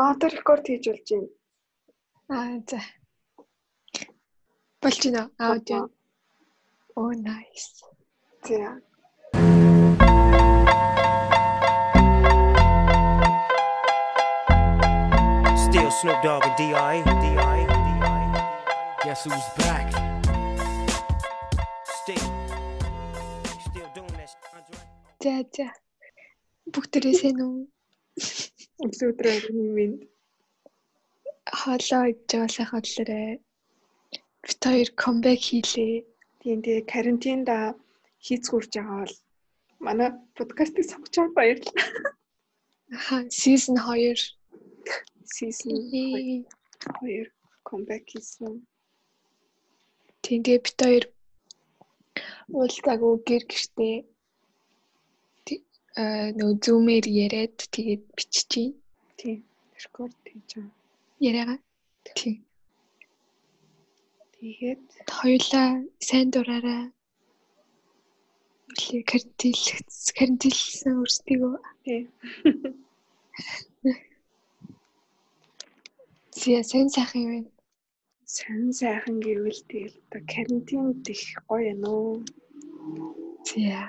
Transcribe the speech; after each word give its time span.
Аа 0.00 0.10
одоо 0.14 0.28
рекорд 0.30 0.64
хийж 0.66 0.84
болж 0.88 1.08
байна. 1.10 1.28
Аа 2.36 2.56
за. 2.70 2.80
Болж 4.82 4.98
байна 5.04 5.20
уу? 5.24 5.30
Аудио. 5.46 5.80
Оо 7.00 7.10
nice. 7.28 7.68
За. 8.46 8.70
Still 15.64 15.90
Snoop 15.98 16.18
Dogg 16.24 16.44
and 16.48 16.56
D.I. 16.60 16.96
D.I. 17.24 17.58
D.I. 17.86 18.22
Guess 19.04 19.20
who's 19.26 19.48
back? 19.62 19.86
Still. 21.98 22.28
Still 23.66 23.88
doing 23.96 24.14
that? 24.18 24.30
За 25.24 25.34
за. 25.56 25.66
Бүгдээрээ 26.72 27.14
сайн 27.20 27.42
уу? 27.48 27.77
Өглөөдрөө 28.84 29.36
минь 29.76 29.96
Хоолоо 31.58 32.04
идж 32.12 32.30
байгаа 32.30 32.50
сайхан 32.56 32.80
өглөөрэй. 32.80 33.30
Бид 34.44 34.60
хоёр 34.64 34.88
comeback 35.02 35.40
хийлээ. 35.48 35.94
тийм 36.40 36.58
тэгээ 36.64 36.90
карантинда 36.92 37.56
хийцгүүрж 38.26 38.72
байгаа 38.74 38.98
бол 39.02 39.16
манай 39.86 40.10
подкастыг 40.36 40.84
байгаа 40.90 41.28
баярлалаа. 41.38 41.88
Аха, 42.96 43.16
season 43.40 43.76
2. 43.76 44.14
Season 45.34 45.72
2 45.92 47.26
comeback 47.68 48.04
хийсэн. 48.12 48.54
Тийм 50.22 50.40
тэгээ 50.44 50.64
бид 50.64 50.78
хоёр 50.84 51.04
уулзаагүй 52.56 53.14
гэр 53.28 53.42
гэртээ 53.50 53.96
э 56.00 56.02
нөө 56.38 56.52
зүүмээр 56.64 57.06
яриад 57.24 57.56
тэгээд 57.74 58.02
биччихье. 58.16 58.66
Тийм. 59.18 59.38
Рекорд 59.82 60.16
хийж 60.28 60.50
байгаа. 60.54 60.76
Яриагаа. 61.28 61.58
Тийм. 62.18 62.36
Тэгээд 64.36 64.82
Хоёулаа 65.18 65.68
сайн 66.08 66.28
дураараа. 66.32 66.84
Үлээ 68.70 69.02
карантин 69.10 69.54
карантинлсан 70.18 70.94
өөрсдийгөө. 71.00 71.54
тийм. 71.84 72.04
Зя 76.40 76.58
сайн 76.70 76.88
сайхан 76.94 77.22
юм 77.24 77.30
байна. 77.34 77.50
Сайн 78.36 78.68
сайхан 78.80 79.16
гэвэл 79.24 79.60
тэгэл 79.70 79.96
одоо 80.06 80.22
карантинд 80.32 81.04
их 81.14 81.24
гоё 81.48 81.64
юм 81.74 81.82
уу. 81.90 82.12
Зя 83.48 83.82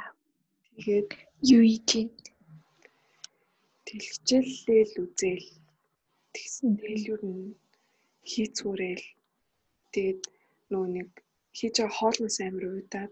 Тэгээд 0.79 1.11
юу 1.41 1.63
ийж 1.63 1.89
юм? 2.01 2.09
тэлхжээлэл 3.87 4.93
үзэл 5.03 5.45
тэгсэн 6.35 6.69
тэгэл 6.77 7.03
юу 7.11 7.19
н 7.25 7.57
хийцгүүрэл 8.29 9.05
тэгээд 9.93 10.21
нөө 10.71 10.85
нэг 10.95 11.09
хийж 11.57 11.75
байгаа 11.81 11.97
хоолноос 11.97 12.37
амир 12.45 12.63
уйдаад 12.69 13.11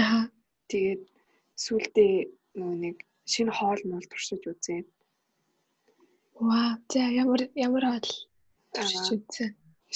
Аха. 0.00 0.20
тэгээд 0.70 1.02
сүулдээ 1.62 2.14
нөө 2.56 2.72
нэг 2.84 2.96
шинэ 3.32 3.52
хоол 3.58 3.80
мол 3.90 4.04
туршиж 4.10 4.42
үзээд 4.48 4.86
Вау. 6.40 6.80
За 6.88 7.04
ямар 7.22 7.42
ямар 7.66 7.84
Аа. 7.84 8.00
туршиж 8.72 9.08
үзсэн. 9.12 9.50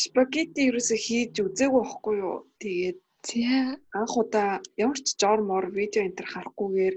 спагетти 0.04 0.60
ерөөсө 0.68 0.96
хийж 1.06 1.34
үзээгүй 1.40 1.80
байхгүй 1.82 2.14
юу. 2.20 2.36
Тэгээд 2.60 2.98
За 3.24 3.80
анх 3.96 4.14
удаа 4.20 4.60
ямар 4.76 4.98
ч 5.00 5.16
жор 5.20 5.40
мор 5.40 5.64
видео 5.72 6.04
энэ 6.04 6.16
төр 6.18 6.28
харахгүйгээр 6.28 6.94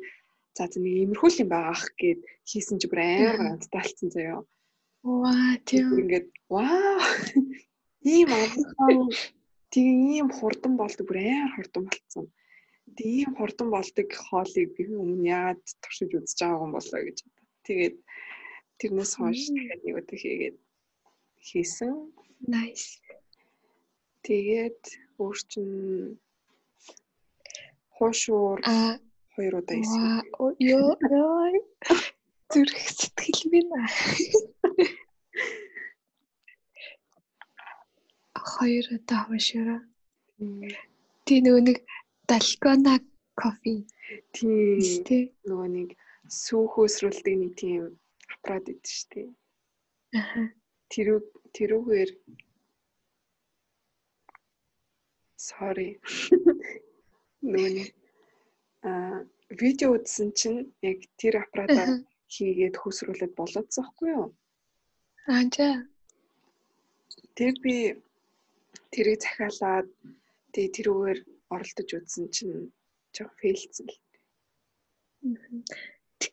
за 0.58 0.64
нэг 0.76 0.94
иймэрхүү 1.02 1.30
юм 1.40 1.50
байгаа 1.54 1.72
ах 1.72 1.86
гэд 2.02 2.20
хийсэн 2.50 2.78
чи 2.82 2.88
бүр 2.92 3.00
амар 3.00 3.38
ганталтсан 3.40 4.10
заяа. 4.12 4.44
Ваа 5.08 5.56
тийм. 5.64 5.88
Ингээд 6.02 6.28
вау. 6.52 7.00
Ийм 8.04 8.28
амархан 8.36 9.08
тийм 9.72 9.96
ийм 10.12 10.30
хурдан 10.38 10.74
болдог 10.76 11.06
бүр 11.08 11.20
амар 11.24 11.54
хурдан 11.56 11.84
болцсон. 11.88 12.26
Тийм 12.98 13.30
хурдан 13.40 13.70
болдог 13.72 14.08
хоолыг 14.28 14.70
би 14.76 14.84
өмнө 14.84 15.32
яагаад 15.32 15.64
туршиж 15.80 16.12
үзэж 16.12 16.40
байгаагүй 16.44 16.68
юм 16.68 16.74
болоо 16.76 17.02
гэж. 17.08 17.18
Тэгээд 17.68 17.96
тэрнээс 18.80 19.14
хойш 19.16 19.42
дахиад 19.56 19.82
нэг 19.86 19.96
удаа 20.02 20.18
хийгээд 20.20 20.58
хийсэн. 21.48 21.94
Nice. 22.44 23.00
Тэгээд 24.28 25.07
өөр 25.24 25.38
чин 25.52 25.70
хуушуур 27.96 28.60
хоёр 29.34 29.54
удаа 29.60 29.82
вау. 29.92 30.48
Йоо 30.70 30.92
ёо. 31.22 31.46
Зүрх 32.52 32.78
сэтгэл 32.98 33.42
минь. 33.52 33.72
Хоёр 38.54 38.86
удаа 38.98 39.22
хошоо. 39.30 39.78
Тий 41.26 41.40
нөгөө 41.46 41.64
нэг 41.68 41.78
далгона 42.30 42.94
кофе 43.42 43.76
тий. 44.34 45.24
нөгөө 45.50 45.70
нэг 45.78 45.90
сүүхөөсрүүлдэг 46.44 47.36
нэг 47.42 47.52
тийм 47.62 47.82
аппарат 48.34 48.66
идэв 48.72 48.90
шүү 48.98 49.08
дээ. 49.12 49.30
Аха. 50.20 50.42
Тэрүү 50.92 51.20
тэрүүгээр 51.56 52.10
sorry. 55.38 56.02
Нэг 57.42 57.94
а 58.84 59.24
видео 59.50 59.96
үзсэн 59.96 60.34
чинь 60.34 60.74
яг 60.82 61.06
тэр 61.22 61.46
аппаратаар 61.46 62.04
хийгээд 62.28 62.76
хөсрүүлээд 62.82 63.34
болоодсон 63.38 63.84
байхгүй 63.86 64.10
юу? 64.12 64.28
Аа 65.32 65.46
за. 65.54 65.88
Тэр 67.38 67.54
би 67.64 67.76
тэрийг 68.92 69.22
захиалаад 69.22 69.88
тэгээ 70.54 70.76
тэрүүгээр 70.76 71.20
оролдож 71.54 71.90
үзсэн 71.94 72.26
чинь 72.36 72.74
жоо 73.16 73.30
фейлцсэн 73.40 73.88
л. 73.88 73.98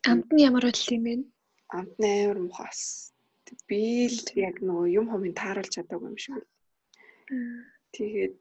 Амт 0.09 0.29
нь 0.33 0.43
ямар 0.47 0.65
бол 0.67 0.83
юм 0.95 1.03
бэ? 1.05 1.13
Амт 1.77 1.95
амар 1.99 2.39
мухас. 2.41 3.13
Би 3.69 4.09
л 4.09 4.19
яг 4.35 4.59
нөгөө 4.65 4.87
юм 4.99 5.07
хомын 5.13 5.37
тааруулж 5.37 5.71
чадаагүй 5.75 6.09
юм 6.11 6.17
шиг. 6.17 6.41
Тэгээд 7.95 8.35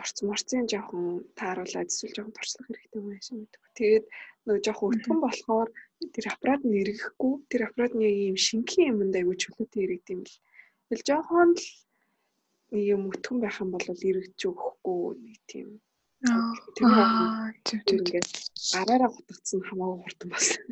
орц 0.00 0.16
морцын 0.24 0.64
жоохон 0.72 1.04
тааруулаад 1.38 1.88
эсвэл 1.92 2.16
жоохон 2.16 2.36
туршлах 2.36 2.66
хэрэгтэй 2.66 3.00
юм 3.00 3.08
шиг 3.20 3.36
мэдгүй. 3.38 3.68
Тэгээд 3.78 4.04
нөгөө 4.44 4.62
жоохон 4.64 4.90
өтгөн 4.96 5.20
болохоор 5.22 5.68
тэр 6.14 6.26
аппарат 6.32 6.62
нь 6.64 6.78
эргэхгүй. 6.80 7.32
Тэр 7.50 7.62
аппарат 7.68 7.92
нь 7.94 8.04
яг 8.08 8.16
ийм 8.16 8.36
шинхэн 8.46 8.90
юмд 8.92 9.14
аягүй 9.16 9.36
чөлөөтэй 9.42 9.82
эргэд 9.84 10.12
юм 10.14 10.22
л. 10.24 10.36
Тэгэл 10.88 11.06
жоохон 11.08 11.50
л 11.60 11.66
нэг 12.72 12.84
юм 12.94 13.02
өтгөн 13.12 13.38
байх 13.44 13.56
юм 13.60 13.70
бол 13.72 13.86
эргэж 14.08 14.40
өгөхгүй 14.48 15.02
нэг 15.20 15.38
тийм. 15.50 15.68
Аа 16.24 16.54
Тэр 17.66 17.80
зүг. 17.82 17.92
ингээд 17.92 18.30
гараараа 18.72 19.10
гутгацсан 19.12 19.60
хамаагүй 19.66 19.98
хурдан 20.02 20.28
болсон. 20.32 20.62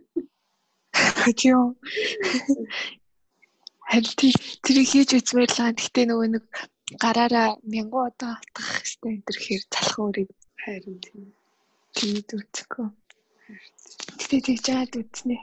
Тийм. 1.38 1.76
Харин 3.91 4.14
тэрийг 4.64 4.88
хийж 4.91 5.10
үзмээр 5.19 5.50
л 5.50 5.59
байгаа. 5.59 5.75
Гэхдээ 5.76 6.06
нөгөө 6.09 6.28
нэг 6.30 6.44
гараараа 7.02 7.48
мянган 7.72 8.04
удаа 8.10 8.32
автах 8.38 8.68
хэрэгтэй 8.74 9.10
энэ 9.14 9.24
төр 9.26 9.38
хэр 9.44 9.62
залах 9.72 9.98
өөрийг 10.02 10.30
Харин 10.62 10.98
тийм. 11.04 11.24
тийд 11.96 12.28
үзэхгүй. 12.36 12.88
Гэхдээ 14.18 14.40
тэгж 14.46 14.66
яад. 14.76 14.92
Тийм. 15.16 15.40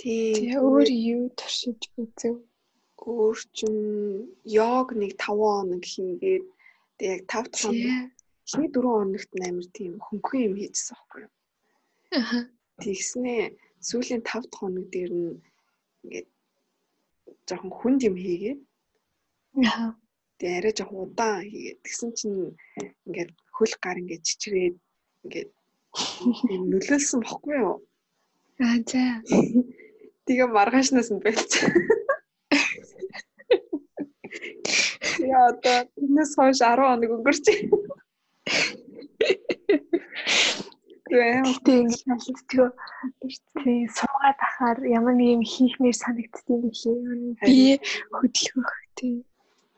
Тэгээ 0.00 0.56
өөр 0.60 0.88
юу 1.14 1.24
туршиж 1.38 1.80
үзэв. 2.02 2.36
өөр 3.08 3.38
чин 3.56 3.76
йог 4.44 4.86
нэг 5.00 5.12
5 5.16 5.40
хоног 5.40 5.82
хийгээд 5.92 6.44
тэг 6.98 7.08
яг 7.14 7.22
5 7.32 7.48
дахь 7.48 7.62
хоног 7.64 7.88
эхний 8.44 8.70
4 8.74 8.84
хоногт 8.92 9.30
амар 9.48 9.66
тийм 9.76 9.92
хөнгөн 10.06 10.44
юм 10.48 10.54
хийжсэн 10.60 10.96
байхгүй 10.96 11.20
юу. 11.24 11.32
Аха. 12.20 12.38
Тэгснээ 12.82 13.42
сүүлийн 13.88 14.22
5 14.28 14.52
дахь 14.52 14.60
хоног 14.60 14.86
дээр 14.92 15.12
нь 15.20 15.40
ингээд 16.04 16.28
жоохон 17.48 17.72
хүнд 17.78 18.00
юм 18.08 18.16
хийгээд 18.22 18.60
Аха. 19.66 19.96
тэг 20.38 20.50
арай 20.58 20.72
жоохон 20.76 21.00
удаан 21.04 21.42
хийгээд 21.50 21.78
тэгсэн 21.84 22.10
чинь 22.18 22.38
ингээд 23.06 23.30
хөл 23.56 23.74
гар 23.82 23.96
ингээд 24.02 24.26
чичрээд 24.28 24.76
ингээд 25.24 25.50
нөлөөлсөн 26.70 27.20
бохгүй 27.24 27.56
юу. 27.64 27.76
Аа 28.60 28.78
за. 28.90 29.02
Тэгээ 30.26 30.48
маргаашнаас 30.52 31.08
нь 31.10 31.22
байлцсан. 31.24 31.72
Яа 35.32 35.50
одоо 35.50 35.78
тэрнээс 35.94 36.32
хойш 36.36 36.58
10 36.62 36.78
хоног 36.78 37.10
өнгөрч. 37.16 37.44
Гэтэ 41.08 41.72
ингэж 41.80 42.00
сонсчихөө. 42.04 42.68
Тий, 43.60 43.80
суугаад 43.96 44.38
ахаар 44.46 44.78
ямар 44.98 45.14
нэг 45.16 45.28
юм 45.36 45.42
хийхмээр 45.52 45.96
санагддсан 45.96 46.68
юм 46.68 47.20
лээ. 47.40 47.40
Би 47.48 47.58
хөдөлгөх 48.16 48.70
тий. 48.98 49.16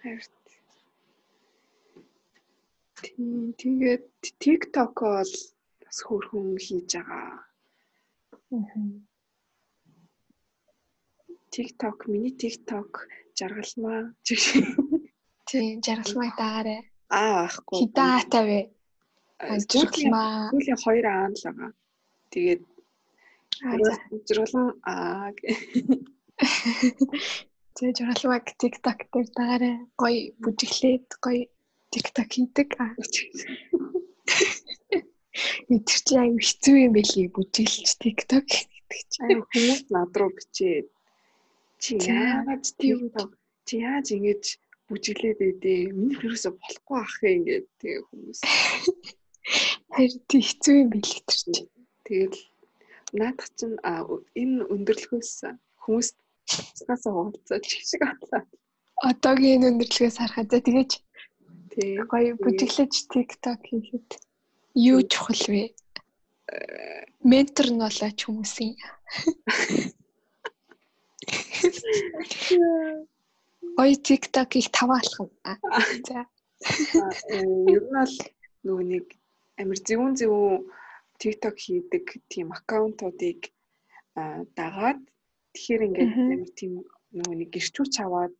Харин. 0.02 0.40
Тийм 3.00 3.56
тэгээд 3.56 4.04
TikTok 4.42 4.94
бол 5.00 5.32
бас 5.82 5.98
хөөрхөн 6.06 6.58
хийж 6.64 6.90
байгаа. 7.00 7.48
TikTok, 11.50 11.98
миний 12.10 12.34
TikTok 12.42 12.90
жаргалмаа. 13.38 14.14
Тийм, 15.48 15.80
жаргалмаа 15.86 16.30
даагаарэ. 16.38 16.76
Аа, 17.10 17.48
байхгүй. 17.48 17.78
Хитаа 17.80 18.18
тавь. 18.30 18.70
Жаргалмаа. 19.40 20.52
Сүүлийн 20.52 20.80
хоёр 20.84 21.06
аа 21.08 21.26
л 21.32 21.40
байгаа. 21.44 21.70
Тэгээд 22.32 22.62
жаргалм 24.28 24.68
аа 24.84 25.32
Тэгээ 27.80 27.96
жаргалмаг 27.96 28.46
TikTok 28.60 28.98
дээр 29.12 29.28
дагаарай. 29.36 29.74
Гоё 30.00 30.20
бүжиглээд 30.44 31.08
гоё 31.24 31.48
TikTok 31.92 32.28
хийдэг. 32.36 32.68
Эдгээр 35.72 36.02
чи 36.06 36.14
аюу 36.20 36.36
хэцүү 36.36 36.76
юм 36.84 36.92
бэлий 36.96 37.26
бүжиглэж 37.32 37.90
TikTok 38.04 38.48
гэдэг 38.48 39.02
чи. 39.12 39.20
Хүмүүс 39.24 39.80
над 39.94 40.12
руу 40.20 40.32
бичээд 40.36 40.86
чи 41.80 41.96
яагаад 41.96 42.64
TikTok 42.80 43.30
чи 43.64 43.74
яаж 43.80 44.06
ингэж 44.16 44.44
бүжиглээд 44.88 45.38
байдээ? 45.40 45.80
Миний 45.96 46.18
хэрэгсээ 46.20 46.52
болохгүй 46.60 46.98
ах 47.00 47.16
юм 47.24 47.42
тэгээ 47.80 48.04
хүмүүс. 48.08 48.40
Харин 49.94 50.22
хэцүү 50.28 50.74
юм 50.82 50.88
бэлий 50.92 51.22
тэр 51.26 51.40
чи. 51.54 51.62
Тэгэл 52.06 52.38
наадах 53.18 53.48
чинь 53.58 53.76
энэ 54.40 54.66
өндөрлгөөс 54.72 55.32
хүмүүс 55.82 56.08
цаасаа 56.86 57.14
уулзаад 57.14 57.64
шиг 57.90 58.02
атлаа. 58.06 58.42
Одоогийн 59.08 59.68
өндөрлгөөс 59.68 60.16
харахад 60.20 60.50
за 60.52 60.58
тэгэж 60.66 60.90
тий 61.72 61.90
гоё 62.10 62.34
бүжиглэж 62.42 62.92
TikTok 63.12 63.60
хийхэд 63.70 64.08
юу 64.90 65.00
чухал 65.12 65.44
вэ? 65.52 65.64
Ментор 67.30 67.68
нь 67.70 67.82
болооч 67.82 68.18
хүмүүсийн. 68.26 68.74
Гоё 73.78 73.94
TikTok 74.06 74.50
их 74.60 74.68
таваалах. 74.76 75.30
За. 76.08 76.20
Ер 77.74 77.82
нь 77.86 77.94
бол 77.94 78.14
нөгөө 78.66 78.84
нэг 78.92 79.06
амир 79.60 79.78
зөвүүн 79.88 80.14
зөвүүн 80.20 80.58
TikTok 81.20 81.56
хийдэг 81.64 82.04
тийм 82.32 82.48
аккаунтуудыг 82.56 83.40
дагаад 84.58 85.00
тэгэхээр 85.54 85.86
ингээд 85.86 86.12
амир 86.32 86.50
тийм 86.58 86.72
нөгөө 87.16 87.36
нэг 87.38 87.50
гэрчүүч 87.54 87.94
аваад 88.00 88.34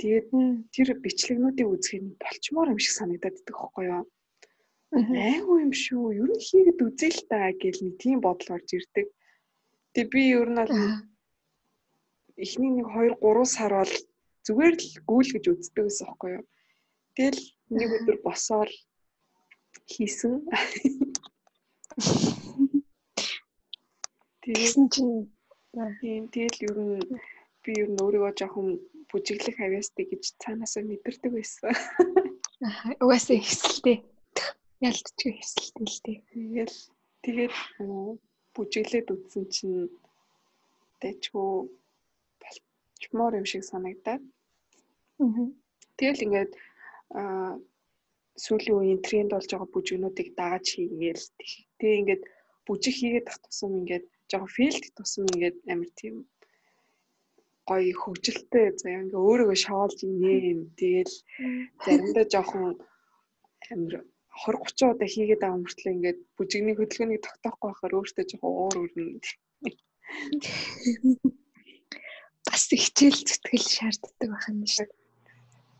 тэгээд 0.00 0.28
тэр 0.74 0.88
бичлэгнүүдийг 1.04 1.68
үзэх 1.68 2.00
нь 2.00 2.16
болчмоор 2.22 2.72
юм 2.72 2.80
шиг 2.80 2.94
санагдаад 2.96 3.36
байдаг 3.36 3.56
хөөхгүй 3.58 3.86
юу. 3.92 4.04
Айгу 4.92 5.52
юм 5.64 5.72
шүү. 5.72 6.04
Ер 6.20 6.30
нь 6.32 6.44
хийгээд 6.46 6.80
үзээ 6.86 7.12
л 7.16 7.22
та 7.30 7.38
гэл 7.60 7.80
нэг 7.84 7.94
тийм 8.02 8.18
бодол 8.24 8.54
орж 8.56 8.68
ирдэг. 8.76 9.06
Тэгээ 9.92 10.12
би 10.12 10.22
ер 10.40 10.48
нь 10.52 10.60
бол 10.60 10.74
эхний 12.36 12.72
нэг 12.76 12.86
2 12.88 13.16
3 13.20 13.44
сар 13.56 13.72
бол 13.78 13.94
зүгээр 14.46 14.74
л 14.80 14.88
гүйл 15.08 15.30
гэж 15.32 15.44
үздэг 15.48 15.82
байсан 15.84 16.06
хөөхгүй 16.08 16.30
юу. 16.36 16.44
Тэгэл 17.16 17.42
нэг 17.76 17.88
өдөр 17.96 18.16
босоод 18.26 18.72
хийсэн. 19.94 20.34
Тэгсэн 24.42 24.84
чинь 24.92 25.14
тийм 26.00 26.24
тэгэл 26.34 26.58
ер 26.68 26.76
нь 26.80 26.98
би 27.62 27.70
ер 27.82 27.88
нь 27.92 28.02
өөрийгөө 28.02 28.32
жоохон 28.38 28.68
бүжиглэх 29.12 29.58
авьяастай 29.60 30.04
гэж 30.08 30.22
цаанаасаа 30.42 30.82
мэдэрдэг 30.88 31.32
байсан. 31.32 31.70
Угаасаа 33.02 33.38
хэсэлтэй. 33.38 33.96
Ялдчих 34.82 35.36
хэсэлтэй 35.38 35.86
л 35.86 35.98
дээ. 36.04 36.18
Тэгэл 36.32 36.76
тэгээд 37.22 37.54
бүжиглээд 38.54 39.08
үтсэн 39.14 39.44
чинь 39.54 39.92
тэчгүй 41.00 41.50
болчмоор 42.42 43.32
юм 43.40 43.46
шиг 43.46 43.62
санагдаад. 43.62 44.22
Тэгэл 45.98 46.24
ингээд 46.26 46.52
сүүлийн 48.44 48.76
үеийн 48.78 49.00
тренд 49.06 49.30
болж 49.32 49.48
байгаа 49.50 49.68
бүжигнүүдийг 49.72 50.28
дааж 50.40 50.66
хийгээл. 50.74 51.24
Тэгээ 51.78 52.00
ингээд 52.00 52.22
бүжиг 52.66 52.94
хийгээд 52.96 53.26
тах 53.28 53.38
тусам 53.44 53.72
ингээд 53.80 54.04
жоохон 54.30 54.54
филд 54.56 54.84
тусам 54.96 55.24
ингээд 55.32 55.56
амар 55.72 55.90
тийм 56.00 56.16
гоё 57.68 57.92
хөвгөлтэй 58.02 58.66
заяа. 58.80 59.02
Ингээ 59.04 59.26
өөрийгөө 59.26 59.58
шоолж 59.66 59.98
инээ. 60.06 60.72
Тэгэл 60.78 61.14
заримдаа 61.84 62.24
жоохон 62.32 62.64
амар 63.72 63.94
20 64.46 64.56
30 64.64 64.92
удаа 64.92 65.08
хийгээд 65.12 65.42
байгаа 65.42 65.60
мөртлөө 65.60 65.92
ингээд 65.96 66.18
бүжигний 66.36 66.76
хөдөлгөөнийг 66.76 67.22
тогтоохгүй 67.24 67.68
байхаар 67.68 67.96
өөртөө 67.98 68.24
жоохон 68.30 68.52
уур 68.56 68.76
үрнэ. 68.82 69.20
Бас 72.46 72.68
хичээл 72.68 73.20
зүтгэл 73.28 73.66
шаарддаг 73.76 74.28
байх 74.28 74.46
юм 74.52 74.66
шиг 74.66 74.90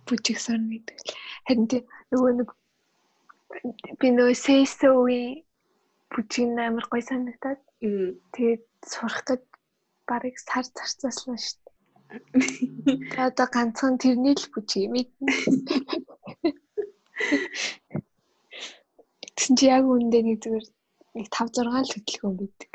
бүжиг 0.06 0.38
сорно 0.42 0.68
гэдэг. 0.72 0.98
Харин 1.46 1.66
тий 1.70 1.82
нөгөө 2.10 2.32
нэг 2.38 2.48
би 4.00 4.08
нөгөө 4.16 4.36
сэйсөви 4.44 5.22
бүжиг 6.12 6.48
амар 6.58 6.86
гоё 6.90 7.04
санагдаад. 7.06 7.60
Тэгээд 8.34 8.64
сурахад 8.92 9.42
барыг 10.08 10.36
сар 10.38 10.64
зарцааслаа 10.66 11.38
шүү 11.38 11.58
дээ. 11.62 11.72
Одоо 13.26 13.46
ганцхан 13.54 13.96
тэрний 14.02 14.36
л 14.36 14.46
бүжиг 14.52 14.90
мэднэ. 14.92 15.32
Тэгсэн 19.36 19.54
чи 19.58 19.64
яг 19.66 19.84
үүндээ 19.88 20.22
нэг 20.26 20.38
зүгээр 20.44 20.66
нэг 21.16 21.26
5 21.32 21.60
6 21.60 21.66
л 21.66 21.92
хөдөлгөөн 21.92 22.36
бидэг. 22.40 22.70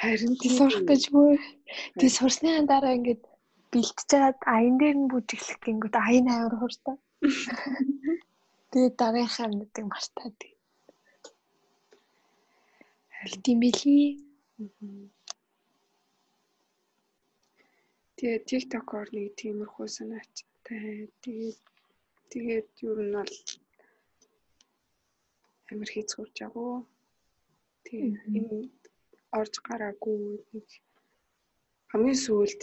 Харин 0.00 0.34
тий 0.40 0.50
сурах 0.52 0.84
гэж 0.90 1.02
бүр 1.14 1.38
тий 1.98 2.10
сурсны 2.10 2.50
дараа 2.68 2.96
ингээд 2.98 3.22
бэлтжээд 3.72 4.38
аян 4.54 4.76
дээр 4.80 4.96
нь 5.00 5.10
бүжиглэх 5.10 5.58
гингүүд 5.64 5.94
аян 5.96 6.26
авир 6.28 6.54
хуртай. 6.60 6.96
Тэгээд 8.70 8.94
дараагийнхаа 9.00 9.46
амьдыг 9.48 9.84
мартаад. 9.88 10.38
Харин 13.16 13.40
тийм 13.44 13.58
билий. 13.64 14.06
Тэгээд 18.16 18.46
TikTok-оор 18.48 19.08
нэг 19.16 19.26
тиймэрхүү 19.40 19.86
санаатай. 19.96 21.08
Тэгээд 21.24 21.60
тэгээд 22.32 22.68
юу 22.86 22.96
нь 23.02 23.14
бол 23.16 23.34
амир 25.70 25.88
хийцгүүрж 25.92 26.36
агуу. 26.46 26.84
Тэгээд 27.84 28.16
энэ 28.36 28.58
орж 29.38 29.54
гараагүй 29.66 30.16
нэг 30.52 30.68
хамгийн 31.90 32.18
сүүлд 32.24 32.60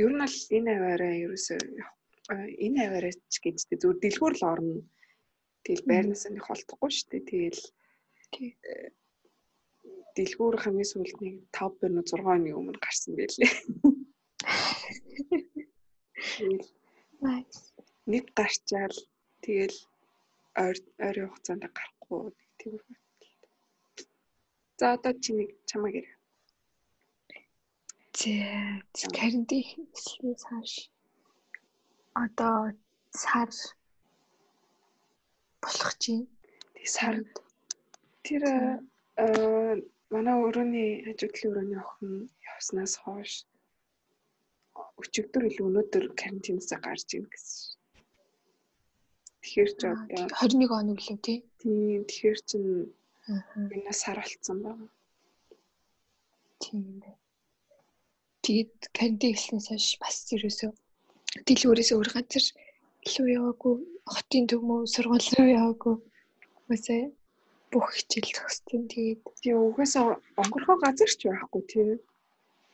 ер 0.00 0.10
нь 0.12 0.20
бол 0.22 0.36
энэ 0.56 0.70
аваараа 0.76 1.14
ерөөсөө 1.24 1.58
энэ 2.66 2.80
аваараа 2.86 3.14
ч 3.32 3.34
гэжтэй 3.42 3.78
зөв 3.80 3.92
дэлгүүр 4.00 4.34
л 4.38 4.44
орно. 4.52 4.80
Тэгэл 5.64 5.88
байрнаас 5.90 6.24
нь 6.30 6.44
холдохгүй 6.46 6.90
шүү 6.90 7.08
дээ. 7.10 7.22
Тэгэл 7.30 7.62
дэлгүүр 10.16 10.56
хамгийн 10.62 10.90
сүүлд 10.90 11.18
нэг 11.24 11.36
5 11.56 11.80
бэр 11.80 11.92
6 12.04 12.24
оны 12.34 12.50
өмнө 12.58 12.78
гарсан 12.84 13.12
байлээ. 13.18 13.52
Нэг 18.12 18.24
гарчаал 18.38 18.96
тэгэл 19.44 19.78
ойрын 21.06 21.28
хугацаанд 21.30 21.64
гарахгүй 21.76 22.20
нэг 22.28 22.50
тийм 22.60 22.74
үү. 22.76 22.96
За 24.78 24.86
одоо 24.96 25.12
чи 25.22 25.30
нэг 25.38 25.48
чамаг 25.68 25.94
ирээ. 25.98 26.16
За 28.18 29.06
карантин 29.18 29.62
хэвчлээс 29.68 30.42
хаш 30.50 30.72
одоо 32.24 32.58
сар 33.22 33.48
болох 35.62 35.92
чинь. 36.02 36.28
Тэг 36.74 36.86
сар 36.96 37.14
тэр 38.24 38.42
манай 40.12 40.36
өрөөний 40.46 40.90
ажиглалын 41.08 41.50
өрөөний 41.52 41.80
охин 41.84 42.12
явснаас 42.52 42.94
хойш 43.02 43.32
өчигдөр 45.00 45.42
илүү 45.48 45.66
өнөөдөр 45.70 46.04
карантинаас 46.20 46.70
гарч 46.84 47.08
ийн 47.16 47.26
гэсэн. 47.32 47.80
Тэгэхээр 49.40 49.70
ч 49.78 49.82
одоо 49.88 50.24
21 50.36 50.78
он 50.78 50.92
үлээ 50.94 51.18
тий. 51.26 51.38
Тийм 51.60 52.04
тэгэхээр 52.08 52.38
чин 52.48 52.64
энэ 53.74 53.92
сар 54.02 54.18
болцсон 54.20 54.58
байна. 54.64 54.86
Тийм 56.62 56.84
байна. 57.00 57.21
Тэгээд 58.44 58.74
карантин 58.96 59.32
эхлснээс 59.32 59.66
хойш 59.70 59.88
бас 60.02 60.16
ерөөсөө 60.34 60.70
дэлгүүрээс 61.46 61.90
өөр 61.94 62.08
газар 62.14 62.44
илүү 63.06 63.26
яваагүй, 63.38 63.74
хотын 64.14 64.44
төв 64.50 64.60
мөө 64.68 64.80
сургууль 64.94 65.28
руу 65.36 65.48
яваагүй. 65.58 65.94
Үсээ 66.72 67.02
бүх 67.72 67.86
хичээл 67.96 68.34
зогссон. 68.36 68.82
Тэгээд 68.92 69.22
тийм 69.42 69.56
угаасаа 69.66 70.20
онгорхоо 70.42 70.76
газар 70.84 71.10
ч 71.18 71.20
байхгүй 71.26 71.62
тийм. 71.70 71.88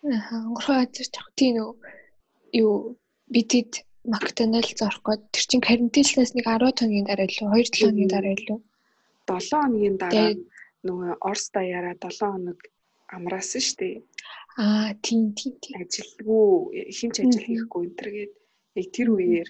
Аа, 0.08 0.48
онгорхоо 0.48 0.76
газар 0.82 1.08
ч 1.12 1.14
яг 1.20 1.28
тийм 1.38 1.52
нөө 1.58 1.70
юу 2.62 2.96
бидэд 3.34 3.72
Макдоналдс 4.12 4.80
орох 4.88 5.04
гээд 5.04 5.22
тэр 5.34 5.44
чин 5.50 5.60
карантинлаас 5.60 6.32
нэг 6.32 6.46
10 6.48 6.80
хоногийн 6.80 7.06
дараа 7.08 7.28
илүү 7.28 7.48
2 7.52 7.76
7 7.76 7.84
хоногийн 7.84 8.12
дараа 8.14 8.32
илүү 8.36 8.58
7 9.28 9.52
хоногийн 9.52 9.96
дараа 10.00 10.30
нөгөө 10.86 11.10
Орс 11.28 11.44
даяараа 11.54 11.94
7 12.00 12.18
хоног 12.18 12.58
амраасан 13.16 13.62
шүү 13.66 13.76
дээ. 13.80 13.96
Аа 14.64 14.90
тийм 15.04 15.20
тийм 15.38 15.54
тийм. 15.62 15.74
ажилгүй 15.82 16.46
хинч 16.98 17.14
ажил 17.22 17.46
хийхгүй 17.46 17.82
энэ 17.86 17.98
төргээд 17.98 18.32
яг 18.78 18.88
тэр 18.96 19.08
үеэр 19.14 19.48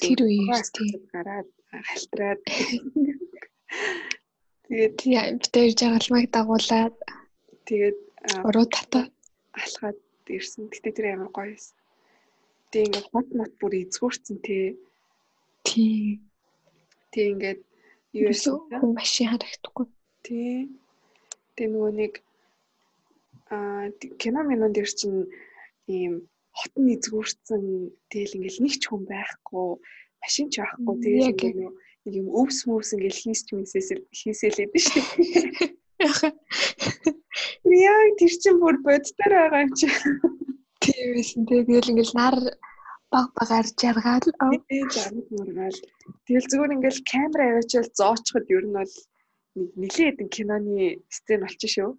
Тэр 0.00 0.20
үеэр 0.26 0.64
тийм 0.76 1.00
гараад 1.12 1.48
халтраад 1.88 2.40
тэгээд 4.66 4.92
тийм 5.00 5.38
битээр 5.40 5.72
жаргалмайг 5.80 6.28
дагуулад 6.34 6.94
тэгээд 7.68 7.98
уруу 8.46 8.66
татаа 8.74 9.04
алхаад 9.54 9.98
ирсэн. 10.36 10.70
Гэтэ 10.72 10.90
тэр 10.96 11.06
амар 11.12 11.30
гоё 11.34 11.52
байсан. 11.52 11.76
Тэгээ 12.70 12.86
ингээд 12.86 13.10
хот 13.10 13.28
мот 13.38 13.52
бүр 13.60 13.72
эзгүүрсэн 13.82 14.36
тий. 14.46 14.66
тийм 15.66 16.22
Тэг 17.12 17.26
ингээд 17.34 17.60
юу 18.14 18.32
хүн 18.78 18.92
машин 18.94 19.26
харагдахгүй. 19.30 19.86
тий. 20.26 20.70
Тэг 21.56 21.66
нөгөө 21.72 21.92
нэг 22.00 22.12
аа 23.54 23.90
кино 24.20 24.40
минон 24.46 24.72
дээр 24.72 24.90
чинь 25.00 25.28
ийм 25.96 26.14
хот 26.58 26.74
нь 26.78 26.92
эзгүүрсэн 26.94 27.64
тэгэл 28.10 28.36
ингээл 28.36 28.62
нэг 28.64 28.74
ч 28.80 28.84
хүн 28.86 29.02
байхгүй 29.10 29.68
машин 30.22 30.46
ч 30.52 30.54
байхгүй 30.60 30.94
тэгэл 31.04 31.34
нөгөө 31.58 31.72
нэг 32.04 32.14
юм 32.20 32.28
өвс 32.40 32.58
мөвс 32.68 32.90
ингээл 32.96 33.22
хийсч 33.22 33.48
мисэсэл 33.52 34.02
хийсэлээд 34.18 34.72
шүү 34.84 35.04
дээ. 35.20 36.32
Яа 37.84 38.04
тэр 38.18 38.32
чин 38.42 38.56
бүр 38.62 38.76
боддоор 38.84 39.32
байгаа 39.36 39.64
юм 39.64 39.72
чи. 39.76 39.86
Тийм 40.80 41.08
байсан. 41.14 41.42
Тэгэл 41.44 41.92
ингээл 41.92 42.16
нар 42.16 42.36
баг 43.12 43.28
багаар 43.36 43.66
жаргаал. 43.80 44.26
Жаргал 44.96 45.28
мургаал. 45.36 45.78
Тэгэл 46.24 46.50
зүгээр 46.50 46.74
ингээл 46.76 47.00
камера 47.12 47.44
аваачаал 47.52 47.88
зоочход 47.92 48.46
ер 48.48 48.64
нь 48.64 48.76
бол 48.76 48.94
нэг 49.56 49.68
нэлийн 49.76 50.08
хэдэн 50.08 50.28
киноны 50.32 51.04
сцен 51.12 51.40
болчих 51.44 51.70
шүү. 51.74 51.90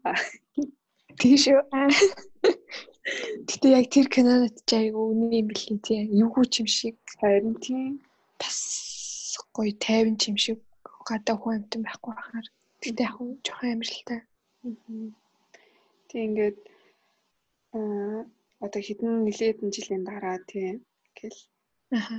Тийм 1.21 1.37
шүү. 1.37 1.59
Гэтэ 3.49 3.67
яг 3.77 3.85
тэр 3.93 4.07
кинонод 4.13 4.55
ч 4.65 4.69
айгу 4.73 5.01
үний 5.13 5.41
юм 5.41 5.47
билий 5.53 5.77
тийм. 5.85 6.09
Эвгүй 6.17 6.45
ч 6.49 6.65
юм 6.65 6.69
шиг 6.77 6.97
Харин 7.21 7.53
тийм. 7.61 8.01
бас 8.41 8.57
гоё 9.53 9.73
тайван 9.85 10.17
ч 10.17 10.33
юм 10.33 10.37
шиг 10.43 10.59
гадаа 11.05 11.37
хүн 11.37 11.53
амтан 11.61 11.81
байхгүй 11.85 12.13
байхаар. 12.17 12.47
Гэтэ 12.81 13.01
яг 13.05 13.15
жоохон 13.45 13.69
амарлтай. 13.73 14.19
Тэг 16.09 16.21
ингээд 16.27 16.57
аа 17.77 18.25
одоо 18.65 18.81
хэдэн 18.81 19.13
хэдэн 19.37 19.69
жилийн 19.75 20.03
дараа 20.09 20.37
тийм 20.49 20.75
гэл 21.17 21.37
Аха. 21.97 22.17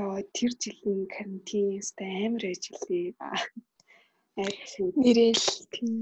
ёо 0.00 0.20
тэр 0.36 0.52
жилийн 0.62 1.02
карантин 1.14 1.66
өстэй 1.80 2.10
амар 2.26 2.44
ажиллая. 2.52 3.08
Айч 4.36 4.70
Нэрэл 5.00 5.46
тийм. 5.72 5.94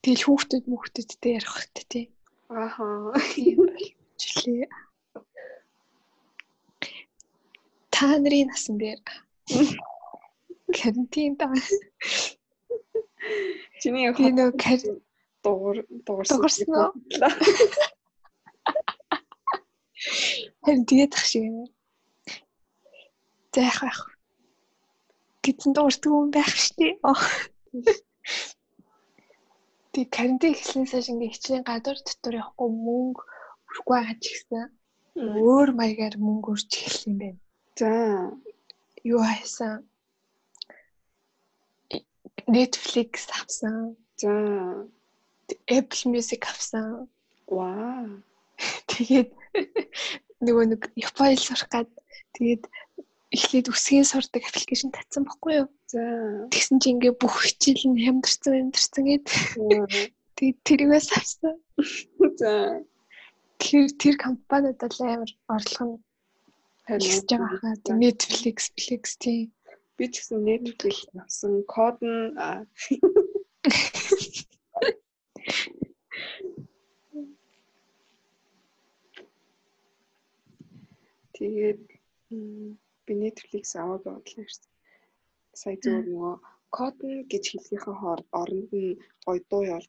Тэгэл 0.00 0.24
хүүхдүүд 0.26 0.64
хүүхдүүдтэй 0.68 1.32
ярих 1.36 1.52
хэрэгтэй 1.54 1.86
тийм. 1.92 2.08
ааха. 2.48 2.86
Жилээ. 4.20 4.68
Та 7.92 8.06
нарын 8.16 8.48
насан 8.48 8.76
дээр 8.80 9.00
карантин 10.76 11.36
даа. 11.36 11.52
Чиний 13.80 14.08
яг 14.08 14.16
нөө 14.18 14.56
кар- 14.56 15.00
дуугар. 15.44 15.78
Дуурсан 16.06 16.40
уу? 16.40 16.96
Харин 20.64 20.84
тэгээд 20.88 21.12
ах 21.16 21.24
шиг 21.28 21.44
юм. 21.44 21.68
За 23.52 23.60
яах 23.68 23.80
вэ? 23.84 23.92
Гэтэн 25.44 25.72
дуурдаг 25.76 26.08
юм 26.08 26.30
байх 26.32 26.48
штий. 26.56 26.96
Тэг 29.92 30.06
карантин 30.14 30.54
эхлэнээс 30.54 30.92
хойш 30.94 31.08
ингээ 31.10 31.34
хичнээн 31.34 31.66
гадуур 31.66 31.98
дотор 32.06 32.34
явахгүй 32.42 32.70
мөнгө 32.70 33.22
өрөхгүй 33.68 33.94
байгаа 33.96 34.16
ч 34.22 34.24
гэсэн 34.30 34.64
өөр 35.18 35.68
маягаар 35.78 36.16
мөнгө 36.26 36.48
өрж 36.54 36.70
эхэлсэн 36.70 37.10
юм 37.10 37.18
байна. 37.22 37.40
За. 37.78 37.92
Юу 39.12 39.20
хайсан? 39.26 39.74
Netflix 42.54 43.12
авсан. 43.38 43.96
За. 44.20 44.30
Apple 45.66 46.04
Music 46.12 46.42
авсан. 46.46 47.08
Вау. 47.50 48.22
Тэгээд 48.90 49.30
нөгөө 50.46 50.64
нэг 50.72 50.82
Японд 50.96 51.40
сурах 51.42 51.68
гад 51.68 51.90
тэгээд 52.38 52.64
эхлээд 53.34 53.66
үсгийн 53.70 54.06
сурдаг 54.06 54.42
аппликейшн 54.46 54.90
татсан 54.90 55.24
байхгүй 55.24 55.52
юу? 55.62 55.68
За. 55.92 56.00
Тэгсэн 56.50 56.78
чи 56.82 56.88
ингээ 56.90 57.14
бүх 57.14 57.34
хичээл 57.46 57.94
нь 57.94 58.02
хямдарсан 58.02 58.54
хямдарсан 58.58 59.04
гээд 59.06 59.26
тэгээд 60.36 60.58
тэргээс 60.66 61.08
авсан. 61.14 61.54
За. 62.40 62.50
Тэр 63.62 63.86
тэр 64.02 64.14
компаниуд 64.18 64.82
амар 64.82 65.30
орлого 65.46 65.94
нь 65.94 66.02
хэлж 66.90 67.30
байгаа 67.30 67.58
хаа. 67.62 67.78
Netflix, 68.02 68.74
Netflix 68.74 69.02
тийм. 69.22 69.54
Би 69.94 70.10
ч 70.10 70.18
гэсэн 70.18 70.42
Netflix 70.42 71.06
авсан 71.14 71.62
код 71.70 72.02
нь 72.02 72.34
тэгээд 81.38 81.78
би 83.10 83.14
Netflix 83.18 83.74
аваад 83.82 84.02
бодлоо 84.06 84.46
шүү 84.46 84.62
дээ. 84.62 84.74
Сая 85.60 85.76
зөв 85.82 85.98
нөгөө 86.06 86.34
нь 87.10 87.26
гэж 87.32 87.44
хэлхийнхээ 87.50 87.96
оронд 88.40 88.70
нь 88.70 88.98
гоё 89.26 89.40
дуу 89.50 89.62
ял. 89.76 89.86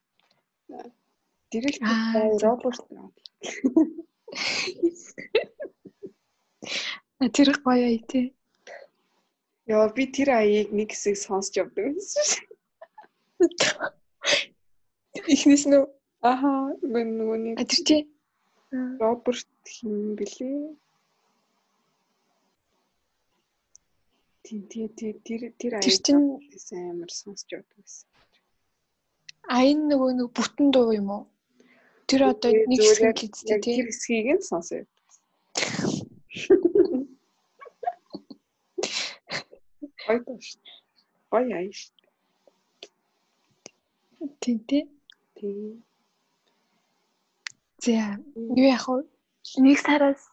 Директ 1.51 1.81
Аа, 1.85 2.13
зөв. 2.17 2.41
робот 2.43 2.77
А 7.21 7.25
тэр 7.35 7.49
гоё 7.61 7.85
ая 7.85 8.01
тий. 8.09 8.25
Яа 9.69 9.87
би 9.95 10.03
тэр 10.15 10.29
аяыг 10.41 10.69
нэг 10.73 10.89
хэсэг 10.91 11.15
сонсч 11.21 11.53
явдаг 11.61 11.85
байсан 11.93 12.23
шүү. 12.31 12.45
Эхнээс 15.33 15.65
нь 15.69 15.77
Аха 16.21 16.49
нөгөө 17.17 17.37
нэг 17.43 17.55
а 17.57 17.65
тэр 17.65 17.81
тий. 17.89 18.01
Роберт 19.01 19.49
хин 19.65 20.13
бэлээ. 20.17 20.77
Тийм 24.51 24.67
тийм 24.67 24.87
тийм 24.99 25.15
тэр 25.23 25.41
тэр 25.55 25.79
Тэр 25.79 25.95
чинь 26.03 26.27
амар 26.91 27.07
сонсч 27.07 27.47
явдаг 27.55 27.71
байсан. 27.79 28.03
аян 29.47 29.87
нөгөө 29.87 30.11
нэг 30.19 30.27
бүтэн 30.35 30.67
дуу 30.75 30.91
юм 30.91 31.07
уу? 31.15 31.23
Тэр 32.03 32.35
одоо 32.35 32.51
нэг 32.51 32.83
хэсэг 32.83 33.15
л 33.15 33.47
Яг 33.47 33.63
тий. 33.63 33.79
тэр 33.79 33.87
хэсгийг 33.87 34.27
нь 34.35 34.43
сонсоо 34.43 34.83
шүү. 34.83 34.91
Гоё 41.31 41.47
аяа 41.55 41.71
шүү. 41.71 41.95
Тий 44.43 44.57
тий. 44.67 44.83
Тийм. 45.39 45.79
За 47.79 48.19
юу 48.35 48.67
яах 48.67 48.83
вэ? 48.91 49.07
Нэг 49.63 49.79
сараас 49.79 50.27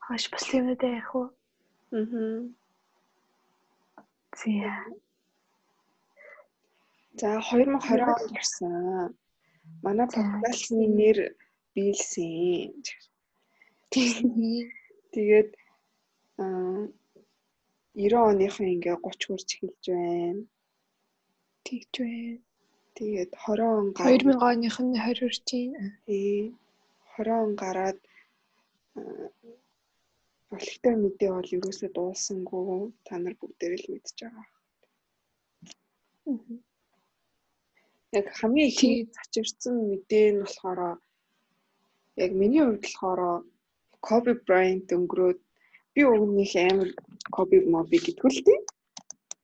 хаш 0.00 0.24
бас 0.32 0.48
юмудаа 0.56 1.04
яах 1.04 1.12
вэ? 1.12 1.35
Мгм. 1.90 2.54
За. 4.36 4.50
За 7.20 7.40
2020 7.40 8.02
онд 8.02 8.32
ирсэн. 8.36 9.16
Манай 9.82 10.08
подкастны 10.14 10.86
нэр 10.98 11.18
биелсэн. 11.74 12.82
Тэгээд 15.14 15.50
аа 16.42 16.88
90 17.96 18.30
оныхын 18.30 18.68
ингээ 18.74 18.96
30 19.00 19.24
хүрч 19.26 19.48
эхэлж 19.56 19.84
байна. 19.88 20.42
Тэгж 21.64 21.92
байна. 22.04 22.38
Тэгээд 22.96 23.30
20 23.32 23.78
он 23.78 23.86
гар 23.96 24.06
2000 24.12 24.36
оных 24.50 24.76
нь 24.84 24.92
20 24.92 25.20
хүрч 25.20 25.48
байна. 25.52 25.84
тий 26.06 26.52
20 27.16 27.44
он 27.44 27.52
гараад 27.62 27.98
аа, 30.50 30.56
Олигтой 30.58 30.94
мэдээ 31.02 31.30
бол 31.34 31.54
ерөөсөө 31.56 31.90
дуулсангүй 31.96 32.92
та 33.06 33.18
нар 33.18 33.34
бүгдээр 33.40 33.72
л 33.82 33.90
мэдж 33.92 34.16
байгаа. 34.20 34.46
Яг 38.18 38.26
хамгийн 38.38 38.70
их 38.70 38.80
зачирсан 39.16 39.74
мэдээ 39.90 40.26
нь 40.32 40.42
болохоор 40.42 40.80
яг 42.24 42.30
миний 42.40 42.62
хувьд 42.64 42.82
болохоор 42.84 43.20
Коби 44.06 44.32
Брайант 44.46 44.88
өнгөрөөд 44.96 45.40
би 45.94 46.00
өмнөх 46.14 46.52
амар 46.70 46.90
Коби 47.34 47.56
моби 47.74 47.98
гэдгүү 48.06 48.30
л 48.32 48.44
тийм. 48.46 48.62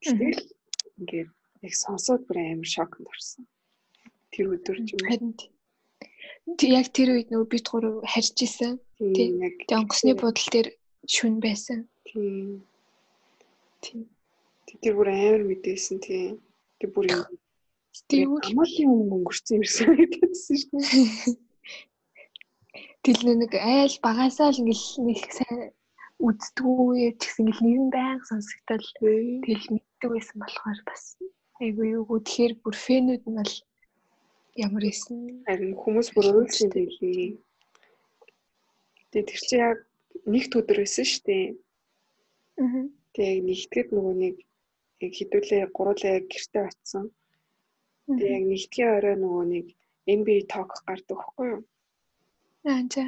Гэтэл 0.02 0.40
ингээд 0.98 1.30
яг 1.66 1.74
сонсоод 1.84 2.22
бүр 2.26 2.38
амар 2.42 2.68
шокнд 2.74 3.06
орсон. 3.12 3.44
Тэр 4.32 4.46
өдөр 4.54 4.78
ч 4.86 4.88
юм. 4.94 5.02
Харин 5.10 5.32
яг 6.80 6.86
тэр 6.94 7.08
үед 7.14 7.28
нөгөө 7.30 7.48
бид 7.52 7.66
гурав 7.70 7.96
харж 8.12 8.36
исэн. 8.46 8.74
тийм 9.16 9.42
яг 9.46 9.54
онгоцны 9.78 10.14
будал 10.14 10.48
дээр 10.54 10.68
шүн 11.08 11.40
байсан. 11.40 11.88
тийм 12.06 12.62
Тийм. 13.82 14.06
тэр 14.82 14.94
бүр 14.96 15.08
амар 15.10 15.42
мэдээсэн 15.50 15.98
тийм. 16.06 16.38
Тэр 16.78 16.90
бүр 16.94 17.06
юм 17.10 17.22
Тэгвэл 18.08 18.48
амаалын 18.48 18.88
өмнө 18.88 19.14
өнгөрсөн 19.20 19.56
юмсан 19.60 19.92
гэдэгсэн 19.98 20.56
шүү 20.60 20.78
дээ. 20.80 21.36
Тэгэл 23.04 23.36
нэг 23.36 23.52
айл 23.52 23.96
багасаа 24.06 24.48
л 24.48 24.60
ингээл 24.62 24.88
нэг 25.08 25.20
сайн 25.36 25.60
үздэггүй 26.26 27.12
ч 27.18 27.22
гэсэн 27.26 27.42
ингээл 27.42 27.64
нэгэн 27.66 27.88
байнга 27.92 28.24
сонсогдол 28.30 28.86
тэгэл 29.44 29.72
мэддэг 29.74 30.08
байсан 30.14 30.36
болохоор 30.40 30.80
бас 30.88 31.02
айгүй 31.60 31.86
юу 31.98 32.16
тэгэхээр 32.22 32.52
бүр 32.62 32.76
фэнүүд 32.86 33.24
нь 33.28 33.36
бол 33.38 33.54
ямар 34.64 34.84
исэн 34.88 35.18
харин 35.44 35.74
хүмүүс 35.82 36.08
бүр 36.14 36.26
өөрсдөө 36.32 36.70
тэглээ. 36.72 37.28
Тэгээ 39.10 39.26
тэр 39.28 39.40
чинь 39.44 39.64
яг 39.68 39.78
нэгт 40.32 40.52
өдөр 40.58 40.78
байсан 40.82 41.06
шүү 41.08 41.22
дээ. 41.26 41.46
Аа. 42.62 42.84
Тэгээ 43.14 43.40
нэгтгэд 43.48 43.88
нөгөө 43.92 44.14
нэг 44.22 44.36
яг 45.04 45.12
хідүүлээ 45.18 45.64
гуруулаа 45.76 46.16
гэртээ 46.30 46.64
очсон. 46.68 47.04
Тэгээ 48.06 48.36
яг 48.38 48.44
нэгдгийн 48.50 48.94
орой 48.96 49.16
нөгөө 49.18 49.44
нэг 49.54 49.66
NBA 50.06 50.40
talk 50.52 50.70
гардаг 50.86 51.18
хгүй 51.22 51.46
юу? 51.54 51.62
Аа 52.66 52.82
за. 52.92 53.04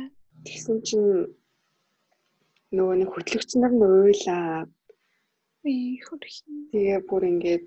Тэгсэн 0.46 0.78
чинь 0.86 1.10
нөгөө 2.76 2.96
нэг 3.00 3.10
хөтлөгч 3.14 3.50
нар 3.58 3.72
нь 3.74 3.84
уйлаа. 3.86 4.66
Ий 5.64 5.98
хөрхи. 6.06 6.42
Тэгээ 6.72 6.98
бүр 7.08 7.22
ингээд 7.30 7.64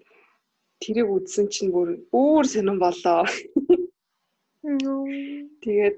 тэрийг 0.83 1.09
үзсэн 1.15 1.47
чинь 1.53 1.71
бүр 1.75 1.89
өөр 2.11 2.45
сонирн 2.51 2.79
болоо. 2.83 3.23
Тэгээд 5.63 5.97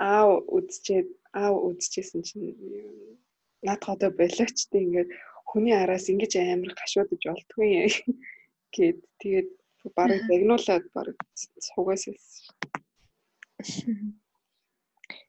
аав 0.00 0.44
үзчихэд 0.56 1.08
аав 1.40 1.54
үзчихсэн 1.68 2.22
чинь 2.26 2.48
наадах 3.66 3.88
одоо 3.94 4.10
болооч 4.20 4.58
тийм 4.70 4.84
ингээд 4.86 5.10
хүний 5.48 5.76
араас 5.76 6.06
ингэж 6.12 6.32
амар 6.40 6.72
гашуудж 6.78 7.22
болтгүй 7.28 7.68
гэд. 8.74 8.98
Тэгээд 9.20 9.48
барыг 9.96 10.20
загнуулаад 10.28 10.84
барыг 10.96 11.18
суугаас 11.66 12.04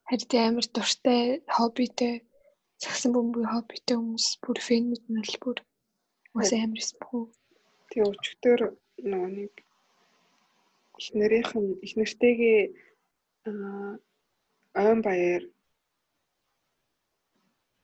Харин 0.08 0.42
амар 0.48 0.68
дуртай 0.76 1.22
хоббитэй 1.56 2.14
цагсан 2.82 3.12
бөмбөгийн 3.14 3.54
хоббитэй 3.54 3.96
хүмүүс 3.98 4.28
бүр 4.44 4.58
фэнүүд 4.68 5.04
нь 5.12 5.26
л 5.30 5.36
бүр 5.44 5.58
бас 6.36 6.52
амар 6.56 6.84
спүү. 6.92 7.22
Тэгээ 7.90 8.10
өчтөр 8.12 8.60
нөгөө 9.10 9.30
нэг 9.38 9.54
их 11.00 11.08
нарийнх 11.20 11.52
нь 11.60 11.72
их 11.86 11.94
нэртэйгээ 12.00 12.62
ойн 14.82 15.00
баяр 15.08 15.44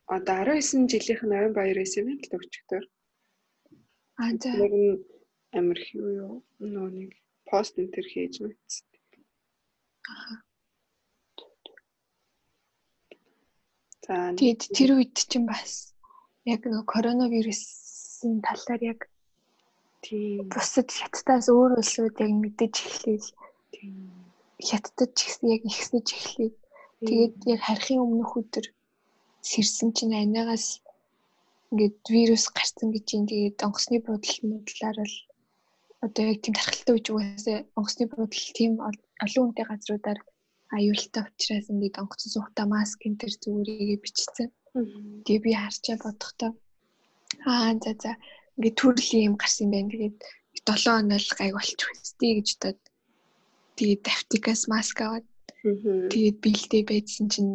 одоо 0.06 0.38
19 0.44 0.90
жилийнх 0.92 1.24
нь 1.24 1.36
ойн 1.40 1.54
баяр 1.56 1.78
байсан 1.80 2.12
юм 2.12 2.20
л 2.20 2.36
өчтөр. 2.38 2.84
Аа 4.22 4.32
за. 4.42 4.52
Нэг 4.60 4.74
амар 5.58 5.80
хүү 5.86 6.08
юу 6.24 6.36
нөгөө 6.60 6.90
нэг 7.00 7.12
пост 7.50 7.78
энтер 7.82 8.06
хийж 8.12 8.36
мэдсэн. 8.44 8.86
Аа. 10.12 10.36
За 14.04 14.14
тэгээд 14.36 14.62
тэр 14.76 14.90
үед 15.00 15.16
чинь 15.16 15.48
бас 15.48 15.96
яг 16.44 16.68
нөгөө 16.68 16.92
коронавирусын 16.94 18.44
талаар 18.44 18.82
яг 18.84 19.00
тийм 20.04 20.52
бусад 20.52 20.92
хятадаас 20.92 21.48
өөр 21.48 21.80
улсууд 21.80 22.16
яг 22.20 22.32
мэдэж 22.44 22.74
эхлэв. 22.84 23.24
Хятадд 24.68 25.12
ч 25.16 25.20
гэсэн 25.24 25.48
яг 25.56 25.62
ихсэж 25.72 26.08
эхлэв. 26.20 26.54
Тэгээд 27.08 27.36
яг 27.54 27.60
харахын 27.64 28.04
өмнөх 28.04 28.32
өдөр 28.40 28.66
сэрсэн 29.50 29.90
чинь 29.96 30.16
анигаас 30.22 30.66
ингээд 31.72 31.98
вирус 32.16 32.46
гарсан 32.56 32.90
гэж 32.94 33.08
юм. 33.18 33.24
Тэгээд 33.30 33.66
онгоцны 33.66 33.98
буудал 34.06 34.38
муудлаар 34.46 34.98
л 35.04 35.16
одоо 36.06 36.24
яг 36.32 36.40
тийм 36.42 36.56
тархалтай 36.56 36.94
үеж 36.96 37.08
угаасаа 37.10 37.58
онгоцны 37.78 38.06
буудал 38.12 38.48
тийм 38.58 38.72
олон 39.24 39.44
хүнтэй 39.44 39.66
газруудаар 39.68 40.20
аюултай 40.78 41.24
учраас 41.28 41.68
ингээд 41.74 42.00
онгоцон 42.02 42.30
суухтаа 42.32 42.66
маск 42.70 43.00
энэ 43.08 43.20
төр 43.22 43.34
зүгээрээ 43.42 44.04
бичсэн. 44.04 44.50
Тэгээ 45.26 45.44
би 45.46 45.52
харчаа 45.58 45.98
бодохдоо 46.02 46.52
аа 47.50 47.74
за 47.84 47.92
за 48.04 48.12
ингээд 48.58 48.80
төрлийн 48.80 49.28
юм 49.30 49.36
гарсан 49.42 49.68
байна. 49.74 49.92
Тэгээд 49.94 50.18
7 50.66 50.94
хоног 50.94 51.26
гайг 51.40 51.54
болчих 51.58 51.90
үстэй 51.94 52.32
гэж 52.38 52.48
бодоод 52.54 52.80
тэгээд 53.78 54.02
давтикаас 54.08 54.64
маск 54.74 54.98
аваад 55.02 55.26
тэгээд 56.14 56.38
биэлдээ 56.44 56.84
байжсэн 56.90 57.28
чинь 57.34 57.52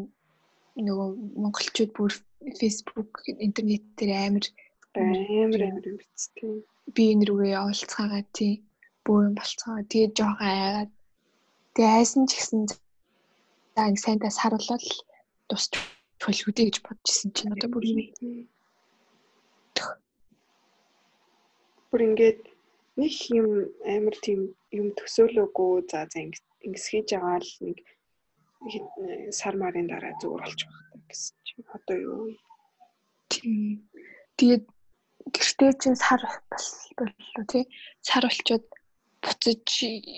нөгөө 0.87 1.09
монголчууд 1.43 1.93
бүр 1.97 2.13
Facebook 2.61 3.13
интернет 3.47 3.85
дээр 3.99 4.13
амар 4.27 4.47
амар 4.95 5.63
амар 5.69 5.87
бичсэн. 6.01 6.63
Би 6.95 7.03
энэ 7.13 7.27
рүүгээ 7.29 7.57
явуулцгаагаа 7.59 8.25
тий 8.39 8.53
бөөн 9.05 9.35
болцгоо. 9.39 9.83
Тэгээд 9.91 10.17
жоохон 10.19 10.49
айгаад. 10.49 10.91
Тэгээ 11.75 11.97
айсан 11.99 12.25
ч 12.31 12.33
гэсэн 12.39 12.61
за 12.69 13.83
ингэ 13.89 14.05
сайндаа 14.05 14.33
саруулаад 14.35 14.85
тусч 15.51 15.73
төлгөдэй 16.23 16.67
гэж 16.67 16.77
бодчихсон 16.87 17.31
чинь 17.37 17.53
одоо 17.55 17.69
бүр 17.71 17.85
бүр 21.91 22.01
ингээд 22.09 22.41
нэг 23.01 23.15
юм 23.39 23.49
амар 23.95 24.17
тийм 24.25 24.41
юм 24.79 24.87
төсөөлөөгүй. 24.99 25.73
За 25.91 25.99
за 26.11 26.19
ингэс 26.67 26.85
хийж 26.91 27.09
байгаа 27.15 27.39
л 27.43 27.53
нэг 27.67 27.79
сар 29.40 29.56
марын 29.62 29.88
дараа 29.92 30.14
зүгээр 30.22 30.44
болчих 30.44 30.70
واخ 30.72 31.04
гэсэн 31.10 31.36
чинь 31.46 31.68
одоо 31.76 31.98
юу 32.10 32.24
тийм 33.32 33.58
тэгээд 34.40 34.64
гэртээ 35.36 35.72
чинь 35.82 36.02
сар 36.06 36.22
боллоо 36.98 37.44
тий 37.52 37.64
сар 38.08 38.24
болчоод 38.28 38.66
буцаж 39.24 39.68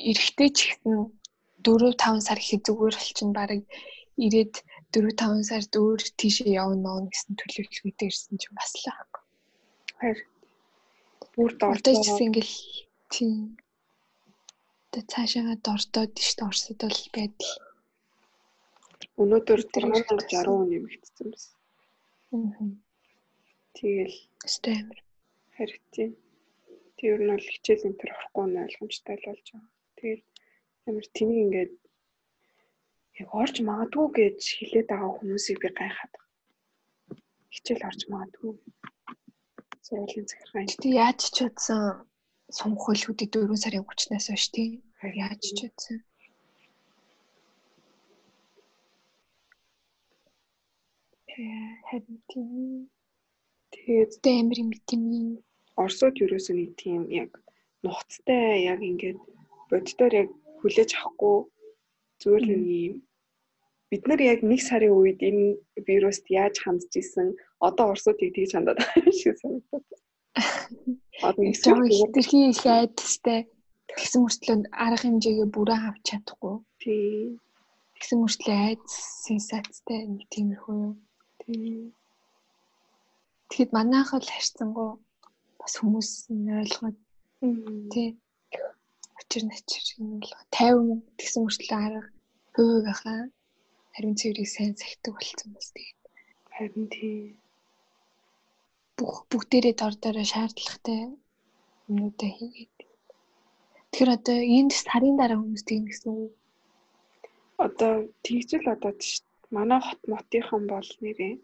эрэхтэй 0.09 0.49
ч 0.57 0.59
гэсэн 0.69 0.95
4 1.65 1.93
5 1.97 2.27
сар 2.27 2.37
их 2.41 2.49
зүгээр 2.65 2.95
болчихно 2.97 3.33
баг 3.37 3.51
ирээд 4.25 4.53
4 4.93 5.11
5 5.19 5.49
сард 5.49 5.71
өөр 5.81 6.01
тийшээ 6.19 6.57
явна 6.63 6.79
мөн 6.85 7.05
гэсэн 7.11 7.33
төлөвлөгөөтэй 7.39 8.07
ирсэн 8.09 8.35
чинь 8.41 8.57
бас 8.57 8.71
л 8.79 8.87
аахгүй. 8.91 9.23
Харин 9.99 10.29
бүр 11.35 11.51
дордоо 11.59 11.93
гэсэн 11.99 12.27
ингээл 12.27 12.55
тийм 13.13 13.31
тэ 14.91 14.99
цаашаа 15.11 15.55
дордоод 15.67 16.11
тийш 16.15 16.29
Оросд 16.45 16.79
бол 16.79 17.01
байдал 17.15 17.51
өнөөдөр 19.20 19.60
360 19.74 20.70
нэмэгдсэн 20.70 21.26
байсан. 21.32 21.54
Тэгэл 23.76 24.16
стэмэр 24.54 24.98
харин 25.56 25.84
тийм. 25.94 26.10
Тэр 26.98 27.16
нь 27.20 27.32
бол 27.32 27.46
хичээл 27.52 27.86
энэ 27.88 27.98
төр 28.00 28.10
орохгүй 28.16 28.44
нь 28.48 28.62
ойлгомжтой 28.64 29.16
л 29.16 29.26
болж 29.28 29.46
байгаа. 29.52 29.72
Тэгэл 29.98 30.24
амар 30.88 31.06
тэнийг 31.16 31.40
ингээд 31.44 31.72
яг 33.20 33.28
орж 33.40 33.56
магадгүй 33.68 34.06
гэж 34.18 34.40
хэлээд 34.58 34.88
байгаа 34.90 35.12
хүмүүсийг 35.16 35.58
би 35.60 35.68
гайхаад 35.80 36.12
байна. 36.16 36.28
Хичээл 37.54 37.88
орж 37.88 38.00
магадгүй 38.12 38.52
сургуулийн 39.84 40.26
захиргаан. 40.28 40.68
Гэтэ 40.70 40.88
яаж 41.04 41.20
ч 41.34 41.36
утсан 41.46 41.82
сонгох 42.58 42.84
хөлгүүдийг 42.86 43.30
4 43.34 43.62
сарын 43.62 43.84
30-наас 43.86 44.26
хойш 44.30 44.44
тийм 44.54 44.70
яаж 45.24 45.42
ч 45.56 45.58
утсан. 45.68 45.98
Харин 51.88 52.18
тийм 52.30 52.54
тэгээд 53.74 54.12
амар 54.40 54.58
юм 54.64 54.70
тийм 54.88 55.02
Оросууд 55.80 56.16
ерөөсөө 56.24 56.54
нэг 56.56 56.70
тийм 56.82 57.02
яг 57.22 57.30
нухацтай 57.84 58.68
яг 58.72 58.80
ингээд 58.90 59.18
боддоор 59.70 60.12
яг 60.22 60.28
хүлээж 60.60 60.90
авахгүй 60.98 61.36
зүгээр 62.20 62.44
л 62.46 62.52
юм 62.88 62.96
бид 63.90 64.06
нар 64.06 64.20
яг 64.22 64.40
нэг 64.46 64.60
сарын 64.62 64.94
үед 64.94 65.20
энэ 65.28 65.58
вируст 65.86 66.24
яаж 66.30 66.54
хандж 66.62 66.92
исэн 67.02 67.28
одоо 67.66 67.86
Оросуудыг 67.90 68.30
тэгж 68.34 68.50
хандаад 68.54 68.78
байгаа 68.78 69.14
шиг 69.20 69.36
санагдав. 69.40 69.82
Одоо 71.26 71.42
нэг 71.42 71.56
жоохон 71.58 71.90
хитрхи 71.98 72.38
их 72.54 72.62
айдастай 72.66 73.40
тэгсэн 73.90 74.20
мөртлөө 74.22 74.56
арга 74.84 75.02
хэмжээгээ 75.02 75.48
бүрэн 75.54 75.82
авч 75.88 76.02
чадахгүй. 76.06 76.54
Тийм. 76.82 77.42
Тэгсэн 77.98 78.18
мөртлөө 78.22 78.56
айд 78.66 78.82
сенсацтай 79.26 80.00
нэг 80.06 80.22
тиймэрхүү 80.32 80.76
юм. 80.86 80.94
Тэгэхэд 83.48 83.70
манайх 83.76 84.10
л 84.14 84.32
харьцангуй 84.34 84.90
бас 85.60 85.72
хүмүүс 85.78 86.10
нь 86.34 86.48
ойлгоод 86.60 86.98
тий 87.92 88.08
очир 89.18 89.42
начир 89.50 89.84
л 90.22 90.30
50 90.50 91.18
тэгсэн 91.18 91.40
мөртлөө 91.44 91.78
арга 91.86 92.02
хувь 92.54 92.72
хувийнхаа 92.74 93.20
харин 93.94 94.18
цэврийг 94.20 94.48
сайн 94.50 94.72
захидаг 94.76 95.12
болсон 95.14 95.48
бас 95.56 95.68
тэгээд 95.74 96.00
харин 96.54 96.86
тий. 96.94 97.36
Бүх 98.96 99.14
бүгдээрээ 99.30 99.74
дор 99.80 99.94
дороо 100.02 100.26
шаардлагатай 100.32 101.00
юмнуудаа 101.88 102.30
хийгээд. 102.36 102.76
Тэгэхээр 103.90 104.10
одоо 104.16 104.38
энд 104.56 104.72
сарын 104.76 105.16
дараа 105.18 105.38
хүмүүс 105.40 105.64
тийм 105.66 105.82
гэсэн 105.88 106.10
үү? 106.20 106.28
Одоо 107.66 107.92
тэгжэл 108.24 108.66
одоо 108.74 108.92
манай 109.54 109.80
хот 109.86 110.00
мотынхан 110.12 110.62
бол 110.72 110.88
нэрээ 111.02 111.34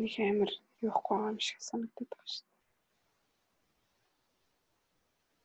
нэг 0.00 0.14
амар 0.30 0.50
юухгүй 0.86 1.18
юм 1.30 1.38
шиг 1.46 1.58
санагдаад 1.68 2.10
байгаа 2.12 2.28
шүү. 2.32 2.50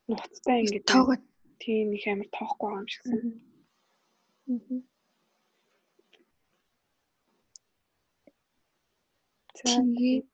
нуцтай 0.08 0.58
ингээд 0.62 0.86
тоогоо 0.91 1.17
тийм 1.63 1.88
их 1.97 2.05
амар 2.12 2.29
тоохгүй 2.38 2.71
юм 2.77 2.88
шигсэн. 2.93 3.21
Тэгээд 9.58 10.27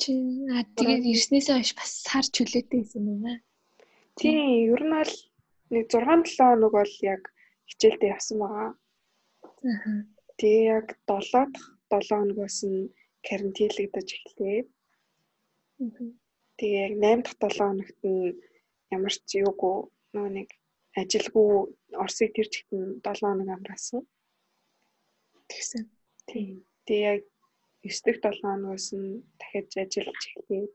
чинь 0.00 0.50
а 0.52 0.60
тэгээд 0.76 1.04
ирснээсээ 1.12 1.56
хойш 1.56 1.72
бас 1.78 1.90
сар 2.04 2.26
чөлөөтэй 2.34 2.80
байсан 2.80 3.04
юм 3.12 3.20
байна. 3.24 3.44
Тийм 4.20 4.36
ер 4.74 4.82
нь 4.84 4.94
бол 4.96 5.14
нэг 5.72 5.84
6 5.88 6.04
7 6.04 6.36
хоног 6.36 6.72
бол 6.76 6.94
яг 7.12 7.22
хичээлдээ 7.68 8.12
явсан 8.14 8.36
байгаа. 8.42 8.70
Тэгээ 10.38 10.64
яг 10.78 10.86
7 11.08 11.52
дахь 11.88 12.04
7 12.04 12.08
хоногоос 12.12 12.58
нь 12.68 12.92
карантинлэгдэж 13.26 14.08
эхлэв. 14.16 14.66
Тэгээ 16.58 16.82
яг 16.86 16.92
8 17.00 17.24
дахь 17.40 17.56
7 17.56 17.58
хоногт 17.58 17.98
нь 18.04 18.36
ямар 18.96 19.14
ч 19.28 19.30
юугүй 19.44 19.76
нөгөө 20.12 20.32
нэг 20.36 20.48
ажилгүй 21.00 21.50
Оросыг 22.02 22.30
тэр 22.36 22.48
чигтэн 22.52 22.82
7 23.04 23.24
хоног 23.24 23.48
амраасан. 23.56 24.02
Тэгсэн. 25.48 25.82
Тийм. 26.28 26.64
Тэгээ 26.86 27.08
яг 27.14 27.22
9 27.82 28.04
дэх 28.04 28.16
7 28.20 28.40
хоногоос 28.44 28.86
нь 28.98 29.24
дахиад 29.38 29.66
ажиллаж 29.82 30.22
эхлэв. 30.36 30.68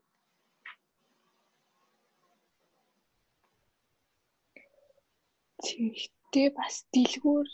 Тэгтээ 5.66 6.48
бас 6.58 6.76
дэлгүүр 6.94 7.48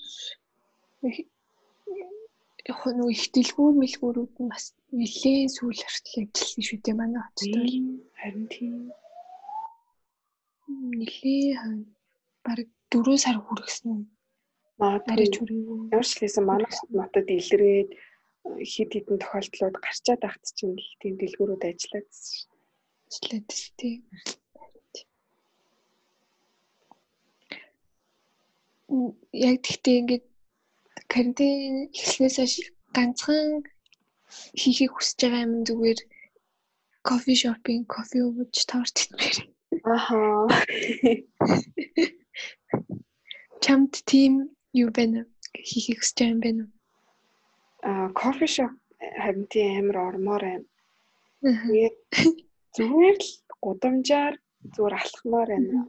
нөгөө 2.97 3.13
их 3.15 3.23
дэлгүүр 3.35 3.73
мэлгүүрүүд 3.81 4.33
нь 4.43 4.51
бас 4.51 4.65
нэлээд 4.91 5.53
сүүл 5.55 5.81
хүртэл 5.83 6.25
ажилласан 6.25 6.63
шүү 6.67 6.79
дээ 6.83 6.95
манай 6.99 7.21
хотод. 7.23 7.53
Харин 8.19 8.45
тийм. 8.51 8.73
Нэлээд 10.99 11.87
бараг 12.45 12.69
4 12.91 13.23
сар 13.23 13.37
хүргэсэн. 13.39 13.95
Магадгүй 14.81 15.27
чүрийгүү. 15.35 15.79
Ямар 15.93 16.07
ч 16.07 16.13
хэлсэн 16.19 16.45
манай 16.47 16.71
хотод 16.71 17.27
илрээд 17.37 17.89
хид 18.71 18.89
хідэн 18.93 19.17
тохиолдлууд 19.21 19.75
гарчаад 19.83 20.21
байхад 20.23 20.45
чинь 20.57 20.75
тийм 20.99 21.13
дэлгүүрүүд 21.17 21.63
ажиллаад 21.69 22.07
шүү. 22.11 22.51
Ажиллаад 23.07 23.47
шүү 23.59 23.73
тийм. 23.79 24.01
Яг 29.47 29.55
тэгтээ 29.67 29.95
ингээд 30.01 30.25
карантин 31.11 31.89
эхлснээс 31.97 32.35
хойш 32.39 32.55
ганцхан 32.95 33.47
хийхийг 34.59 34.91
хүсэж 34.93 35.19
байгаа 35.23 35.45
юм 35.47 35.53
зүгээр 35.67 35.99
кофе 37.07 37.33
шопинг, 37.41 37.83
кофе 37.95 38.19
ууж 38.27 38.55
торт 38.69 38.95
идмээр. 39.03 39.37
Аха. 39.95 40.19
Чамд 43.63 43.93
тийм 44.11 44.33
юу 44.81 44.89
байна 44.97 45.19
хийхийг 45.69 45.99
хүсэж 45.99 46.17
байгаа 46.17 46.33
юм 46.35 46.41
байна 46.45 46.61
уу? 46.63 46.71
Аа, 47.87 48.07
кофе 48.21 48.47
шоп 48.55 48.73
харин 49.21 49.45
тийм 49.53 49.71
амар 49.79 49.97
ормоор 50.09 50.43
байна. 50.47 50.67
Тэгээд 51.41 51.97
зүгээр 52.75 53.17
л 53.23 53.31
гудамжаар 53.63 54.35
зүгээр 54.73 54.95
алхмаар 55.01 55.49
байна. 55.53 55.79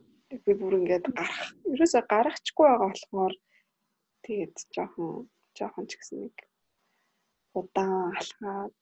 Би 0.45 0.53
бүр 0.61 0.79
ингээд 0.79 1.07
гарах. 1.19 1.49
Ерөөсө 1.73 2.01
гарахчгүй 2.13 2.67
байгаа 2.69 2.89
болохоор 2.93 3.35
тэгээд 4.25 4.57
жоохон 4.75 5.29
жоохон 5.57 5.87
ч 5.91 5.93
гэсэн 5.99 6.19
нэг 6.23 6.37
удаан 7.59 8.15
алхаад 8.21 8.73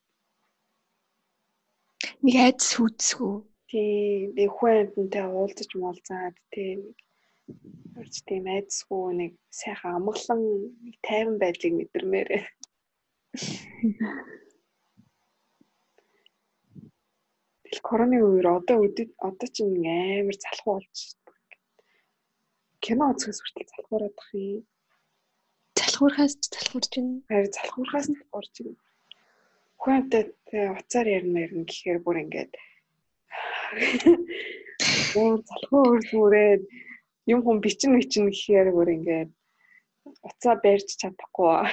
нэг 2.24 2.34
айц 2.44 2.60
сүйцсгүү. 2.72 3.34
Тийм 3.70 4.34
би 4.36 4.44
хүн 4.56 4.74
амьтантай 4.80 5.24
уулзаж 5.26 5.70
муулзаад 5.80 6.36
тийм 6.54 6.80
орж 7.98 8.14
тийм 8.28 8.44
айцсгүй 8.54 9.06
нэг 9.20 9.32
сайхан 9.60 9.96
амгалан 9.98 10.40
нэг 10.84 10.94
тайван 11.06 11.36
байдлыг 11.42 11.72
мэдэрмээр. 11.76 12.30
Тэл 17.66 17.80
короны 17.88 18.18
үеэр 18.22 18.48
одоо 18.58 18.78
одоо 19.28 19.48
ч 19.54 19.56
нэг 19.62 19.84
амар 20.20 20.36
залхуу 20.44 20.74
болж 20.78 20.98
кино 22.84 23.04
үзэхээс 23.10 23.40
хүртэл 23.42 23.70
залхуураад 23.72 24.14
бах 24.18 24.30
юм. 24.34 24.62
Залхуурхаас 25.96 26.36
залхуурч 26.52 26.92
байна. 26.96 27.22
Харин 27.28 27.52
залхуурхаас 27.56 28.06
залхуурч 28.06 28.54
байна. 28.60 28.76
Хүнтэй 29.80 30.24
уцаар 30.76 31.06
ярина 31.16 31.38
ярина 31.46 31.64
гэхээр 31.64 31.98
бүр 32.04 32.16
ингээд 32.20 32.52
өөр 35.16 35.40
залхуу 35.48 35.82
өөрсмөрээд 35.88 36.62
юм 37.32 37.40
хүн 37.44 37.58
бичин 37.64 37.92
бичин 37.96 38.24
гэхээр 38.28 38.68
бүр 38.76 38.88
ингээд 38.92 39.30
уцаа 40.28 40.54
барьж 40.60 40.88
чадахгүй. 41.00 41.64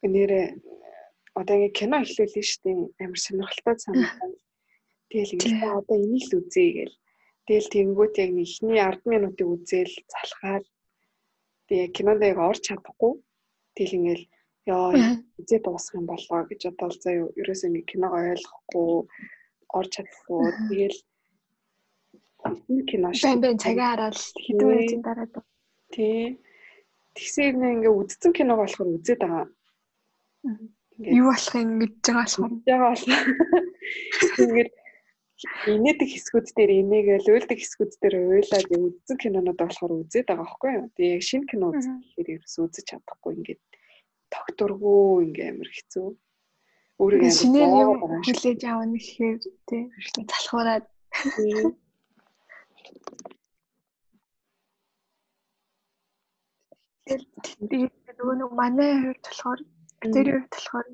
Нэрээ 0.12 0.46
одоо 1.36 1.54
ингээ 1.60 1.76
кино 1.76 1.96
эхлүүлсэн 2.00 2.44
шүү 2.48 2.60
дээ. 2.64 2.76
Амар 3.04 3.20
сонирхолтой 3.20 3.76
санагдана. 3.84 4.36
Тэгэл 5.12 5.36
ингээ 5.36 5.76
одоо 5.76 5.96
энийг 6.00 6.24
л 6.32 6.40
үзье 6.40 6.68
гээл. 6.72 6.96
Тэгэл 7.46 7.72
тэнгуут 7.74 8.14
яг 8.22 8.30
ихний 8.38 8.78
10 8.78 9.02
минутыг 9.10 9.46
үзээл 9.54 9.94
залхаад 10.12 10.64
тэгээ 11.66 11.88
кинонд 11.96 12.22
яг 12.22 12.38
орч 12.38 12.62
чадахгүй. 12.70 13.12
Тэгэл 13.74 13.96
ингээл 13.98 14.24
ёо 14.70 14.94
үзээ 15.40 15.60
дуусах 15.62 15.98
юм 15.98 16.06
болоо 16.06 16.46
гэж 16.46 16.60
бодвол 16.70 16.98
заа 17.02 17.14
ерөөсөө 17.40 17.68
ингээ 17.68 17.90
киног 17.90 18.12
ойлгохгүй 18.14 18.90
орч 19.78 19.90
чадахгүй. 19.96 20.42
Тэгэл 20.70 20.98
кино 22.90 23.08
шүү. 23.10 23.26
Байн 23.26 23.40
байн 23.42 23.58
цагаа 23.58 23.88
хараад 23.90 24.18
хэдэн 24.44 24.66
минутын 24.70 25.02
дараа 25.02 25.26
Тий. 25.92 26.38
Тэгсэн 27.14 27.44
юм 27.58 27.62
ингээ 27.82 27.92
үдцэн 27.92 28.32
киног 28.32 28.58
болохоор 28.62 28.96
үзээд 28.96 29.20
байгаа. 29.20 29.46
Юу 30.98 31.26
болох 31.28 31.54
юм 31.58 31.70
гэж 31.82 31.92
байгаа 32.06 32.22
болохоор. 32.22 32.52
Яга 32.70 32.86
болох. 32.94 33.22
Ингээд 34.42 34.70
инээдэг 35.66 36.08
хэсгүүд 36.12 36.46
дээр 36.56 36.72
инээгээл 36.82 37.32
уйлдаг 37.32 37.58
хэсгүүд 37.58 37.92
дээр 37.98 38.14
уйлаад 38.30 38.68
үдцэн 38.70 39.16
кинонод 39.18 39.58
болохоор 39.58 39.92
үзээд 40.06 40.26
байгаа 40.30 40.46
байхгүй 40.46 40.70
юу. 40.78 40.86
Тэгээ 40.94 41.14
яг 41.18 41.22
шинэ 41.26 41.46
кино 41.50 41.64
үзэх 41.70 41.94
гэхээр 41.98 42.28
ерөөс 42.36 42.56
үзэж 42.62 42.84
чадахгүй 42.86 43.32
ингээд 43.36 43.62
тогтургүй 44.30 45.26
ингээ 45.26 45.48
амар 45.50 45.70
хэцүү. 45.70 46.08
Өөрийгөө 47.02 47.32
шинээр 47.34 47.72
юм 47.82 47.90
хүлээж 48.22 48.60
авах 48.70 48.90
гэхээр 48.94 49.38
тий 49.66 49.82
залхуураад 50.30 50.86
Тэгээд 57.06 58.16
нөгөө 58.18 58.36
нэг 58.40 58.50
манай 58.54 58.90
хувьд 59.02 59.24
болохоор 59.26 59.60
тэр 60.14 60.26
хувьд 60.32 60.52
болохоор 60.54 60.86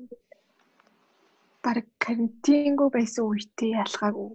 баг 1.63 1.85
карантингүй 2.03 2.89
байсан 2.95 3.23
үедээ 3.29 3.71
ялгаагүй. 3.83 4.29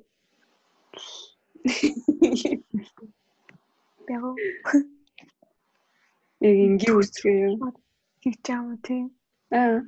Бяга. 4.06 4.30
Яг 6.44 6.56
ингийн 6.66 6.96
үсгээ 7.00 7.36
юм. 7.48 7.56
Байгаа 7.60 8.60
юм 8.60 8.76
тийм. 8.86 9.06
Аа. 9.60 9.80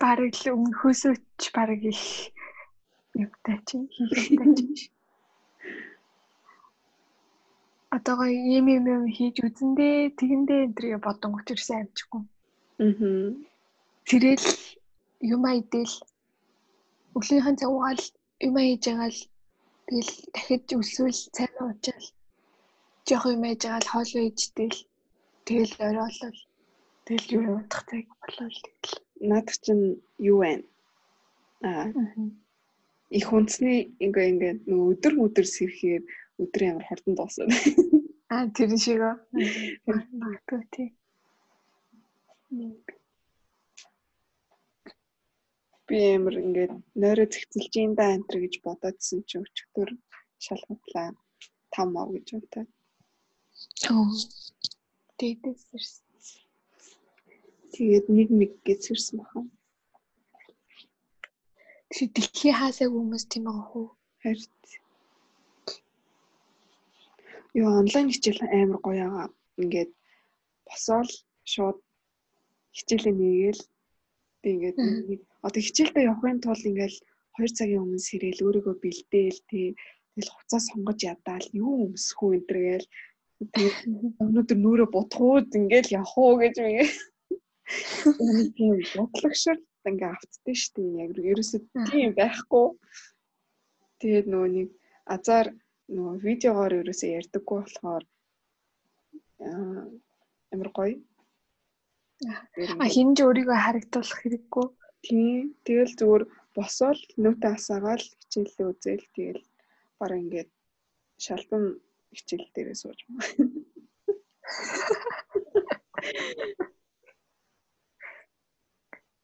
Бараг 0.00 0.34
л 0.40 0.52
өмнөхөөсөч 0.54 1.42
бараг 1.56 1.82
их 1.92 2.02
юмтай 3.22 3.58
чинь 3.66 3.88
хийхтэй 3.94 4.48
чинь 4.56 4.92
одоогоо 7.96 8.28
ийм 8.28 8.66
юм 8.76 8.84
юм 8.96 9.04
хийж 9.16 9.36
үзэндээ 9.46 10.12
тэгэндээ 10.18 10.62
энэ 10.76 11.04
бодон 11.04 11.32
гочрсан 11.34 11.76
амжихгүй. 11.82 12.22
Аа. 12.84 13.32
Тэрэл 14.08 14.46
юм 15.34 15.42
айдэл 15.52 15.94
өглөөнийхэн 17.16 17.56
цаг 17.58 17.70
угаал 17.74 18.02
юм 18.46 18.54
хийж 18.58 18.84
байгаа 18.86 19.10
л 19.14 19.20
тэгэл 19.86 20.12
дахиж 20.34 20.66
өсвөл 20.80 21.20
цай 21.34 21.48
уучаал 21.60 22.06
жоох 23.06 23.24
юм 23.34 23.42
хийж 23.44 23.60
байгаа 23.64 23.82
л 23.84 23.90
хоол 23.92 24.12
ээжтэл 24.22 24.78
тэгэл 25.46 25.74
ороолол 25.86 26.38
тэгэл 27.06 27.26
юу 27.36 27.44
удах 27.58 27.82
цаг 27.90 28.06
болол 28.20 28.56
тэгэл 28.62 29.08
наад 29.20 29.48
чинь 29.64 29.98
юу 30.18 30.38
вэ? 30.42 30.62
Аа. 31.62 31.90
Их 33.10 33.26
үндэсний 33.32 33.78
ингээ 34.04 34.26
ингээ 34.32 34.52
нөө 34.68 34.82
өдөр 34.92 35.14
өдөр 35.24 35.46
сэрхээр 35.48 36.02
өдөр 36.42 36.62
ямар 36.70 36.84
хурдан 36.86 37.14
дуусна. 37.16 37.48
Аа 38.34 38.46
тэр 38.54 38.70
шиг 38.76 39.00
аа. 39.00 39.16
Магадгүй 40.20 40.62
тий. 40.74 40.88
Би 45.88 45.96
амар 46.14 46.34
ингээд 46.44 46.72
нойроо 47.00 47.26
зэгцэлж 47.32 47.72
ин 47.84 47.92
да 47.98 48.04
антер 48.14 48.36
гэж 48.44 48.54
бодоодсэн 48.64 49.20
чи 49.28 49.34
өчтөр 49.42 49.90
шалгатлаа 50.44 51.08
там 51.74 51.88
ав 52.00 52.08
гэж 52.14 52.26
бодоо. 52.36 52.64
Оо. 53.92 54.12
Тэтэс. 55.18 55.62
Тэгээд 57.72 58.06
нэг 58.16 58.28
нэг 58.40 58.52
гэж 58.66 58.80
сэрсэн 58.86 59.16
баха. 59.18 59.40
Тэг 61.92 62.08
дэлхий 62.14 62.52
хаасаг 62.56 62.88
хүмүүс 62.92 63.24
тийм 63.30 63.44
байгаа 63.48 63.66
хөө. 63.70 63.86
Харин 64.22 64.52
Юу 67.60 67.68
онлайн 67.80 68.08
хичээл 68.12 68.42
амар 68.58 68.78
гоё 68.84 69.06
байгаа. 69.08 69.28
Ингээд 69.60 69.90
босоол 70.68 71.10
шууд 71.52 71.78
хичээлээ 72.76 73.14
нээгээл 73.18 73.60
би 74.42 74.48
ингээд 74.54 74.78
одоо 75.46 75.60
хичээлдээ 75.62 76.08
явахын 76.10 76.40
тулд 76.42 76.64
ингээд 76.70 76.96
2 77.38 77.56
цагийн 77.58 77.82
өмнө 77.84 78.02
сэрэл 78.08 78.44
өөрийгөө 78.46 78.74
бэлдээл 78.82 79.40
тий. 79.50 79.68
Тэгэл 80.14 80.34
хуцаа 80.34 80.60
сонгож 80.66 80.98
ядаал 81.12 81.46
юу 81.54 81.72
өмсөх 81.86 82.18
үү 82.22 82.34
энэ 82.36 82.50
тэгээд 82.50 82.84
өнөөдөр 84.24 84.58
нүрэ 84.60 84.86
бутгууд 84.90 85.48
ингээл 85.60 85.94
явах 85.98 86.14
уу 86.18 86.34
гэж 86.42 86.54
мгээ 86.58 86.88
тийм 88.56 88.74
бодлагшил 88.96 89.62
ингээ 89.88 90.10
автдээ 90.14 90.56
штеп 90.62 90.88
яг 91.04 91.12
ерөөсөө 91.30 91.60
тийм 91.90 92.10
байхгүй. 92.18 92.66
Тэгээд 94.00 94.26
нөгөө 94.32 94.50
нэг 94.56 94.68
азар 95.14 95.46
нөгөө 95.94 96.14
видеогоор 96.26 96.72
ерөөсөө 96.80 97.10
ярьдаггүй 97.18 97.58
болохоор 97.62 98.04
амар 100.52 100.70
гоё. 100.76 100.96
А 102.82 102.84
хинж 102.94 103.16
өөрийгөө 103.22 103.58
харагдуулах 103.62 104.18
хэрэггүй. 104.20 104.66
Тийм. 105.06 105.54
Тэгэл 105.64 105.94
зүгээр 105.98 106.24
босоод 106.56 106.98
нөтэ 107.22 107.46
асаагаал 107.54 108.02
хичээлээ 108.02 108.66
үзэл 108.70 109.06
тэгэл 109.14 109.42
баг 109.98 110.12
ингээд 110.22 110.50
шалбан 111.24 111.64
хичээл 112.16 112.46
дээрээ 112.54 112.76
сууж 112.78 112.98
байгаа. 113.06 113.30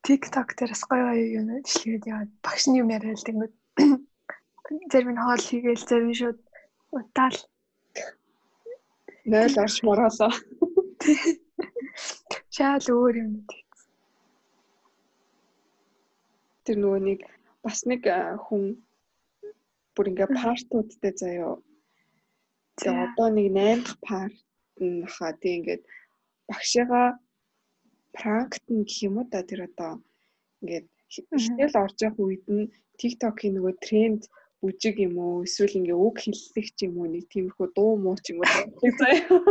TikTok 0.06 0.48
дээрс 0.58 0.82
гоё 0.86 1.04
гоё 1.10 1.26
юм 1.40 1.48
жилгээд 1.66 2.04
яваад 2.12 2.30
багш 2.44 2.64
нь 2.68 2.78
юм 2.82 2.88
яриад 2.96 3.24
тэнгүүд 3.26 3.54
зарим 4.92 5.10
нь 5.14 5.22
хоол 5.24 5.42
хийгээл 5.48 5.88
зарим 5.88 6.12
шууд 6.14 6.38
утаал 6.94 7.36
0 9.26 9.62
орш 9.64 9.76
мороолоо. 9.86 10.32
Шаал 12.54 12.86
өөр 12.94 13.16
юм. 13.18 13.30
Тэр 16.62 16.76
нөгөө 16.78 17.00
нэг 17.02 17.20
бас 17.66 17.80
нэг 17.90 18.06
хүн 18.46 18.62
бүр 19.94 20.10
ингээ 20.10 20.28
партуудтай 20.38 21.12
заяо. 21.18 21.58
Тэгээ 22.78 23.02
одоо 23.06 23.28
нэг 23.34 23.48
8 23.58 23.82
дахь 23.82 23.98
парт 24.06 24.38
нь 24.78 25.02
хаа 25.14 25.32
тийм 25.40 25.54
ингээд 25.58 25.82
багшигаа 26.48 27.08
пранкт 28.14 28.64
нь 28.70 28.86
гэх 28.86 29.02
юм 29.06 29.14
уу 29.18 29.26
да 29.32 29.42
тэр 29.48 29.60
одоо 29.68 29.92
ингээд 30.62 30.86
хичээл 31.12 31.80
орж 31.82 31.98
явах 32.06 32.22
үед 32.22 32.46
нь 32.54 32.70
TikTok-ийн 33.00 33.54
нөгөө 33.58 33.74
тренд 33.86 34.22
бүжиг 34.62 34.96
юм 35.06 35.14
уу 35.24 35.42
эсвэл 35.46 35.78
ингээ 35.78 35.98
үг 36.06 36.16
хэллэх 36.22 36.68
ч 36.76 36.78
юм 36.86 36.94
уу 37.02 37.10
нэг 37.10 37.24
тиймэрхүү 37.34 37.68
дуу 37.74 37.92
муу 37.98 38.14
ч 38.22 38.30
юм 38.30 38.38
уу 38.46 38.90
заяа. 39.02 39.42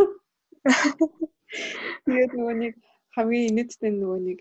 Тэгээд 2.07 2.33
нөгөө 2.39 2.55
нэг 2.63 2.73
хамгийн 3.15 3.49
инээдтэй 3.49 3.91
нөгөө 3.93 4.19
нэг 4.27 4.39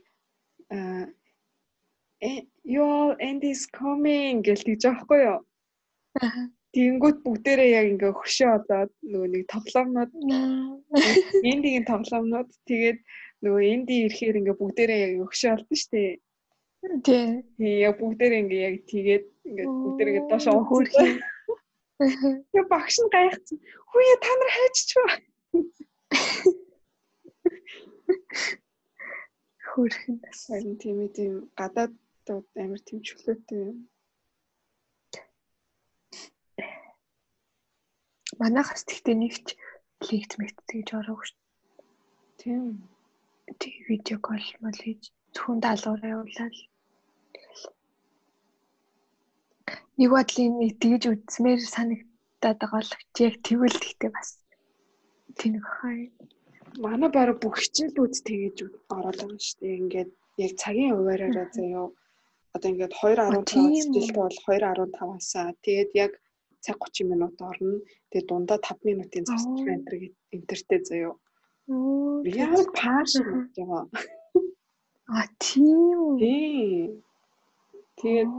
аа 0.72 1.04
your 2.64 3.16
end 3.18 3.44
is 3.44 3.66
coming 3.66 4.42
гэж 4.46 4.64
тэгж 4.64 4.84
аахгүй 4.86 5.20
юу? 5.26 5.40
Тэнгүүт 6.72 7.18
бүгдээрээ 7.26 7.70
яг 7.76 7.86
ингээ 7.92 8.12
хөшөө 8.16 8.64
болоод 8.64 8.92
нөгөө 9.02 9.28
нэг 9.34 9.44
тоглоомнууд 9.52 10.12
эндигийн 11.50 11.86
тоглоомнууд 11.90 12.48
тэгээд 12.70 12.98
нөгөө 13.44 13.62
энди 13.74 13.94
ирэхээр 14.06 14.38
ингээ 14.40 14.60
бүгдээрээ 14.60 15.00
яг 15.02 15.12
хөшөө 15.28 15.50
болдсон 15.52 15.78
шүү 15.82 15.90
дээ. 15.92 16.12
Тий. 17.06 17.26
Тий 17.58 17.74
яг 17.82 17.94
бүгдээрээ 18.00 18.42
ингээ 18.46 18.66
яг 18.70 18.76
тэгээд 18.88 19.24
ингээ 19.50 19.66
бүгдээрээ 19.68 20.24
доош 20.30 20.46
хөрх. 20.48 20.94
Яг 22.56 22.66
багш 22.72 22.96
нь 23.02 23.12
гайхсан. 23.12 23.58
Хүүе 23.90 24.14
та 24.22 24.30
нар 24.38 24.50
хайчч 24.56 24.90
ба. 29.72 29.74
Хөрхөн 29.74 30.16
бас 30.22 30.38
харин 30.48 30.76
тийм 30.82 30.96
ээ 31.04 31.10
тийм 31.16 31.34
гадаадууд 31.58 32.46
амар 32.62 32.80
тийм 32.84 33.00
чөлөөтэй 33.06 33.60
юм. 33.70 33.78
Манайхас 38.40 38.82
тэгтээ 38.84 39.16
нэгч 39.18 39.46
лекц 40.08 40.32
мэгт 40.38 40.58
тэгж 40.68 40.88
ороогүй 40.98 41.26
шүү. 41.28 41.40
Тийм. 42.40 42.64
Тэг 43.60 43.74
видео 43.88 44.18
кол 44.26 44.46
мал 44.62 44.78
хийж 44.82 45.02
зөвхөн 45.34 45.58
даалгавар 45.64 46.12
явуулаад 46.14 46.56
нэг 49.98 50.08
бодлын 50.12 50.52
нэг 50.60 50.72
тэгж 50.82 51.02
үзмээр 51.12 51.60
санагдаад 51.74 52.58
байгаа 52.60 52.82
л 52.84 52.92
яг 53.28 53.34
тэгвэл 53.46 53.78
тэгтээ 53.82 54.10
бас 54.16 54.28
тэнэг 55.38 55.64
хай 55.64 56.00
манай 56.80 57.10
бараг 57.12 57.38
бүх 57.40 57.56
хичээлүүд 57.60 58.14
тэгэж 58.28 58.56
ороод 58.96 59.18
байгаа 59.20 59.40
шүү 59.46 59.58
дээ. 59.60 59.80
Ингээд 59.82 60.10
яг 60.44 60.52
цагийн 60.62 60.94
хуваараараа 60.96 61.48
заяо. 61.52 61.86
Одоо 62.54 62.68
ингээд 62.72 62.94
2.15 62.96 63.52
хичээлтэй 63.52 64.16
бол 64.16 64.36
2.15-аас 64.46 65.30
тэгээд 65.64 65.90
яг 66.04 66.12
цаг 66.64 66.76
30 66.80 67.10
минут 67.10 67.36
орно. 67.40 67.80
Тэгээд 68.10 68.28
дундаа 68.28 68.58
5 68.58 68.88
минутын 68.88 69.24
засч 69.28 69.48
энтер 69.74 69.94
энтертэй 70.36 70.80
заяо. 70.88 71.14
Яг 72.24 72.68
пааш 72.78 73.12
гэж 73.20 73.52
байгаа. 73.56 73.84
А 75.12 75.26
тийм. 75.38 76.16
Тийм. 76.22 77.02
Тэгээд 78.00 78.30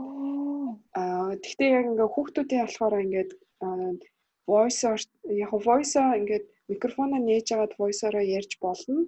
аа 0.97 1.37
тэгтээ 1.43 1.69
яг 1.77 1.85
ингээ 1.91 2.09
хүүхдүүдийн 2.13 2.65
болохоор 2.65 3.03
ингээд 3.05 3.31
voice-оор 4.49 5.01
яг 5.43 5.51
voice-аа 5.67 6.17
ингээд 6.19 6.45
микрофоноо 6.73 7.19
нээж 7.21 7.47
агаад 7.55 7.73
voice-ороо 7.79 8.23
ярьж 8.37 8.51
болно. 8.65 8.99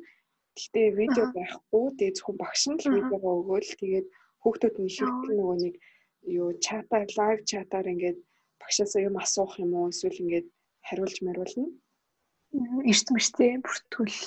Гэхдээ 0.55 0.87
видео 0.99 1.25
байхгүй. 1.35 1.85
Тэгээ 1.97 2.15
зөвхөн 2.15 2.37
багш 2.39 2.63
нь 2.69 2.79
л 2.79 2.93
видеогоо 2.95 3.33
өгөөл 3.41 3.71
тэгээд 3.81 4.07
хүүхдүүд 4.41 4.75
нь 4.79 4.89
ихэвчлэн 4.89 5.37
нөгөө 5.37 5.57
нэг 5.63 5.75
юу 6.39 6.49
чатаар 6.65 7.09
лайв 7.19 7.39
чатаар 7.51 7.87
ингээд 7.93 8.19
багшаас 8.61 8.93
юм 9.07 9.15
асуух 9.23 9.53
юм 9.63 9.71
уу 9.75 9.91
эсвэл 9.91 10.21
ингээд 10.23 10.47
хариулж 10.87 11.17
мариулна. 11.25 11.65
Эрт 12.91 13.07
мэртэй 13.13 13.53
бүртгүүл. 13.65 14.21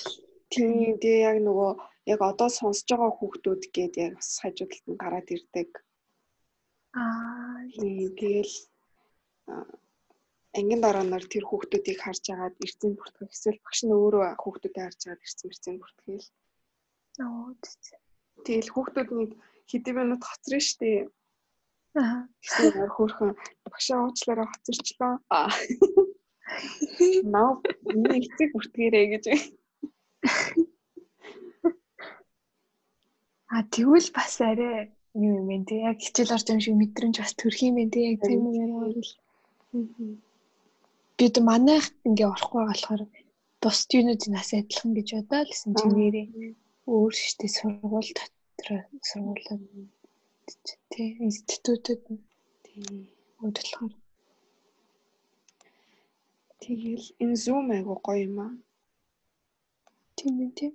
Тийм 0.52 0.94
тэгээ 1.02 1.26
яг 1.30 1.38
нөгөө 1.48 1.70
яг 2.12 2.20
одоо 2.30 2.48
сонсож 2.48 2.88
байгаа 2.90 3.12
хүүхдүүд 3.16 3.62
гээд 3.74 3.94
яг 4.04 4.12
бас 4.18 4.30
хажуудалд 4.42 4.86
нь 4.88 5.00
гараад 5.02 5.28
ирдэг. 5.36 5.70
Аа 7.00 7.48
тэгэл 8.20 8.54
ангийн 10.56 10.80
дараанаар 10.80 11.24
тэр 11.28 11.44
хүүхдүүдийг 11.46 11.98
харж 12.00 12.24
агаад 12.32 12.56
эрцэн 12.64 12.96
бүртгэх 12.96 13.32
эсвэл 13.36 13.60
багш 13.64 13.80
нь 13.84 13.92
өөрөө 13.92 14.24
хүүхдүүдээ 14.40 14.84
харж 14.84 15.00
агаад 15.04 15.24
эрцэн 15.26 15.48
эрцэн 15.52 15.76
бүртгэл. 15.76 16.28
Оо 17.20 17.52
тэгэл 18.46 18.72
хүүхдүүд 18.72 19.08
нэг 19.18 19.30
хэдэн 19.68 19.94
минут 19.98 20.22
хоцрон 20.24 20.62
штэ. 20.64 21.12
Аа. 22.00 22.24
Тэгсэн 22.40 22.80
ор 22.84 22.92
хөөрхөн 22.96 23.32
багшаа 23.68 23.98
уучлаарай 24.08 24.48
хоцорчлоо. 24.48 25.12
Аа. 25.28 25.52
Наа 27.34 27.60
миний 27.84 28.24
эцэг 28.24 28.48
бүртгэрэй 28.56 29.06
гэж. 29.12 29.24
А 33.52 33.64
тэгвэл 33.72 34.08
бас 34.16 34.34
арай 34.40 34.92
юм 35.12 35.44
бэ 35.48 35.56
те 35.68 35.76
яг 35.90 35.98
хичээл 36.00 36.36
орж 36.36 36.46
байгаа 36.48 36.64
шиг 36.64 36.76
мэдрэмж 36.80 37.16
бас 37.20 37.32
төрх 37.36 37.60
юм 37.68 37.76
те 37.92 38.00
яг 38.12 38.20
тийм 38.24 38.48
юм 38.48 38.56
яриа 38.64 38.80
бол. 38.96 39.12
Аа 39.76 40.27
бид 41.18 41.34
манайх 41.48 41.84
ингээ 42.06 42.28
орохгүй 42.34 42.62
болохоор 42.66 43.02
бус 43.62 43.78
юунуудын 43.98 44.32
нас 44.34 44.48
адилхан 44.58 44.90
гэж 44.96 45.08
бодоод 45.16 45.48
лсэн 45.50 45.72
чи 45.78 45.86
нэрээ 45.98 46.26
өөр 46.94 47.12
штэ 47.26 47.46
сургууль 47.56 48.10
дотор 48.18 48.68
сургуулаад 49.08 49.62
тий 50.92 51.08
институтууд 51.26 51.82
тий. 52.64 52.78
Өөрчлөхөр 53.42 53.92
тэгэл 56.62 57.06
энэ 57.22 57.36
зум 57.44 57.66
айгу 57.76 57.94
гоё 58.06 58.22
юм 58.28 58.38
аа. 58.46 58.54
Тийм 60.16 60.34
үү 60.44 60.50
тий. 60.58 60.70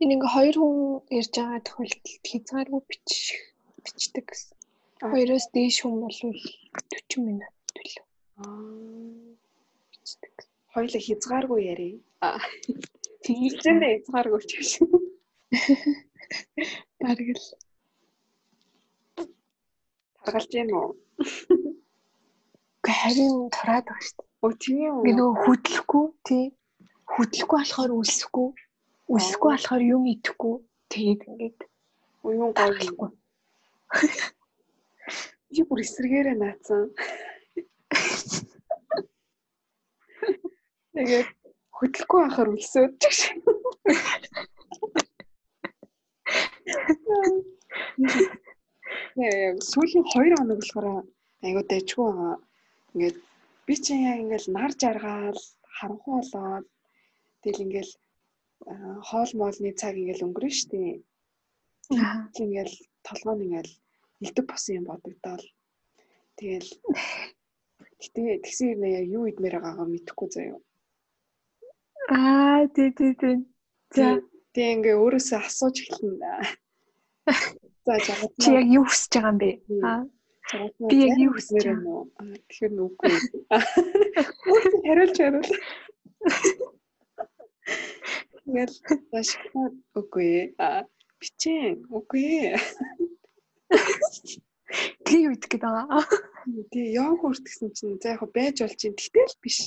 Энэ 0.00 0.12
ингээ 0.14 0.34
хоёр 0.36 0.56
хүн 0.60 0.76
ярьж 1.18 1.32
байгаа 1.36 1.60
тохиолдолд 1.66 2.06
хязгааргүй 2.28 2.82
бичих 2.88 3.40
бичдэг. 3.84 4.26
Гэсэн 4.30 4.56
хоёроос 5.12 5.46
дээш 5.54 5.76
хүн 5.80 5.96
бол 6.04 6.18
40 6.20 7.26
минут 7.26 7.54
төлөв 7.76 8.04
аа 8.44 9.06
Хоёлаа 10.72 11.02
хязгааргүй 11.06 11.60
ярив. 11.72 11.96
Тэгэлжэндээ 13.24 13.92
хязгааргүй 13.96 14.40
ч 14.48 14.50
гэж. 14.58 14.70
Бараг 17.00 17.28
л 17.36 17.44
таргалж 20.26 20.50
гин 20.52 20.70
үү? 20.74 20.90
Харин 22.86 23.34
тураад 23.54 23.86
байгаа 23.86 24.04
шүү 24.06 24.16
дээ. 24.18 24.28
Өө 24.44 24.52
тийм 24.62 24.94
үү? 24.94 25.04
Би 25.06 25.12
нөгөө 25.16 25.42
хөдлөхгүй 25.44 26.06
тий. 26.26 26.44
Хөдлөхгүй 27.14 27.58
болохоор 27.58 27.92
үлсэхгүй. 27.98 28.48
Үлсэхгүй 29.14 29.50
болохоор 29.54 29.82
юм 29.94 30.02
идэхгүй. 30.12 30.54
Тэгээд 30.92 31.20
ингээд 31.30 31.58
уюун 32.26 32.52
гоё. 32.58 33.10
Би 35.50 35.60
бүр 35.68 35.80
эсрэгээрээ 35.82 36.36
наацсан. 36.38 36.82
Тэгээд 40.96 41.28
хөдлөхгүй 41.76 42.20
байхаар 42.24 42.48
үлсөөд 42.56 42.94
гэж. 43.02 43.18
Яа, 49.20 49.50
сүүлийн 49.70 50.04
2 50.08 50.40
хоног 50.40 50.58
болохоор 50.60 50.86
айгуу 51.44 51.64
дэжгүй 51.68 52.06
байгаа. 52.08 52.36
Ингээд 52.96 53.16
би 53.66 53.74
чинь 53.84 54.08
яг 54.08 54.18
ингээл 54.24 54.48
нар 54.56 54.72
жаргаал, 54.80 55.40
харанхуй 55.76 56.14
болоод 56.16 56.66
тэгэл 57.42 57.64
ингээл 57.66 57.92
хоол 59.08 59.30
моолны 59.36 59.70
цаг 59.80 59.94
ингээл 60.00 60.26
өнгөрөн. 60.26 61.04
Аа. 61.92 62.24
Ингээл 62.40 62.74
толгойн 63.06 63.44
ингээл 63.44 63.72
илдэг 64.24 64.44
босон 64.48 64.76
юм 64.80 64.84
бодогдоол. 64.88 65.46
Тэгэл 66.40 66.70
гэтээ 68.00 68.40
тэгсэн 68.44 68.68
юм 68.74 68.82
яа 68.96 69.04
юу 69.16 69.24
идмээр 69.28 69.56
байгаагаа 69.60 69.86
мэдэхгүй 69.92 70.28
заяа. 70.32 70.60
Аа 72.08 72.68
тий 72.74 72.90
тий 72.94 73.14
тий. 73.18 73.36
За 73.90 74.22
тэг 74.54 74.66
ингээ 74.78 74.94
өөрөөсөө 74.94 75.40
асууж 75.42 75.76
эхэлнэ. 75.82 76.30
За 77.86 77.94
жаа. 77.98 78.30
Чи 78.38 78.50
яг 78.54 78.66
юу 78.70 78.84
хүсэж 78.86 79.12
байгаа 79.18 79.30
юм 79.34 79.38
бэ? 79.42 79.50
Аа. 79.82 80.02
Би 80.86 80.96
яг 81.02 81.18
юу 81.18 81.32
хүсэж 81.34 81.62
байгаа 81.66 81.82
юм? 81.82 82.06
Тэгэхээр 82.46 82.72
нүггүй. 82.78 83.14
Хариулж 84.86 85.16
хариул. 85.18 85.50
Тэгэл 88.46 88.76
башкаа 89.10 89.66
үгүй. 89.98 90.54
Аа 90.62 90.86
бичээ. 91.18 91.82
Үгүй. 91.90 92.54
Тий 95.06 95.22
үед 95.26 95.42
гэдэг 95.50 95.62
байгаа. 95.66 96.06
Тий 96.70 96.86
йогурт 96.94 97.42
гэсэн 97.42 97.74
чинь 97.74 97.98
за 97.98 98.14
яг 98.14 98.22
байж 98.30 98.62
болж 98.62 98.78
чинь 98.78 98.94
тэгтэл 98.94 99.34
биш. 99.42 99.58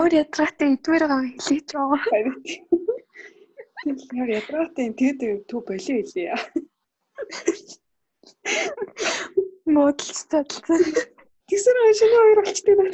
Яр 0.00 0.12
ядратай 0.22 0.68
идвэр 0.74 1.02
байгаа 1.04 1.22
хэлээч 1.28 1.68
байгаа. 1.76 2.04
Яр 4.20 4.30
ядратай 4.40 4.86
тэгэд 4.98 5.20
төв 5.48 5.60
болио 5.68 5.96
хэлээ. 6.00 6.34
Модалч 9.74 10.18
тадлаа. 10.30 10.80
Тэгсэр 11.48 11.76
шинэ 11.98 12.16
хоёр 12.16 12.40
болчтой 12.40 12.74
байна. 12.76 12.92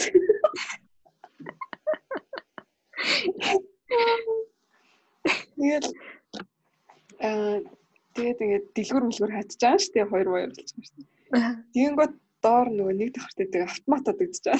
Тэгээд 5.57 5.87
аа 7.27 7.57
тэгээд 8.14 8.43
ингээд 8.45 8.67
дэлгүр 8.75 9.05
мэлгүр 9.07 9.33
байгаа 9.33 9.79
шүү 9.79 9.93
дээ 9.95 10.11
хоёр 10.11 10.29
хоёр 10.31 10.51
байгаа 10.51 10.67
шүү 10.71 10.83
дээ. 10.83 11.07
Тэгэнгүүт 11.75 12.14
доор 12.45 12.69
нөгөө 12.71 12.95
нэг 12.99 13.11
давхартай 13.14 13.47
тэг 13.51 13.62
автомат 13.67 14.05
байгаа. 14.07 14.59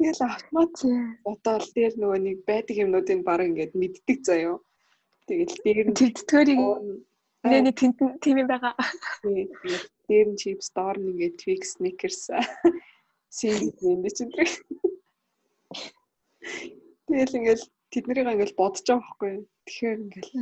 Тэгэл 0.00 0.24
автомат 0.24 0.72
бодоол 1.28 1.66
дээр 1.76 1.92
нөгөө 2.00 2.20
нэг 2.24 2.38
байдаг 2.48 2.76
юмнуудыг 2.80 3.20
баг 3.20 3.44
ингээд 3.44 3.76
мэддэг 3.76 4.18
заяо. 4.24 4.56
Тэгэл 5.28 5.56
дээр 5.60 5.86
нь 5.92 5.98
тэгдгээрийг 6.00 6.60
нэ 7.44 7.58
нэ 7.68 7.72
тэнд 7.76 8.00
тийм 8.24 8.40
юм 8.40 8.48
байгаа. 8.48 8.72
Дээр 10.08 10.28
нь 10.32 10.40
чипс, 10.40 10.72
доор 10.72 10.96
нь 10.96 11.12
ингээд 11.12 11.36
Twix, 11.36 11.76
Snickers, 11.76 12.32
Sing 13.36 13.76
юм 13.84 14.00
дээ 14.00 14.16
чинь. 14.16 14.32
Тэгэл 17.04 17.36
ингээл 17.38 17.64
тэднийг 17.92 18.18
ингээл 18.24 18.56
бодож 18.56 18.86
байгаа 18.88 19.04
байхгүй. 19.04 19.34
Тэгэхээр 19.68 19.98
ингээл 20.00 20.32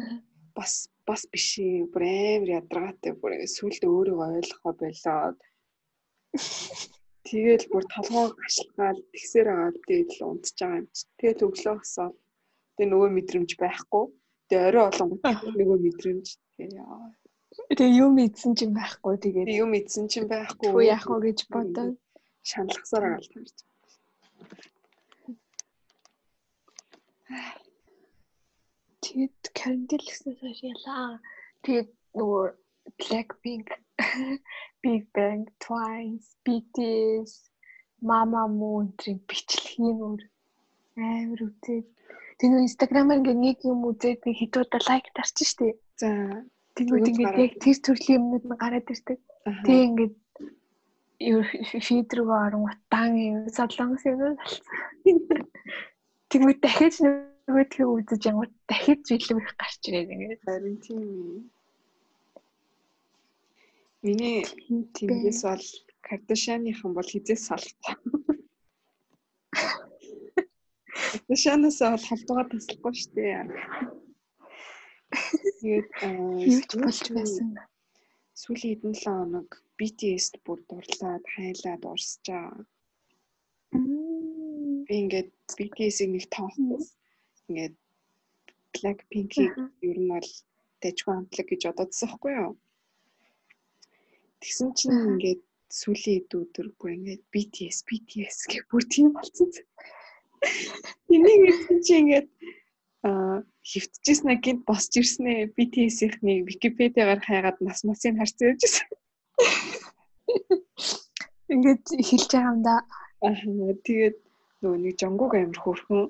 бас 0.54 0.72
бас 1.02 1.22
биш 1.26 1.58
юм. 1.58 1.90
Бүр 1.92 2.06
амар 2.06 2.62
ядаргаатай 2.62 3.12
бүр 3.18 3.32
сүулт 3.50 3.82
өөрийгөө 3.82 4.38
ойлгохоо 4.38 4.72
болоод 4.78 5.38
Тэгэл 7.28 7.64
бүр 7.68 7.84
толгоо 7.92 8.26
гашгаал 8.40 9.00
тэгсээр 9.12 9.48
аваад 9.52 9.76
тэгэл 9.84 10.24
унтж 10.24 10.56
байгаа 10.56 10.80
юм 10.80 10.86
чи. 10.96 11.04
Тэгэл 11.20 11.44
өглөө 11.46 11.76
хосоо. 11.76 12.10
Тэгээ 12.76 12.88
нөгөө 12.88 13.10
мэдрэмж 13.16 13.50
байхгүй. 13.60 14.04
Тэгээ 14.48 14.66
орой 14.68 14.84
олонгот 14.88 15.22
нөгөө 15.60 15.78
мэдрэмж. 15.84 16.26
Тэгээ 16.56 16.80
яа. 16.80 17.12
Тэгээ 17.68 18.00
юм 18.00 18.14
идсэн 18.24 18.52
чинь 18.56 18.72
байхгүй 18.72 19.14
тэгээд 19.20 19.48
юм 19.60 19.70
идсэн 19.76 20.06
чинь 20.08 20.28
байхгүй. 20.32 20.72
Үгүй 20.72 20.84
яах 20.88 21.04
вэ 21.04 21.18
гэж 21.28 21.38
бодоод 21.52 21.96
шаналгасаар 22.48 23.04
агаал 23.04 23.28
тарж. 23.28 23.56
Тэгээд 29.04 29.40
карантин 29.58 30.00
гэснээс 30.00 30.40
хойш 30.40 30.60
ялаа. 30.64 31.20
Тэгээд 31.64 31.90
нөгөө 32.16 32.44
Blackpink, 33.00 33.68
Big 34.82 35.02
Bang, 35.14 35.46
Twice, 35.58 36.28
BTS, 36.44 37.50
Mamamoo 37.98 38.86
энэ 38.86 39.18
бичлэгийн 39.26 39.98
өөр 40.06 40.22
амар 40.98 41.40
үзээд 41.46 41.86
нөө 42.46 42.66
инстаграмаар 42.66 43.18
ингээ 43.18 43.34
нэг 43.34 43.58
юм 43.66 43.82
үзээд 43.90 44.22
нэг 44.22 44.36
хэдүүдэд 44.38 44.86
лайк 44.86 45.06
тарчин 45.14 45.46
штеп. 45.50 45.78
За 45.98 46.08
тэгвэл 46.78 47.10
ингээ 47.10 47.42
яг 47.42 47.54
тэр 47.58 47.78
төрлийн 47.82 48.22
юмнууд 48.22 48.44
нь 48.46 48.60
гараад 48.62 48.86
ирдэг. 48.86 49.18
Тэг 49.66 49.78
ингээ 49.90 50.10
фид 51.82 52.10
рүү 52.14 52.30
орон 52.30 52.70
утаан 52.70 53.18
юм 53.18 53.38
солонгос 53.50 54.06
юм 54.06 54.18
болсон. 54.22 54.62
Тэгвэл 56.30 56.62
дахиж 56.62 56.94
нөгөөдхөө 57.02 57.88
үзэж 57.98 58.22
янгууд 58.30 58.52
дахиж 58.70 59.02
илүү 59.10 59.38
их 59.42 59.50
гарч 59.58 59.82
ирээд 59.90 60.14
ингээд 60.14 60.42
харин 60.46 60.78
тийм 60.78 61.02
юм. 61.02 61.50
Миний 64.08 64.40
тиймээс 64.96 65.40
бол 65.44 65.64
Кардашианыхан 66.06 66.92
бол 66.96 67.08
хизээс 67.12 67.42
салахгүй. 67.48 67.94
Кардашианаас 71.12 71.78
бол 71.84 72.04
холбоогоо 72.08 72.46
таслахгүй 72.48 72.94
шүү 73.00 73.12
дээ. 73.16 73.42
Тэгээд 75.60 75.88
юу 76.48 76.60
ч 76.68 76.72
болж 76.80 77.06
байсан. 77.16 77.48
Сүүлийн 78.40 78.72
хэдэн 78.72 78.94
л 78.96 79.04
хоног 79.04 79.48
BTS-д 79.76 80.34
бүр 80.44 80.58
дурлаад 80.68 81.24
хайлаад 81.34 81.82
урсж 81.92 82.24
байгаа. 82.32 82.64
Би 84.86 84.94
ингээд 85.02 85.30
BTS-ийг 85.58 86.10
нэг 86.12 86.24
тоохгүй. 86.32 86.80
Ингээд 87.44 87.76
Blackpink-ийг 88.72 89.54
ер 89.88 89.98
нь 90.00 90.12
бол 90.12 90.30
дайггүй 90.80 91.12
хамтлаг 91.12 91.46
гэж 91.48 91.62
бодоодсон 91.68 92.08
байхгүй 92.08 92.32
юу? 92.40 92.52
Тэгсэн 94.40 94.68
чинь 94.78 95.02
ингээд 95.10 95.42
сүүлийн 95.78 96.16
хэд 96.24 96.30
өдөр 96.40 96.66
бүр 96.78 96.90
ингээд 96.96 97.22
BTS 97.32 97.78
BTS 97.88 98.36
гэх 98.50 98.64
бүр 98.70 98.84
тийм 98.88 99.12
болцсон. 99.12 99.50
Энийг 101.14 101.42
хэлсэн 101.44 101.78
чи 101.84 101.92
ингээд 102.00 102.28
аа 103.08 103.44
хөвтөжсэн 103.70 104.30
гинт 104.44 104.62
босч 104.68 104.92
ирснэ 105.00 105.52
BTS-ийнхний 105.56 106.38
Википедиагаар 106.48 107.20
хайгаад 107.20 107.58
нас 107.60 107.80
масын 107.84 108.16
харц 108.18 108.38
явжсэн. 108.40 108.88
Ингээд 111.52 111.84
хэлж 112.08 112.30
байгаа 112.32 112.52
юм 112.54 112.60
да. 112.64 112.76
Аа 113.26 113.34
тэгээд 113.86 114.16
нөгөө 114.62 114.78
нэг 114.84 114.94
жонгуг 115.00 115.32
амир 115.34 115.58
хөөрхөн 115.60 116.02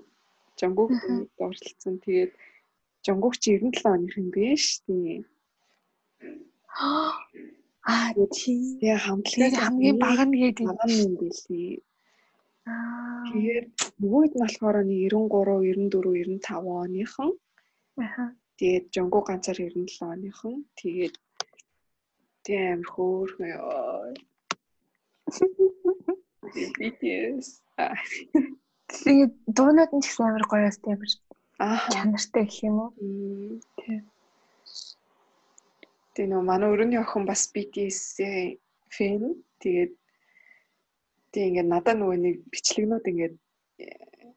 жонгуг 0.61 0.91
дуурлцсан. 1.39 1.95
Тэгээд 2.05 2.33
жонгуг 3.05 3.35
чи 3.43 3.59
97 3.59 3.91
оных 3.95 4.15
юм 4.21 4.29
биш 4.35 4.65
тий. 4.87 5.27
Аа 6.79 7.11
тийм. 8.37 8.79
Тэгээ 8.81 8.99
хамтлагаас 9.05 9.57
хамгийн 9.63 9.97
бага 10.05 10.25
нь 10.29 10.39
гээд 10.41 10.59
бага 10.69 10.87
юм 11.05 11.13
билий. 11.21 11.73
Аа. 12.69 13.25
Тэгээд 13.33 13.67
нөгөөд 14.01 14.33
нь 14.35 14.43
болохоор 14.43 14.77
93, 14.85 15.89
94, 15.89 16.39
95 16.45 16.85
оныхан. 16.85 17.31
Аха. 18.05 18.25
Тэгээд 18.59 18.85
жонгуг 18.95 19.25
ганцаар 19.29 19.59
97 19.59 20.13
оныхан. 20.15 20.55
Тэгээд 20.81 21.15
тэгээ 22.45 22.73
амир 22.75 22.89
хөөрхөн 22.93 23.49
ёо. 23.57 24.13
BTS. 26.81 27.47
Тэгээд 28.93 29.33
дуунууд 29.57 29.91
нь 29.97 30.03
ч 30.03 30.07
гэсэн 30.09 30.25
амар 30.29 30.45
гоё 30.51 30.69
өстэй 30.69 30.93
амар. 30.93 31.11
Аа. 31.65 31.89
Чанартай 31.93 32.45
гэх 32.45 32.61
юм 32.69 32.77
уу? 32.85 32.91
Тийм. 33.81 34.03
Тэгээ 36.19 36.35
нөө 36.35 36.43
манай 36.51 36.75
өрөөний 36.75 36.99
охин 36.99 37.31
бас 37.31 37.47
BTS-ийн 37.55 38.59
фэн. 38.91 39.39
Тэгээд 39.63 39.95
тэг 41.31 41.43
ингээд 41.47 41.71
надад 41.71 41.95
нөгөө 42.03 42.19
нэг 42.19 42.37
бичлэгнүүд 42.51 43.07
ингээд 43.07 43.35
э, 43.39 43.87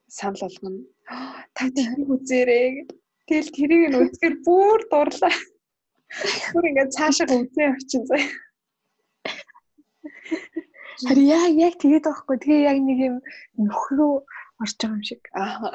санал 0.06 0.46
болгоно. 0.46 0.86
Та 1.58 1.74
тэрийг 1.74 2.06
үзээрэй. 2.06 2.86
Тэгэл 3.26 3.50
тэрийг 3.58 3.84
нь 3.90 3.98
үзэхээр 3.98 4.36
бүр 4.46 4.80
дурлаа. 4.94 5.34
Бүр 6.54 6.70
ингээд 6.70 6.94
цаашаа 6.94 7.34
үзээ 7.34 7.74
очин 7.74 8.06
заяа. 8.06 8.30
Хари 11.10 11.24
яг 11.34 11.58
яг 11.66 11.82
тэгээд 11.82 12.06
байхгүй. 12.06 12.38
Тэгээ 12.46 12.62
яг 12.70 12.78
нэг 12.78 12.98
юм 13.10 13.18
нөхрөө 13.58 14.22
орж 14.62 14.78
байгаа 14.78 15.02
юм 15.02 15.02
шиг. 15.02 15.26
Аа. 15.34 15.74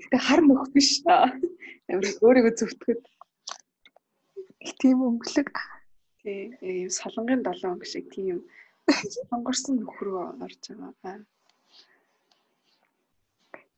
Гэтэ 0.00 0.16
хар 0.16 0.40
нөх 0.48 0.72
биш. 0.72 1.04
Амар 1.04 2.08
өөрийгөө 2.24 2.56
зөвтгöd. 4.68 4.80
Тийм 4.80 4.98
өнгөлөг. 5.08 5.52
Тий, 6.22 6.52
ийм 6.60 6.90
солонгын 6.90 7.42
7 7.46 7.64
өнгө 7.72 7.86
шиг 7.88 8.06
тийм 8.12 8.44
сонгорсон 9.30 9.80
нөхрөө 9.80 10.40
орж 10.44 10.62
байгаа. 10.68 11.24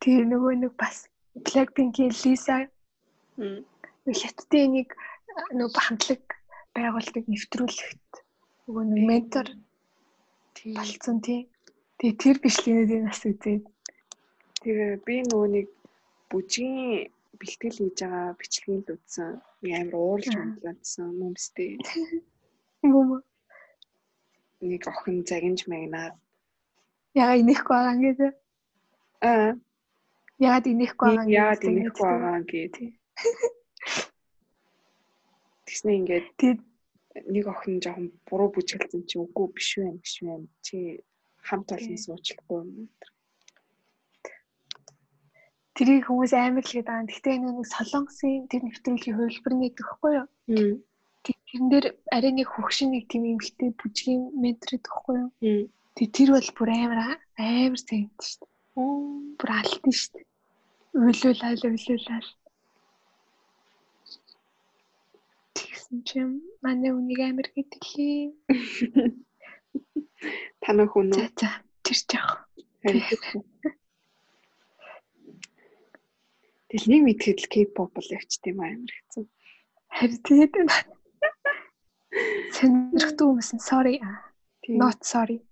Тэр 0.00 0.22
нөгөө 0.26 0.54
нэг 0.62 0.72
бас 0.80 1.06
Blackpink-ийн 1.34 2.14
Lisa 2.24 2.56
хятадын 4.20 4.72
нэг 4.74 4.88
нөгөө 5.54 5.82
хамтлаг 5.86 6.22
байгууллагыг 6.74 7.26
нэвтрүүлэхэд 7.28 8.12
нөгөө 8.66 8.84
нэг 8.90 9.04
ментор 9.06 9.48
болцсон 10.74 11.20
тий. 11.20 11.46
Тэгээ 11.98 12.20
тэр 12.22 12.36
бичлэгнүүдийн 12.42 13.04
нас 13.06 13.22
үзээд 13.28 13.64
тэгээ 14.62 15.04
би 15.06 15.16
нөгөө 15.28 15.48
нэг 15.54 15.68
бүжгийн 16.30 17.10
бэлтгэл 17.40 17.78
хийж 17.80 17.98
байгаа 18.04 18.36
бичлэгийг 18.38 18.86
л 18.86 18.94
үзсэн. 18.94 19.30
Амар 19.64 19.96
ууралж 19.96 20.34
унтлаадсан 20.36 21.08
юмстэй. 21.26 21.80
Юм. 22.84 23.08
Нэг 24.68 24.84
охин 24.84 25.24
загинж 25.24 25.64
магнаад. 25.72 26.14
Яга 27.16 27.40
инехгүй 27.40 27.76
байгаа 27.80 27.96
гэдэг. 28.04 28.32
Аа. 29.24 29.56
Яагаад 30.38 30.66
инехгүй 30.72 31.08
байгаа 31.08 31.24
юм. 31.24 31.34
Яагаад 31.40 31.62
инехгүй 31.64 32.06
байгаа 32.06 32.40
гэдэг. 32.44 32.90
Тэгснэ 35.66 35.90
ингээд 35.98 36.60
нэг 37.34 37.44
охин 37.52 37.76
жоохон 37.82 38.08
буруу 38.28 38.48
бүжгэлсэн 38.54 39.02
чи 39.08 39.16
үгүй 39.20 39.46
биш 39.54 39.68
вэ 39.78 39.90
биш 40.00 40.14
вэ 40.24 40.34
чи 40.64 40.76
хамт 41.46 41.68
олон 41.76 41.98
суучлахгүй 42.04 42.58
юм. 42.62 42.70
Тэрийг 45.80 46.12
хүмүүс 46.12 46.36
амар 46.36 46.60
л 46.60 46.76
гэдэг. 46.76 47.08
Гэхдээ 47.08 47.36
нэг 47.40 47.64
солонгосын 47.72 48.52
тэр 48.52 48.68
нэвтрүүлгийн 48.68 49.16
хувилбар 49.16 49.54
нэг 49.56 49.72
гэхгүй 49.80 50.12
юу? 50.20 50.28
Тэрэн 51.24 51.66
дээр 51.72 51.86
арай 52.12 52.32
нэг 52.36 52.52
хөгшин 52.52 52.92
нэг 52.92 53.08
тийм 53.08 53.24
эмхтэй 53.32 53.72
бүжгийн 53.80 54.28
ментор 54.36 54.76
гэхгүй 54.76 55.16
юу? 55.24 55.32
Тэг 55.96 56.08
тэр 56.12 56.36
бол 56.36 56.48
бүр 56.52 56.68
амар 56.76 57.16
амар 57.40 57.80
зэнт 57.80 58.12
шүү 58.12 58.44
дээ. 58.44 58.52
Бүр 59.40 59.50
алтан 59.56 59.92
шүү 59.96 60.12
дээ. 60.20 60.26
Уйлуулаад 61.00 61.64
уйлуулаад. 61.64 62.28
Тэгсэн 65.56 65.98
чинь 66.04 66.44
манай 66.60 66.92
үнийг 66.92 67.24
амар 67.24 67.48
гэдэлээ. 67.56 68.36
Танаа 70.60 70.92
хүн 70.92 71.16
үү? 71.16 71.24
За 71.40 71.64
тэр 71.80 71.98
жаах. 72.04 72.44
Тэгэл 76.70 76.86
нэг 76.86 77.02
мэдхэд 77.02 77.38
л 77.42 77.50
K-pop 77.50 77.90
бол 77.98 78.14
явчт 78.14 78.46
юм 78.46 78.62
амар 78.62 78.94
хэцүү. 78.94 79.24
Харин 79.90 80.22
тэгээд 80.22 80.54
сонирхдаг 82.54 83.26
хүмүүс 83.26 83.50
нь 83.58 83.62
sorry. 83.62 83.98
Not 84.70 85.02
sorry. 85.02 85.42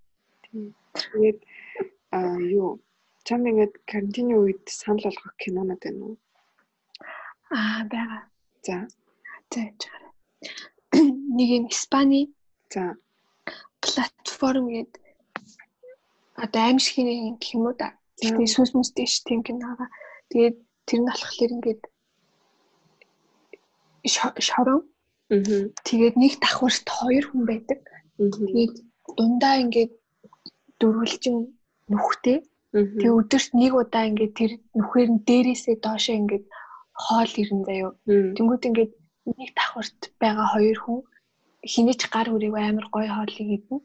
Тэгээд 0.95 1.39
аа 2.15 2.39
юу 2.39 2.79
чам 3.27 3.43
ингээд 3.51 3.75
карантины 3.91 4.39
үед 4.39 4.63
санал 4.71 5.11
болгох 5.11 5.35
кинонод 5.43 5.83
байна 5.83 6.03
уу? 6.07 6.17
Аа 7.51 7.83
байгаа. 7.91 8.23
За. 8.63 8.87
За 9.51 9.63
чараа. 9.83 10.13
Нэг 11.37 11.49
юм 11.59 11.65
Испани. 11.67 12.31
За. 12.71 12.95
Платформ 13.83 14.71
гээд 14.71 14.93
одоо 16.39 16.63
аимшигний 16.63 17.35
гэх 17.35 17.59
юм 17.59 17.67
уу 17.67 17.75
да. 17.75 17.99
Тэгээд 18.23 18.55
сүнс 18.55 18.73
мүстэй 18.79 19.07
ш 19.11 19.27
тийм 19.27 19.43
киногаа. 19.43 19.91
Тэгээд 20.31 20.57
Тэр 20.89 21.01
нь 21.01 21.09
болохоор 21.09 21.53
ингээд 21.57 21.81
шорон. 24.49 24.81
Аа. 25.29 25.69
Тэгээд 25.85 26.17
нэг 26.17 26.33
давхарт 26.41 26.89
хоёр 26.89 27.25
хүн 27.29 27.43
байдаг. 27.45 27.79
Тэгээд 28.17 28.75
дундаа 29.17 29.57
ингээд 29.65 29.93
дөрвөлжин 30.81 31.37
нүхтэй. 31.93 32.39
Тэгээ 32.73 33.13
өдөрт 33.21 33.51
нэг 33.61 33.73
удаа 33.77 34.05
ингээд 34.09 34.35
тэр 34.41 34.53
нүхээр 34.79 35.09
нь 35.13 35.25
дээрээсээ 35.29 35.77
доошоо 35.85 36.17
ингээд 36.21 36.45
хоол 37.05 37.33
ирэн 37.43 37.63
заяо. 37.69 37.91
Тэнгүүд 38.37 38.69
ингээд 38.69 38.93
нэг 39.39 39.51
давхарт 39.59 40.01
байгаа 40.23 40.49
хоёр 40.55 40.79
хүн 40.81 40.99
хинээч 41.73 42.03
гар 42.15 42.29
үрийг 42.35 42.55
амар 42.57 42.87
гоё 42.95 43.11
хоолыг 43.13 43.49
идэнэ. 43.57 43.81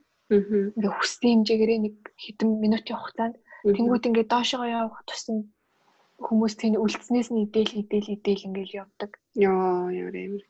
Ингээ 0.76 0.93
хүссэн 0.95 1.30
хэмжээгээр 1.43 1.72
нэг 1.84 1.95
хэдэн 2.24 2.49
минутын 2.64 2.97
хугацаанд 2.97 3.36
тэнгүүд 3.76 4.08
ингээ 4.08 4.26
доошоо 4.32 4.66
явах 4.68 5.04
тусам 5.08 5.38
хүмүүс 6.26 6.54
тэний 6.60 6.80
үлдснээс 6.80 7.30
нь 7.32 7.44
идээл 7.46 7.74
идээл 7.82 8.08
идээл 8.16 8.48
ингээл 8.48 8.78
явдаг. 8.84 9.12
Йоо 9.36 9.92
ямар 9.92 10.16
амир. 10.16 10.44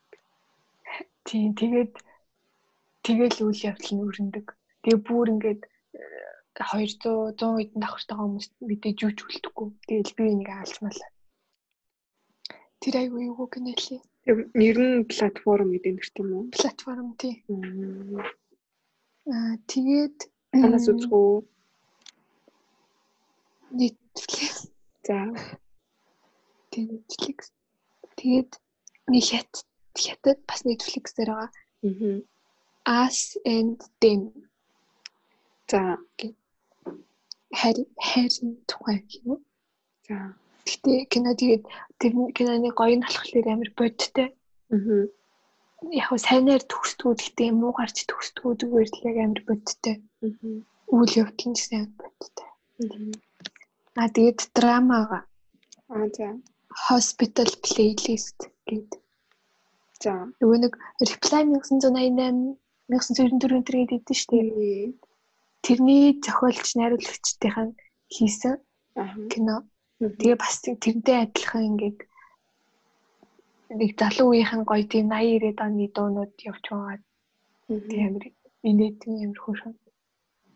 Тийм 1.26 1.54
тэгээд 1.58 1.92
тэгэл 3.04 3.38
үйл 3.46 3.60
явдал 3.70 3.92
нь 3.94 4.04
өрнөдөг. 4.06 4.46
Тэгээ 4.82 5.00
бүр 5.06 5.26
ингээд 5.34 5.62
200 6.54 7.34
100 7.34 7.58
хэдэн 7.58 7.82
давхартайгаа 7.82 8.24
хүмүүс 8.24 8.48
мэдээж 8.62 8.98
юуч 9.02 9.18
үлдэхгүй. 9.26 9.68
Тэгэл 9.88 10.16
би 10.16 10.24
нэг 10.38 10.48
алж 10.54 10.76
малаа. 10.84 11.10
Тэр 12.78 12.94
айгүй 13.00 13.26
юу 13.26 13.48
гэнэлээ. 13.50 14.00
Нэр 14.54 14.78
нь 14.78 15.08
платформ 15.10 15.68
гэдэг 15.74 15.92
нэрт 15.98 16.16
юм 16.22 16.30
уу? 16.32 16.44
Платформ 16.54 17.08
тий. 17.18 17.34
Аа 19.26 19.56
тэгээд 19.66 20.18
танаас 20.54 20.86
үзэх 20.86 21.10
үү? 21.10 21.42
Netflix. 23.74 24.70
За 25.02 25.34
Netflix. 26.80 27.38
Тэгээд 28.18 28.50
нэг 29.12 29.22
хят 29.30 29.50
хятад 29.94 30.38
бас 30.48 30.60
Netflix 30.68 31.14
дээр 31.16 31.30
байгаа. 31.30 31.50
Аа. 31.84 32.20
Us 33.04 33.36
and 33.44 33.78
them. 34.00 34.22
За 35.70 35.98
хайр 37.60 37.76
хайрын 38.08 38.52
тухай 38.68 38.98
юм 39.18 39.26
уу? 39.32 39.40
За. 40.08 40.16
Гэтэ 40.68 40.92
кино 41.12 41.30
тэгээд 41.40 41.64
тэр 42.00 42.12
киноны 42.36 42.70
гоё 42.80 42.96
нь 42.96 43.06
болохоор 43.06 43.46
амар 43.48 43.70
бодтой. 43.78 44.28
Аа. 44.74 45.04
Яг 45.92 46.08
сайнаар 46.26 46.62
төгсдгүүд 46.64 47.20
гэтээ 47.24 47.50
муу 47.52 47.72
гарч 47.76 47.96
төгсдгүүд 48.10 48.58
зүгээр 48.60 48.88
л 48.90 49.04
яг 49.10 49.16
амар 49.24 49.42
бодтой. 49.48 49.96
Аа. 50.24 50.58
Үйл 50.94 51.12
явдал 51.22 51.48
нь 51.50 51.60
сайн 51.60 51.88
бодтой. 52.00 52.48
Аа. 52.82 53.12
Аа 54.00 54.08
тэгээд 54.16 54.40
драмага. 54.56 55.20
Аа 55.92 56.08
за 56.16 56.26
hospital 56.88 57.48
playlist 57.64 58.38
гэдэг. 58.68 59.00
За. 60.02 60.12
Нөгөө 60.40 60.58
нэг 60.64 60.74
reply 61.08 61.42
1988 61.48 62.58
1994 62.92 63.30
энэ 63.30 63.64
төр 63.68 63.78
гэдэг 63.92 64.16
шүү 64.20 64.40
дээ. 64.58 64.92
Тэрний 65.64 66.04
зохиолч 66.24 66.66
найруулагчдынхаа 66.76 67.66
хийсэн 68.14 68.54
кино. 69.32 69.56
Тэгээ 70.00 70.36
бас 70.36 70.60
тэрнтэй 70.60 71.16
адилхан 71.24 71.64
ингээд 71.70 71.98
нэг 73.78 73.90
залуу 74.00 74.28
үеийнхэн 74.30 74.62
гоё 74.68 74.84
тийм 74.92 75.06
80 75.08 75.56
90-ад 75.56 75.58
оны 75.66 75.86
дуунууд 75.94 76.32
явж 76.50 76.64
байгаа. 76.68 76.98
Тийм 77.88 78.02
амир 78.08 78.24
инээд 78.68 78.98
амир 79.08 79.38
хөөрхөн. 79.40 79.74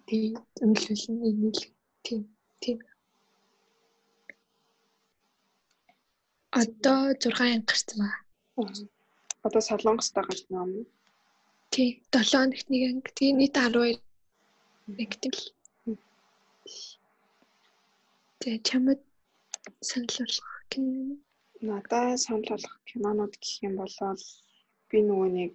Тийм 0.09 0.37
өмлөл 0.65 1.05
нь 1.15 1.53
тийм 2.05 2.21
тийм 2.63 2.79
Одоо 6.51 7.13
6 7.13 7.41
анги 7.41 7.67
гарсан 7.69 7.99
ба. 8.01 8.09
Одоо 9.47 9.61
Солонгост 9.61 10.15
байгаа 10.15 10.37
юм. 10.63 10.87
Тий, 11.73 11.89
7 12.13 12.25
хоногт 12.31 12.67
нэг 12.73 12.83
анги. 12.89 13.11
Тий, 13.19 13.31
нийт 13.39 13.55
12 13.55 14.01
нэгтгэл. 14.97 15.43
Тэгээ 18.41 18.61
чамд 18.69 19.01
санал 19.89 20.17
болгох 20.19 20.53
гин. 20.73 20.87
Надаа 21.61 22.17
санал 22.17 22.49
болгох 22.49 22.77
кинонууд 22.89 23.35
гэх 23.43 23.63
юм 23.69 23.75
бол 23.81 23.97
би 24.89 24.99
нөгөө 25.05 25.29
нэг 25.39 25.53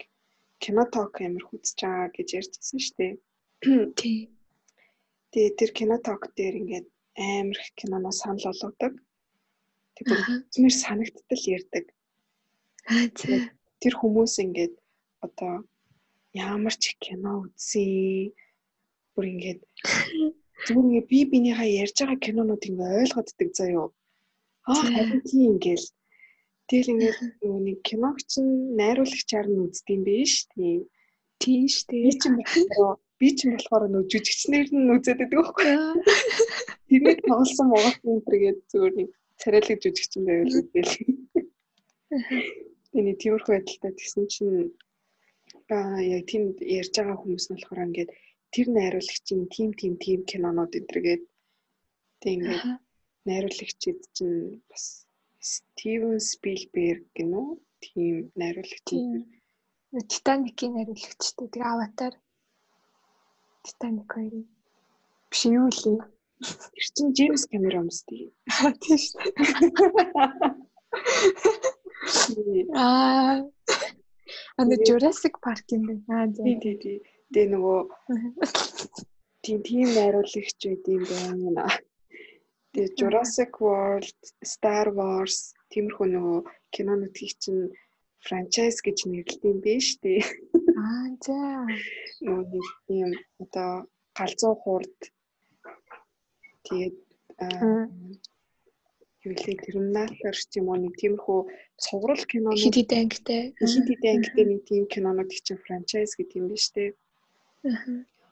кино 0.63 0.83
ток 0.93 1.13
амир 1.25 1.43
хүсэж 1.45 1.77
байгаа 1.81 2.09
гэж 2.15 2.27
ярьжсэн 2.39 2.79
шүү 2.85 2.95
дээ. 2.99 3.13
Тий. 3.99 4.19
Тэгээ 5.31 5.57
тэр 5.57 5.71
кино 5.77 5.97
ток 6.07 6.21
дээр 6.37 6.55
ингээд 6.61 6.87
амар 7.17 7.57
их 7.63 7.69
киноноо 7.79 8.13
санал 8.13 8.45
болгодог. 8.45 8.93
Тэг 9.95 10.05
бүр 10.07 10.73
санагдтал 10.83 11.45
зэ. 13.19 13.49
Тэр 13.81 13.93
хүмүүс 13.99 14.33
ингээд 14.43 14.73
одоо 15.25 15.53
ямар 16.33 16.75
ч 16.75 16.95
кино 17.03 17.47
үзье. 17.47 18.33
Бүр 19.13 19.25
ингээд 19.31 19.61
зүгээр 20.65 20.87
ингээд 20.87 21.11
би 21.11 21.19
бинийхээ 21.31 21.77
ярьж 21.83 21.97
байгаа 21.99 22.19
кинонууд 22.25 22.63
ингээд 22.69 22.99
ойлгоддаг 23.01 23.49
заяо. 23.57 23.87
Аа 24.69 24.83
харин 24.93 25.21
тийм 25.27 25.59
ингээл 25.59 25.87
Тэгэл 26.67 26.91
ингээд 26.93 27.19
нэг 27.43 27.77
киногч 27.87 28.39
нь 28.39 28.73
найруулагчаар 28.79 29.47
нь 29.51 29.61
үздэг 29.67 29.93
юм 29.95 30.03
биш 30.07 30.33
тийм. 30.55 30.87
Тийм 31.41 31.67
дээ. 31.67 32.03
Би 32.07 32.11
ч 32.15 32.23
болохоор 32.31 32.97
би 33.19 33.27
ч 33.35 33.39
болохоор 33.51 33.83
нөгөө 33.91 34.09
жүжигчнэр 34.11 34.67
нь 34.71 34.91
үзээд 34.95 35.19
байдаг 35.19 35.39
байхгүй? 35.43 35.73
Тэрний 36.87 37.15
тоглосон 37.27 37.67
муугах 37.67 37.97
энэ 38.07 38.23
төр 38.25 38.35
гээд 38.41 38.59
зүгээр 38.71 38.93
нэг 38.99 39.09
царайлаг 39.43 39.79
жүжигчин 39.83 40.23
байвал 40.27 40.55
үгүй. 40.61 40.83
Тэний 42.93 43.15
тиймэрхүү 43.21 43.53
байдалтай 43.53 43.91
тэгсэн 43.97 44.25
чинь 44.33 44.71
аа 45.75 45.99
яг 46.15 46.23
тийм 46.31 46.43
ярьж 46.79 46.93
байгаа 46.95 47.17
хүмүүс 47.19 47.45
нь 47.47 47.55
болохоор 47.55 47.85
ингээд 47.87 48.11
тэр 48.53 48.67
найруулагчийн 48.77 49.43
тим 49.55 49.69
тим 49.79 49.93
тим 50.03 50.19
кинонууд 50.29 50.77
энтергээд 50.79 51.23
тэг 52.21 52.31
ингээд 52.33 52.63
найруулагчид 53.27 53.99
чинь 54.15 54.61
бас 54.69 54.85
Стивен 55.51 56.19
Спилберг 56.29 57.03
гинөө 57.17 57.47
тийм 57.83 58.15
найруулагч. 58.39 58.87
Титаникийн 60.11 60.73
найруулагчтай 60.75 61.47
тэг 61.53 61.63
аватар 61.71 62.13
Титаник 63.65 64.07
хоёрын 64.13 64.45
биш 65.29 65.41
юу 65.59 65.67
лээ. 65.81 65.99
Тэр 66.43 66.85
чинь 66.95 67.13
Джеймс 67.15 67.45
Камерон 67.51 67.87
үстэй. 67.91 68.31
Тийм 68.83 68.97
шүү. 68.99 69.19
Аа. 72.75 73.47
Аны 74.59 74.75
Jurassic 74.85 75.39
Park 75.43 75.65
юм 75.71 75.83
байна. 76.07 76.33
Тий, 76.35 76.55
тий, 76.59 76.75
тий. 76.83 76.97
Тэгээ 77.33 77.53
нөгөө 77.55 77.79
тийм 79.43 79.59
тийм 79.65 79.87
найруулагч 79.95 80.59
байд 80.61 80.85
юм 80.91 81.03
байна. 81.09 81.65
Тэгээ 82.73 82.95
Jurassic 82.99 83.51
World, 83.63 84.19
Star 84.43 84.87
Wars 84.97 85.53
тиймэрхүү 85.73 86.07
нөгөө 86.13 86.39
кинонуудыг 86.73 87.31
чинь 87.41 87.73
франчайз 88.25 88.77
гэж 88.85 88.97
нэрлэдэг 89.09 89.49
юм 89.49 89.59
биш 89.65 89.97
үү? 90.03 90.21
Аа 90.77 91.07
за. 91.25 91.37
Нөгөө 92.25 92.63
тийм 92.87 93.09
одоо 93.43 93.89
галзуу 94.17 94.53
хурд 94.61 94.97
тэгээд 96.68 96.95
юу 99.24 99.34
лээ 99.39 99.57
терминатор 99.66 100.36
ч 100.36 100.51
юм 100.59 100.68
уу 100.70 100.80
нэг 100.84 100.93
тиймэрхүү 100.99 101.39
цуврал 101.84 102.24
кинонууд 102.32 102.59
хит 102.64 102.76
хит 102.80 102.91
ангитай 103.01 103.41
хит 103.55 103.88
хит 103.89 104.03
ангитай 104.14 104.45
нэг 104.51 104.61
тийм 104.68 104.84
кинонууд 104.93 105.32
чинь 105.32 105.64
франчайз 105.64 106.11
гэдэг 106.20 106.39
юм 106.39 106.47
биш 106.51 106.66
үү? 106.76 106.89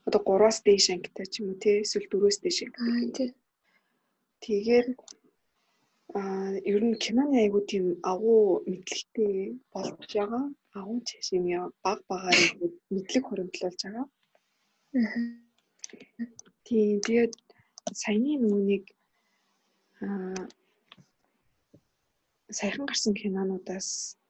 Одоо 0.08 0.22
3-аас 0.28 0.58
дээш 0.68 0.86
ангитай 0.92 1.26
ч 1.32 1.34
юм 1.40 1.56
уу 1.56 1.62
тий 1.64 1.76
эсвэл 1.84 2.12
4-өөс 2.12 2.38
дээш 2.44 2.58
ангитай. 2.68 3.30
Тэгээд 4.44 4.88
аа 6.20 6.52
ер 6.74 6.82
нь 6.84 7.00
киноны 7.04 7.36
айгуу 7.40 7.64
тийм 7.72 7.86
агуу 8.12 8.60
мэдлэгтэй 8.68 9.36
болж 9.72 9.96
байгаа. 10.12 10.46
Агуу 10.80 11.00
чиш 11.08 11.28
юм 11.38 11.46
яа 11.58 11.66
баг 11.86 12.00
багаар 12.12 12.40
мэдлэг 12.94 13.24
хуримтлуулж 13.26 13.80
байгаа. 13.84 14.06
Аа. 15.00 15.20
Тийм 16.68 17.00
тэгээд 17.08 17.34
саяны 17.92 18.38
нүунийг 18.40 18.86
аа 20.02 20.36
саяхан 22.58 22.86
гарсан 22.90 23.14
кинонуудаас 23.20 23.90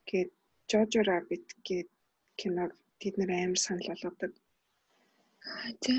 гээд 0.10 0.30
Jojo 0.70 1.02
Rabbit 1.10 1.46
гээд 1.68 1.90
киног 2.40 2.72
тэд 3.00 3.16
нэр 3.18 3.32
амар 3.34 3.60
санал 3.60 3.88
болгодог. 3.90 4.32
За. 5.84 5.96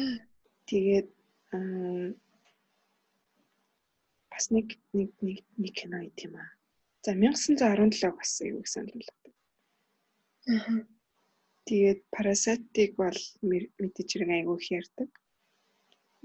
Тэгээд 0.71 1.09
бас 4.31 4.45
нэг 4.55 4.69
нэг 4.97 5.11
нэг 5.27 5.39
нэг 5.63 5.75
кино 5.81 5.99
юм 6.25 6.35
аа. 6.39 6.51
За 7.05 7.11
1917 7.13 8.17
бас 8.19 8.31
юу 8.41 8.63
гэсэн 8.63 8.87
санал 8.87 8.95
болгодог. 8.99 9.35
Аа. 10.53 10.81
Тэгээд 11.67 12.01
Parasite-ыг 12.15 12.91
бол 13.03 13.21
мэдээж 13.43 14.09
хэрэг 14.11 14.31
айгүй 14.31 14.57
их 14.59 14.69
ярьдаг. 14.79 15.11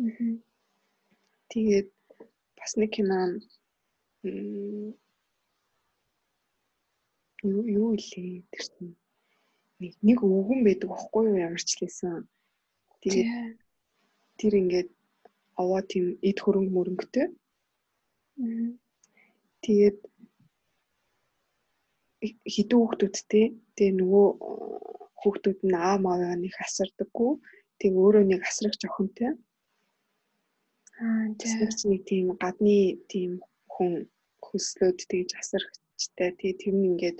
Аа. 0.01 0.33
Тэгээд 1.51 1.89
бас 2.57 2.71
нэг 2.79 2.91
кино 2.95 3.19
юу 7.43 7.61
юу 7.79 7.89
илээ 7.95 8.43
тэр 8.51 8.65
чинь 8.73 8.95
нэг 9.79 9.93
нэг 10.01 10.19
өвгөн 10.25 10.61
байдаг 10.65 10.89
аахгүй 10.91 11.23
юу 11.29 11.37
ямар 11.47 11.63
ч 11.63 11.71
лээсэн. 11.79 12.27
Тэгээд 13.01 13.57
тэр 14.39 14.53
ингээд 14.61 14.89
аваа 15.61 15.81
тийм 15.85 16.05
эд 16.29 16.37
хөрөнгө 16.41 16.73
мөрөнгөтэй. 16.75 17.27
Тэгээд 19.63 19.99
хідэн 22.53 22.79
хүүхдүүдтэй 22.81 23.45
тэгээ 23.77 23.97
нөгөө 24.01 24.27
хүүхдүүд 25.19 25.59
нь 25.69 25.77
аа 25.77 25.97
мааваа 26.01 26.35
нэг 26.41 26.53
асардаггүй. 26.65 27.31
Тэг 27.79 27.91
өөрөө 27.93 28.23
нэг 28.25 28.41
асрагч 28.49 28.81
охинтой. 28.89 29.37
Аа 30.97 31.29
тэгээд 31.37 31.77
нэг 31.89 32.01
тийм 32.09 32.25
гадны 32.41 32.97
тийм 33.11 33.31
хүн 33.69 34.09
хөслөөд 34.41 34.97
тэгж 35.05 35.29
асрагчтай. 35.37 36.33
Тэгээ 36.33 36.61
тэр 36.61 36.73
нь 36.73 36.87
ингээд 36.89 37.19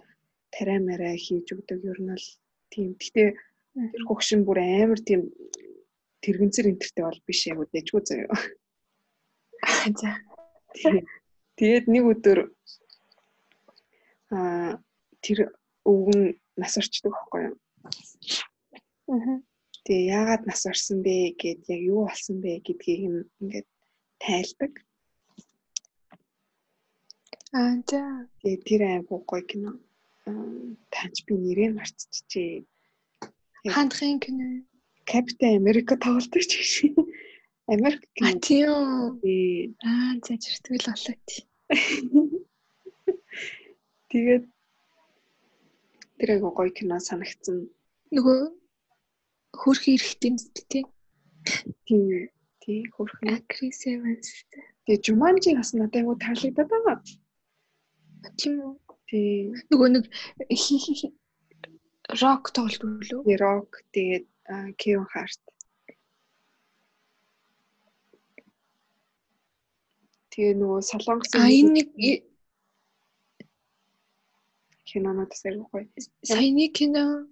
тарай 0.54 0.80
мараа 0.82 1.14
хийж 1.14 1.48
өгдөг. 1.54 1.86
Ер 1.86 2.00
нь 2.02 2.10
бол 2.10 2.28
тийм. 2.74 2.98
Гэтэ 2.98 3.38
тэр 3.78 4.04
хөгшин 4.10 4.42
бүр 4.48 4.60
амар 4.66 5.00
тийм 5.06 5.30
тэрэгэнцэр 6.26 6.70
энтертэй 6.74 7.04
бол 7.06 7.22
биш 7.28 7.42
яг 7.46 7.62
үдээчгүй 7.62 8.02
заяа. 8.02 8.38
За. 10.02 10.10
Тэгээд 11.58 11.86
нэг 11.86 12.04
өдөр 12.12 12.40
аа 14.34 14.82
тэр 15.22 15.54
өвгөн 15.86 16.22
нас 16.58 16.74
орчдөг 16.82 17.14
байхгүй 17.14 17.42
юу? 17.54 17.56
Аа. 19.14 19.38
Тэгээ 19.88 20.20
яагаад 20.20 20.44
нас 20.44 20.68
орсон 20.68 21.00
бэ 21.00 21.40
гэд 21.40 21.64
яг 21.72 21.80
юу 21.80 22.12
болсон 22.12 22.44
бэ 22.44 22.60
гэдгийг 22.60 23.24
ингээд 23.40 23.68
тайлдаг. 24.20 24.84
Аа. 27.56 27.80
Тэгээ 27.88 28.68
тэр 28.68 28.82
айгуу 28.84 29.24
гоё 29.24 29.48
кино. 29.48 29.80
Танч 30.92 31.24
би 31.24 31.40
нэрээ 31.40 31.72
марцчихжээ. 31.72 32.68
Хандхын 33.72 34.20
кино. 34.20 34.68
Капитан 35.08 35.56
Америка 35.56 35.96
тоглолдог 35.96 36.44
ч 36.44 36.52
гэж. 36.60 36.72
Америк 37.72 38.04
кино. 38.12 38.28
А 38.28 38.36
тийм. 38.44 38.68
Аа 39.88 40.20
за 40.20 40.36
зэртгэл 40.36 40.92
болоод. 40.92 41.28
Тэгээд 44.12 44.44
тэр 46.20 46.30
айгуу 46.36 46.52
гоё 46.52 46.76
кино 46.76 47.00
санагдсан. 47.00 47.72
Нөгөө 48.12 48.67
хөрх 49.54 49.84
эрэхтэй 49.88 50.36
тий. 50.72 50.84
Тийм. 51.86 52.30
Тий, 52.60 52.80
хөрх. 52.92 53.16
Крис 53.48 53.88
Эванс. 53.88 54.44
Тэгээ 54.86 55.04
Жуманжи 55.04 55.56
бас 55.56 55.72
надад 55.74 55.96
айгуу 55.96 56.16
таалагдаад 56.20 56.70
байгаа. 56.72 56.98
Тийм 58.40 58.56
үү? 58.66 58.74
Тий. 59.08 59.54
Нөгөө 59.72 59.90
нэг 59.96 60.06
рок 62.22 62.44
тоглолт 62.56 62.84
үлээ. 62.84 63.24
Тий, 63.24 63.38
рок 63.40 63.70
тэгээд 63.96 64.26
Kevin 64.80 65.08
Hart. 65.12 65.42
Тэгээ 70.32 70.54
нөгөө 70.60 70.80
Солонгос 70.86 71.34
А 71.36 71.48
энэ 71.48 71.72
нэг 71.76 71.90
кинонуудаас 74.88 75.44
айгүй 75.48 75.66
гоё. 75.72 75.86
Саяны 76.24 76.68
кино. 76.72 77.28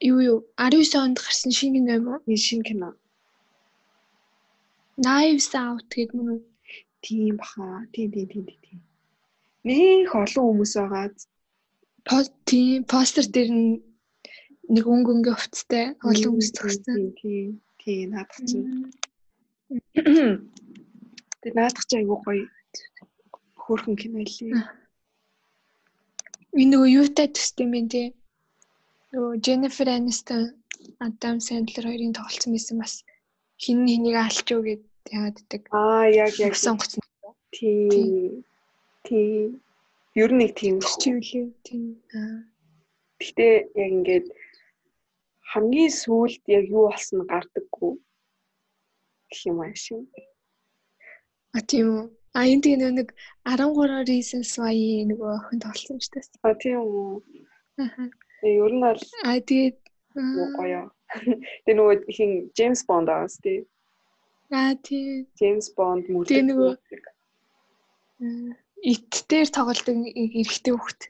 Юу 0.00 0.18
юу 0.30 0.38
19 0.56 0.96
онд 1.04 1.18
гарсан 1.20 1.52
шинэ 1.52 1.76
кино 1.76 1.92
юм 1.98 2.06
уу? 2.08 2.20
Энэ 2.26 2.44
шинэ 2.46 2.64
кино. 2.68 2.88
Knives 5.00 5.52
Out 5.56 5.88
гэдэг 5.92 6.16
мөн 6.16 6.28
үү? 6.34 6.40
Тийм 7.04 7.36
баха. 7.40 7.84
Тийм 7.92 8.08
тийм 8.12 8.28
тийм 8.32 8.46
тийм 8.64 8.80
нэг 9.64 10.08
олон 10.16 10.44
хүмүүс 10.48 10.72
байгаа. 10.80 11.12
Тийм 12.48 12.84
постэр 12.88 13.26
дээр 13.28 13.50
нэг 14.74 14.84
өнгө 14.88 15.10
өнгө 15.14 15.32
хувцтай 15.36 15.86
олон 16.00 16.32
хүмүүс 16.32 16.50
зогссон. 16.56 17.12
Тийм 17.20 17.60
тийм 17.80 18.16
наадах 18.16 18.40
чинь. 18.48 18.92
Тэгээ 21.40 21.56
наадах 21.56 21.84
чинь 21.88 22.00
айгуу 22.00 22.18
гоё 22.24 22.44
хөөрхөн 23.60 23.96
кино 24.00 24.24
лээ. 24.24 24.64
Энэ 26.56 26.70
нөгөө 26.72 26.90
юутай 27.00 27.28
төстэй 27.28 27.68
юм 27.68 27.88
те. 27.92 28.02
Нөгөө 29.10 29.40
Jennifer 29.46 29.88
Aniston, 29.90 30.42
Adam 31.02 31.38
Sandler 31.42 31.86
хоёрын 31.88 32.14
тоглолцсон 32.14 32.54
байсан 32.54 32.76
бас 32.82 32.94
хин 33.62 33.82
хэнийг 33.90 34.16
алч 34.22 34.46
юу 34.54 34.62
гэд 34.62 34.82
яагаад 35.10 35.36
гэдэг. 35.38 35.62
Аа 35.74 36.06
яг 36.14 36.34
яг 36.38 36.54
сонгоцсон. 36.54 37.02
Тийм. 37.50 38.46
Тийм. 39.06 39.58
Ер 40.14 40.30
нь 40.30 40.40
нэг 40.40 40.52
тийм 40.60 40.78
чивлээ. 41.02 41.50
Тийм. 41.66 41.98
Гэтэ 43.18 43.48
яг 43.82 43.90
ингээд 43.98 44.26
хамгийн 45.50 45.92
сүүлд 46.02 46.42
яг 46.46 46.64
юу 46.70 46.86
болсон 46.88 47.26
гардаггүй 47.26 47.92
гэх 49.30 49.40
юм 49.50 49.58
аашиг. 49.66 50.06
А 51.56 51.58
тийм 51.66 51.86
үү. 51.98 52.06
А 52.38 52.46
энэ 52.46 52.62
тийм 52.62 52.78
нэг 52.94 53.08
13 53.42 54.06
reasons 54.06 54.54
why 54.54 55.02
нөгөө 55.10 55.30
охин 55.34 55.58
тоглосон 55.58 55.98
ч 55.98 56.06
гэсэн. 56.14 56.38
А 56.46 56.54
тийм 56.54 56.78
үү. 56.78 57.18
Аа. 57.82 58.06
Ер 58.42 58.72
нь 58.72 58.80
бол 58.80 59.00
А 59.24 59.40
тэгээд 59.40 59.78
гоё. 60.56 60.88
Тэгээ 61.64 61.76
нөгөө 61.76 61.96
хин 62.14 62.30
Джеймс 62.56 62.82
Бонд 62.88 63.08
аас 63.12 63.36
тий. 63.42 63.66
А 64.50 64.74
тий. 64.80 65.26
Джеймс 65.36 65.68
Бонд 65.76 66.08
мөрөд. 66.08 66.28
Тэгээ 66.30 66.48
нөгөө 66.48 66.72
ит 68.92 69.12
дээр 69.28 69.48
тоглодог 69.52 69.96
эрэгтэй 70.16 70.72
хүүхэд. 70.72 71.00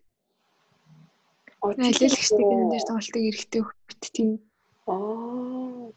Алилагчтай 1.63 2.43
кинон 2.43 2.71
дээр 2.73 2.87
тоглодог 2.89 3.23
эрэгтэй 3.31 3.63
хүүхэд 3.63 4.03
тийм. 4.15 4.31
Аа. 4.91 5.95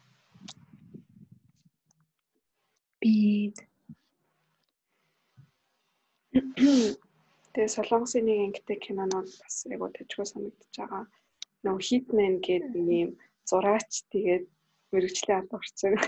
Би 3.00 3.14
Тэгээ 7.54 7.70
Солонгосын 7.70 8.26
нэг 8.26 8.38
ангитай 8.44 8.78
кинонууд 8.82 9.30
бас 9.40 9.56
айгуу 9.70 9.90
тажгүй 9.94 10.26
санагдаж 10.26 10.74
байгаа. 10.74 11.04
Нөгөө 11.64 11.82
Hitman 11.88 12.34
гэдэг 12.44 12.76
ийм 12.76 13.16
зураач 13.48 14.04
тэгээд 14.12 14.44
мэрэгчлээ 14.92 15.36
алга 15.40 15.56
орцсон. 15.58 15.96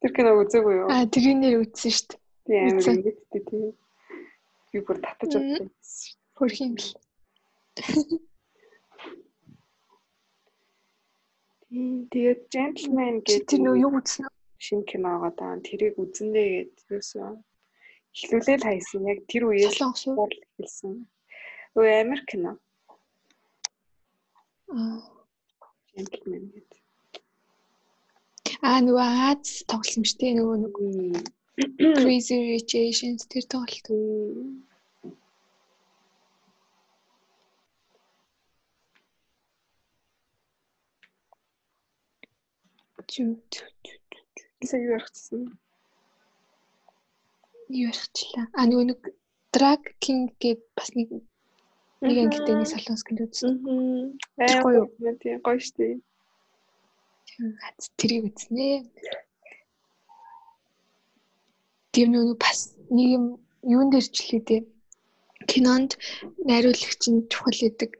Тэр 0.00 0.12
кино 0.16 0.30
үзээгүй 0.40 0.74
юу? 0.80 0.88
Аа 0.88 1.04
тэрийг 1.10 1.36
нэр 1.38 1.62
үзсэн 1.66 1.92
шүү 1.92 2.06
дээ. 2.08 2.18
Тийм 2.46 2.62
амар 2.72 2.88
ингэдтэй 2.94 3.42
тийм. 3.50 3.70
Би 4.70 4.78
бүр 4.86 4.98
татаж 5.02 5.32
авсан. 5.36 5.68
Хөрх 6.38 6.56
юм 6.62 6.72
бэл. 6.78 6.94
Тэгээд 12.10 12.40
Gentleman 12.50 13.22
гэдэг 13.22 13.46
тэр 13.46 13.60
нөө 13.62 13.76
юу 13.84 13.92
үзсэн 14.00 14.26
вэ? 14.26 14.40
шинэ 14.60 14.84
кино 14.90 15.08
байгаа 15.08 15.32
даа. 15.38 15.64
Тэрийг 15.66 15.94
үзэндээ 16.02 16.46
гээд 16.52 16.74
юусэн. 16.92 17.40
Эхлүүлэл 18.14 18.66
хайсан. 18.66 19.02
Яг 19.08 19.20
тэр 19.30 19.42
үеэс 19.48 19.76
Солонгос 19.80 20.36
хэлсэн. 20.56 20.94
Өө 21.76 21.86
Америк 22.02 22.26
кино. 22.28 22.52
Аа. 22.56 22.69
Gentleman 24.70 26.44
гэдэг. 26.54 26.82
Аа 28.62 28.78
нөгөө 28.86 29.06
Аз 29.28 29.48
тоглосон 29.70 30.04
шүү 30.06 30.18
дээ 30.20 30.34
нөгөө 30.38 30.56
нэг 30.62 30.74
Crazy 31.98 32.36
Rich 32.48 32.74
Asians 32.78 33.22
тэр 33.32 33.44
тоглолт. 33.50 33.88
Чү 43.10 43.24
чү 43.50 43.64
чү. 43.82 43.94
Isa 44.62 44.76
юу 44.78 44.94
яригдсан? 44.94 45.42
Юу 47.74 47.90
яригчлаа. 47.90 48.46
Аа 48.54 48.66
нөгөө 48.70 48.86
нэг 48.92 49.00
Drag 49.50 49.82
King 49.98 50.30
гээд 50.38 50.62
бас 50.78 50.94
нэг 50.94 51.08
нэг 52.04 52.16
ангитай 52.22 52.54
нэг 52.56 52.68
солонгос 52.70 53.04
кино 53.06 53.22
үзсэн. 53.26 53.52
Аа. 54.40 54.62
Гоё 54.64 54.88
юу? 55.00 55.14
Тийм 55.20 55.38
гоё 55.44 55.60
штэ. 55.60 56.00
Хац 57.60 57.82
тэрийг 57.98 58.24
үзнэ. 58.28 58.88
Тэр 61.92 62.06
нөгөө 62.12 62.36
бас 62.40 62.60
нэг 62.88 63.08
юм 63.16 63.24
юун 63.74 63.88
дээр 63.92 64.06
ч 64.14 64.16
лээ 64.28 64.42
дээ. 64.48 64.62
Кинонд 65.50 65.90
найруулагч 66.48 67.02
нь 67.12 67.28
чухал 67.32 67.58
гэдэг. 67.60 67.90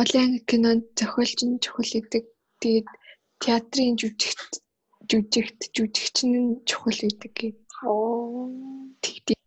Олон 0.00 0.30
кинонд 0.48 0.84
зохиолч 0.98 1.40
нь 1.48 1.60
чухал 1.64 1.88
гэдэг. 1.94 2.24
Тэгээд 2.60 2.88
театрын 3.42 3.96
жүжигт 4.00 4.52
жүжигт 5.08 5.60
жүжигч 5.76 6.16
нь 6.28 6.60
чухал 6.68 6.98
гэдэг 7.00 7.32
гээ. 7.38 7.52
Оо. 7.88 8.50
Тэгтээ. 9.00 9.37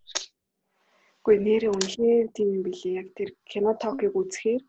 Гэхдээ 1.24 1.45
нэрээ 1.45 1.72
үнэхээр 1.74 2.28
тийм 2.36 2.47
юм 2.55 2.61
билий. 2.65 2.93
Яг 3.01 3.07
тэр 3.17 3.30
кино 3.51 3.72
токийг 3.78 4.13
үзэхээр 4.17 4.63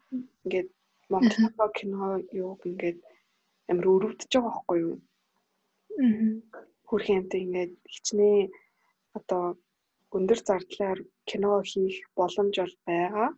ингээд 0.44 0.68
Монтего 1.12 1.66
кино 1.78 2.20
юу 2.32 2.60
ингээд 2.68 2.98
амар 3.70 3.86
өрөвдөж 3.94 4.30
байгаа 4.32 4.52
байхгүй 4.52 4.78
юу? 4.84 4.96
Аа. 6.00 6.32
Хүрхэн 6.88 7.18
юмтай 7.20 7.40
ингээд 7.44 7.72
хичнээн 7.92 8.52
одоо 9.18 9.42
өндөр 10.16 10.40
зардлаар 10.48 11.00
кино 11.28 11.50
хийх 11.70 12.04
боломж 12.18 12.54
бол 12.60 12.76
байгаа. 12.88 13.28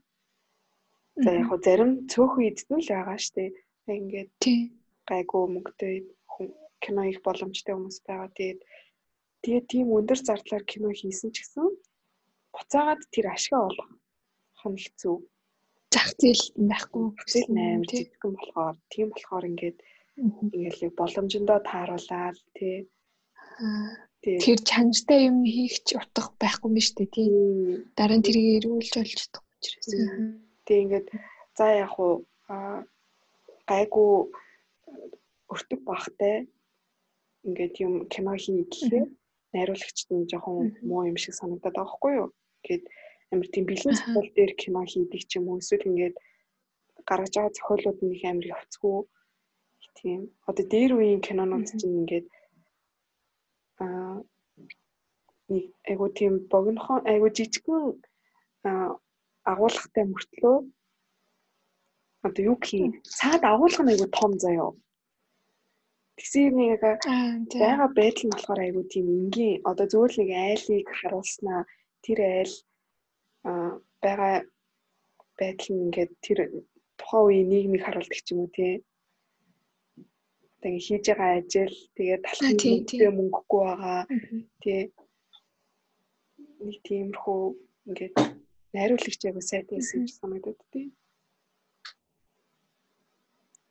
За 1.22 1.30
яг 1.38 1.46
хөө 1.48 1.60
зарим 1.66 1.90
цөөхөн 2.10 2.46
эдд 2.50 2.68
нь 2.70 2.82
л 2.82 2.90
байгаа 2.94 3.18
штэ. 3.26 3.54
Ингээд 3.86 4.30
гайгүй 5.08 5.44
мөнгөтэй 5.54 5.94
кино 6.82 7.02
их 7.12 7.18
боломжтой 7.26 7.74
хүмүүс 7.74 7.98
байгаа. 8.06 8.30
Тэгээд 8.38 8.60
тэгээд 9.42 9.66
тийм 9.72 9.86
өндөр 9.98 10.18
зардлаар 10.26 10.64
кино 10.66 10.88
хийсэн 10.90 11.30
ч 11.34 11.36
гэсэн 11.42 11.66
буцаагаад 12.55 13.02
тэр 13.12 13.26
ашиг 13.34 13.55
олох 13.59 13.90
хоног 14.61 14.80
хэцүү. 14.84 15.16
Зах 15.92 16.09
зээл 16.20 16.44
байхгүй. 16.70 17.07
Зээл 17.32 17.50
8 17.50 17.88
жижигхэн 17.90 18.32
болохоор 18.34 18.76
тийм 18.92 19.09
болохоор 19.12 19.44
ингээд 19.50 19.78
ингээл 20.55 20.98
боломжиндоо 20.98 21.59
тааруулаад 21.70 22.38
тий. 22.57 22.88
Тэр 24.24 24.59
чанартай 24.70 25.20
юм 25.28 25.38
хийх 25.44 25.76
ч 25.86 25.98
утга 26.00 26.32
байхгүй 26.42 26.68
юм 26.70 26.78
шүү 26.80 26.96
дээ 26.98 27.11
тий. 27.14 27.28
Дараа 27.98 28.18
нь 28.18 28.26
тэрийг 28.26 28.48
эргүүлж 28.59 28.94
олж 29.02 29.12
чадахгүй 29.20 29.55
учраас. 29.59 29.88
Тэг 30.66 30.78
ингээд 30.84 31.07
за 31.59 31.66
яг 31.84 31.94
уу 31.98 32.24
гайгүй 33.70 34.11
өртөг 35.52 35.80
бахтай 35.88 36.48
ингээд 37.46 37.74
юм 37.86 37.94
кино 38.12 38.32
хий 38.42 38.64
гэхээр 38.64 39.07
найруулагчд 39.55 40.09
нь 40.14 40.28
жоохон 40.30 40.78
муу 40.88 41.02
юм 41.11 41.18
шиг 41.20 41.34
санагдаад 41.36 41.76
байгаа 41.76 41.94
хгүй 41.94 42.12
юу. 42.22 42.28
Ингээд 42.64 42.84
амар 43.32 43.48
тийм 43.52 43.64
бэлэн 43.68 43.94
зохиол 43.98 44.28
дээр 44.36 44.52
кино 44.60 44.80
хийдэг 44.88 45.22
ч 45.28 45.30
юм 45.36 45.44
уу? 45.52 45.60
Эсвэл 45.60 45.88
ингээд 45.90 46.16
гаргаж 47.08 47.34
байгаа 47.36 47.52
зохиолууд 47.56 47.98
нь 48.02 48.14
их 48.16 48.24
амар 48.24 48.46
явцгүй. 48.56 48.98
Тийм. 50.00 50.20
Одоо 50.48 50.64
дээр 50.72 50.92
үеийн 50.96 51.22
кинонууд 51.26 51.68
чинь 51.78 51.98
ингээд 52.00 52.26
аа 53.84 54.16
нэг 55.52 55.64
айгу 55.90 56.06
тийм 56.18 56.32
богинохон 56.52 57.00
айгу 57.10 57.28
жижигхэн 57.36 57.84
агуулгатай 59.52 60.04
мөртлөө 60.08 60.56
одоо 62.26 62.42
юу 62.50 62.56
гэх 62.60 62.72
юм? 62.84 62.92
Цаад 63.18 63.42
агуулга 63.44 63.82
нь 63.84 63.92
айгу 63.92 64.08
том 64.18 64.32
заяо. 64.44 64.70
Тэгсээр 66.16 66.52
нэг 66.56 66.80
байгаа 67.60 67.88
байдал 67.98 68.24
нь 68.24 68.32
болохоор 68.34 68.60
айгу 68.64 68.82
тийм 68.92 69.06
энгийн 69.18 69.62
одоо 69.70 69.86
зөвөр 69.92 70.12
нэг 70.16 70.30
айлыг 70.46 70.86
харуулснаа 70.98 71.60
тэр 72.05 72.18
айл 72.20 72.52
байгаа 74.05 74.34
байдал 75.38 75.68
нь 75.72 75.82
ингээд 75.86 76.12
тэр 76.24 76.38
тухайн 76.98 77.24
үеийн 77.26 77.48
нийгмийг 77.50 77.82
харуулдаг 77.84 78.20
ч 78.24 78.28
юм 78.32 78.40
уу 78.44 78.50
тий. 78.57 78.74
Тэгээ 80.61 80.84
хийж 80.86 81.05
байгаа 81.09 81.30
ажил 81.40 81.76
тэгээ 81.96 82.18
талхын 82.24 82.57
мөнгөтэй 82.57 83.11
мөнгөгүй 83.18 83.62
байгаа 83.68 84.00
тий. 84.62 84.82
Нэг 86.64 86.76
тиймэрхүү 86.86 87.40
ингээд 87.88 88.14
найруулагч 88.74 89.20
яг 89.28 89.36
сайд 89.42 89.66
байсан 89.70 89.98
гэж 90.05 90.12
санагдаад 90.16 90.61
тий. 90.72 90.86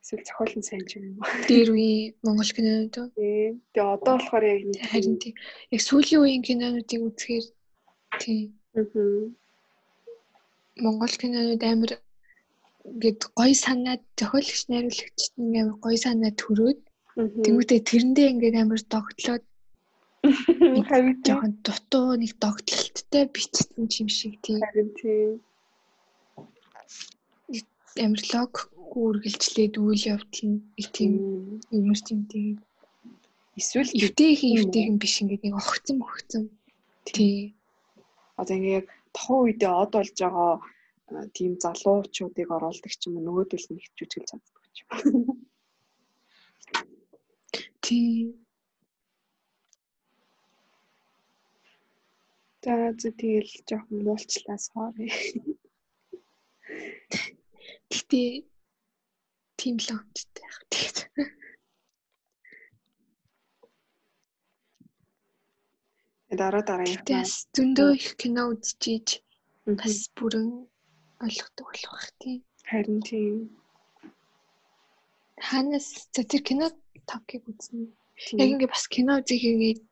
Эсвэл 0.04 0.26
зохиол 0.28 0.54
нь 0.60 0.68
сайн 0.68 0.84
ч 0.88 1.00
юм 1.00 1.16
уу. 1.16 1.24
Дээр 1.48 1.68
үе 1.74 2.14
Монгол 2.24 2.50
кинонууд 2.54 2.94
уу 3.00 3.08
тий. 3.16 3.56
Тэгээ 3.72 3.94
одоо 3.96 4.14
болохоор 4.20 4.44
яг 4.44 4.60
харин 4.92 5.16
тий. 5.22 5.32
Яг 5.74 5.80
сүүлийн 5.80 6.20
үеийн 6.22 6.44
кинонуудыг 6.46 7.00
үзэхээр 7.08 7.46
тий 8.22 8.40
Монгол 10.84 11.14
кинонууд 11.20 11.62
амар 11.72 11.92
ингээд 12.90 13.20
гоё 13.38 13.54
санаад 13.64 14.02
зохиолагч 14.18 14.60
найруулагчд 14.70 15.32
нь 15.38 15.58
амар 15.60 15.76
гоё 15.84 15.98
санаад 16.04 16.36
төрөөд 16.42 16.80
Тэнгүүтээ 17.14 17.80
тэрэндээ 17.88 18.26
ингээд 18.32 18.56
амар 18.58 18.80
догтлоод 18.92 19.44
жоохон 21.26 21.52
дутуу 21.64 22.08
нэг 22.18 22.32
догтлолттой 22.42 23.24
бичсэн 23.34 23.86
юм 24.00 24.08
шиг 24.18 24.34
тийм. 24.42 24.58
Тийм. 24.98 25.30
Амар 28.04 28.22
лог 28.32 28.52
үргэлжлээд 28.98 29.74
үйл 29.78 30.02
явдал 30.14 30.42
нь 30.50 30.58
тийм 30.96 31.12
юмэр 31.76 32.00
тийм 32.06 32.20
тийм. 32.32 32.58
Эсвэл 33.58 33.94
эвтэйхэн 34.02 34.58
эвтэйхэн 34.58 34.98
биш 34.98 35.14
ингээд 35.22 35.42
нэг 35.44 35.54
огцсон 35.60 35.98
огцсон. 36.02 36.44
Тий. 37.06 37.54
Одоо 38.40 38.54
ингээд 38.58 38.86
тохон 39.14 39.38
үедээ 39.44 39.72
од 39.82 39.90
болж 39.94 40.16
байгаа 40.18 40.52
тийм 41.36 41.52
залуучуудыг 41.62 42.48
оруулдаг 42.56 42.92
ч 42.96 43.02
юм 43.06 43.16
уу 43.16 43.24
нөгөөдөл 43.26 43.66
нь 43.70 43.78
их 43.80 43.88
жүжиглж 43.96 44.28
чаддаг 44.30 44.64
ч 44.74 44.78
юм. 44.82 44.88
Тийм. 47.84 48.28
За 52.64 52.74
за 53.00 53.10
тэгэл 53.20 53.52
жоохон 53.68 53.98
муулчлаа 54.06 54.58
sorry. 54.66 55.08
Гэтэ 57.92 58.22
тийм 59.60 59.76
л 59.84 59.88
онцтой 59.96 60.42
яг 60.48 60.60
тэгээд. 60.72 60.98
Дараа 66.40 66.64
дараагийнхаа 66.68 67.08
Тэс 67.10 67.32
зөндөө 67.54 67.90
их 67.98 68.08
кино 68.20 68.42
үзчихийж 68.52 69.08
бас 69.78 69.96
бүрэн 70.16 70.48
ойлгодог 71.24 71.66
болох 71.68 71.92
бах 71.94 72.08
тийм. 72.20 72.40
Харин 72.70 73.00
тийм. 73.08 73.36
Ханаас 75.48 75.88
за 76.14 76.22
тэр 76.30 76.42
кино 76.48 76.66
тавкийг 77.10 77.44
үзнэ. 77.50 77.86
Яг 78.42 78.48
ингээ 78.52 78.72
бас 78.74 78.84
кино 78.94 79.12
үзэх 79.20 79.42
ингээд 79.52 79.82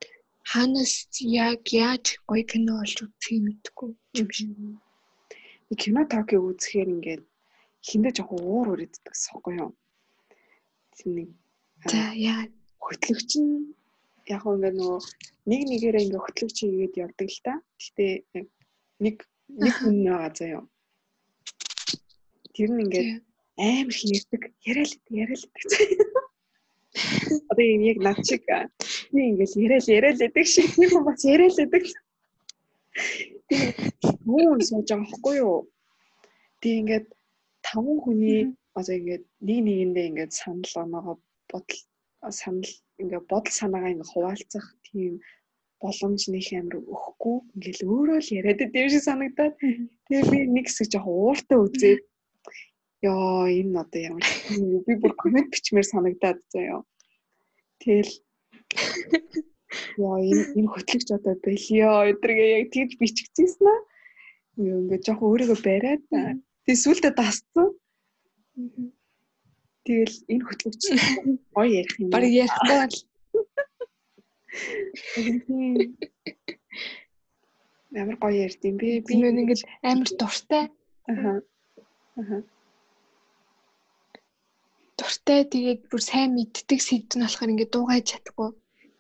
хаанаас 0.51 0.95
яг 1.23 1.63
яаж 1.87 2.05
гоё 2.29 2.45
кино 2.53 2.73
олж 2.83 2.99
үзхийг 3.05 3.43
мэдэхгүй 3.47 3.91
юм 4.21 4.29
шиг. 4.37 4.51
Кино 5.83 6.01
токийг 6.13 6.43
үзэхээр 6.43 6.89
ингээд 6.95 7.23
хиндэ 7.87 8.11
жоохон 8.17 8.41
уур 8.43 8.69
үрээддэг 8.73 9.15
сохгүй 9.25 9.55
юу? 9.63 9.71
Нэг 11.07 11.31
за 11.91 12.01
яа 12.15 12.43
хөтлөгч 12.85 13.31
нь 13.43 13.75
яг 14.27 14.43
ингээд 14.47 14.77
нөгөө 14.79 15.01
нэг 15.51 15.61
нэгээрээ 15.71 16.05
ингээд 16.07 16.25
хөтлөгч 16.25 16.57
хийгээд 16.63 16.95
явдаг 17.05 17.29
л 17.31 17.41
та. 17.45 17.53
Гэхдээ 17.79 18.13
нэг 19.05 19.17
нэг 19.49 19.75
хүн 19.83 19.97
байгаа 20.07 20.31
заяа. 20.39 20.63
Тэр 22.55 22.71
нь 22.73 22.83
ингээд 22.85 23.09
амар 23.59 23.91
их 23.91 24.01
ярьдаг. 24.19 24.43
Яриад 24.69 24.93
яриад 25.11 25.43
заяа. 25.73 26.23
Одоо 27.51 27.65
яг 27.65 27.99
над 27.99 28.19
шиг 28.29 28.45
би 29.13 29.21
ингээл 29.31 29.55
яриад 29.65 29.87
яриад 29.89 30.19
лэдэг 30.21 30.47
шиг 30.47 30.67
тийм 30.75 30.91
хүн 30.93 31.05
бас 31.09 31.21
яриад 31.25 31.57
лэдэг. 31.59 31.85
Муу 34.29 34.61
сууж 34.61 34.89
байгаа 34.89 35.09
байхгүй 35.09 35.37
юу? 35.43 35.59
Тэг 36.61 36.73
ингээд 36.81 37.07
таван 37.67 37.99
хүний 38.05 38.41
одоо 38.79 38.95
ингээд 39.01 39.25
нэг 39.47 39.59
нэгэндээ 39.67 40.09
ингээд 40.11 40.33
санал 40.33 40.75
оноогоо 40.83 41.17
бодол 41.51 41.81
санал 42.31 42.71
ингээд 43.03 43.31
бодол 43.31 43.55
санаагаа 43.55 43.93
ингээд 43.93 44.13
хуваалцах 44.13 44.67
тийм 44.87 45.13
боломж 45.83 46.23
нэг 46.31 46.47
амар 46.59 46.77
өгөхгүй. 46.79 47.37
Ингээл 47.57 47.83
өөрөө 47.93 48.19
л 48.23 48.35
яриад 48.39 48.61
идэв 48.67 48.87
шиг 48.93 49.05
санагдаад. 49.07 49.55
Тэгээ 50.07 50.25
би 50.31 50.39
нэг 50.55 50.67
хэсэг 50.71 50.89
жоохон 50.95 51.15
ууртай 51.19 51.59
үзээд 51.59 52.01
ёо 53.03 53.51
энэ 53.51 53.81
одоо 53.83 54.01
ямар 54.11 54.27
би 54.87 54.93
бүр 55.03 55.13
комент 55.19 55.51
бичмээр 55.51 55.87
санагдаад 55.91 56.39
заяа. 56.55 56.87
Тэгэл 57.83 58.13
Яа 60.01 60.19
энэ 60.31 60.45
энэ 60.59 60.73
хөтлөгч 60.73 61.09
одоо 61.17 61.35
болио 61.45 61.91
өдргээ 62.11 62.51
яг 62.61 62.67
тийж 62.75 62.91
биччихсэн 63.01 63.67
аа. 63.73 63.81
Ингээ 64.61 65.01
жоохон 65.05 65.29
өөрийгөө 65.31 65.59
бариад 65.69 66.03
тий 66.65 66.77
сүултээ 66.83 67.13
дасцсан. 67.17 67.69
Тэгэл 69.83 70.17
энэ 70.33 70.45
хөтлөгч 70.47 70.83
гоё 71.57 71.71
ярих 71.81 71.95
юм. 71.99 72.11
Бараг 72.15 72.33
ярихгүй 72.33 72.77
бол 72.81 72.97
Ямар 77.93 78.17
гоё 78.21 78.37
ярьд 78.47 78.61
юм 78.69 78.77
бэ? 78.81 79.05
Би 79.05 79.15
нэг 79.17 79.37
ингэж 79.43 79.61
амар 79.91 80.09
дуртай. 80.21 80.65
Аха. 81.13 81.33
Аха. 82.21 82.37
Дуртай 84.99 85.41
тэгээд 85.53 85.81
бүр 85.91 86.03
сайн 86.05 86.31
мэддэг 86.37 86.81
сэдв 86.81 87.17
нь 87.17 87.25
болохоор 87.25 87.53
ингэ 87.53 87.73
дуугаж 87.73 88.05
чадахгүй. 88.09 88.51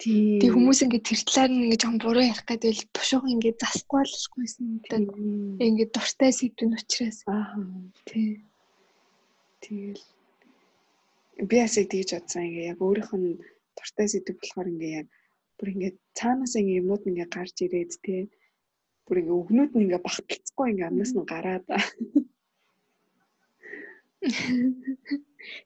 Тэг 0.03 0.51
хүмүүс 0.53 0.83
ингээд 0.83 1.09
тэр 1.09 1.21
талаар 1.25 1.51
нь 1.53 1.63
ингээд 1.65 1.83
жоохон 1.83 2.03
буруу 2.03 2.25
ярих 2.27 2.45
гэдэг 2.49 2.73
л 2.75 2.91
бушуух 2.97 3.25
ингээд 3.33 3.63
засахгүй 3.63 4.01
болохгүйсэн 4.03 4.67
гэдэг. 4.83 5.03
Ингээд 5.69 5.95
дуртай 5.95 6.31
сэдвэн 6.35 6.77
учраас. 6.81 7.19
Аа. 7.31 7.55
Тий. 8.09 8.43
Тэгэл 9.63 10.03
би 11.51 11.57
асыг 11.65 11.87
тэгж 11.91 12.11
бодсон 12.15 12.43
ингээ 12.49 12.71
яг 12.73 12.79
өөрийнх 12.85 13.13
нь 13.21 13.41
дуртай 13.77 14.07
сэдв 14.11 14.37
болохоор 14.39 14.69
ингээ 14.73 14.93
яг 15.01 15.09
бүр 15.57 15.69
ингээ 15.73 15.93
цаанаас 16.19 16.55
ингээ 16.61 16.81
юмнууд 16.81 17.09
ингээ 17.09 17.29
гарч 17.37 17.57
ирээд 17.65 17.93
тий. 18.05 18.23
Бүр 19.07 19.17
ингээ 19.21 19.39
өгнүүд 19.41 19.73
нь 19.75 19.85
ингээ 19.85 20.07
багталцахгүй 20.07 20.67
ингээ 20.71 20.89
амнаас 20.89 21.13
нь 21.15 21.31
гараад. 21.33 21.65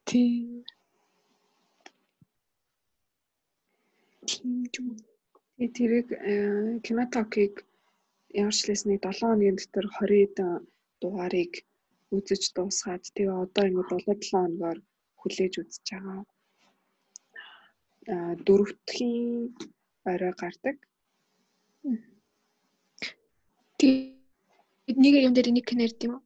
Тий. 0.08 0.30
Тэгээ 5.56 5.70
тэрийг 5.76 6.08
кинотокийг 6.84 7.54
ямарчлээсний 8.40 8.98
7 9.00 9.18
хоногийн 9.18 9.56
дотор 9.58 9.86
20 9.98 10.66
дугаарыг 11.00 11.52
үзэж 12.16 12.42
дуусгаад 12.56 13.04
тэгээ 13.16 13.36
одоо 13.44 13.64
ингэ 13.68 13.82
7 13.90 14.04
7 14.08 14.30
хоногоор 14.30 14.78
хүлээж 15.26 15.54
үзэж 15.58 15.86
байгаа. 15.90 16.22
Аа 18.14 18.32
дөрөвдхийн 18.46 19.50
орой 20.06 20.32
гардаг. 20.38 20.76
Тэгээ 23.78 24.94
нэг 25.02 25.14
юм 25.26 25.34
дээр 25.34 25.50
нэг 25.50 25.66
ярд 25.66 26.00
юм 26.06 26.12
уу? 26.14 26.22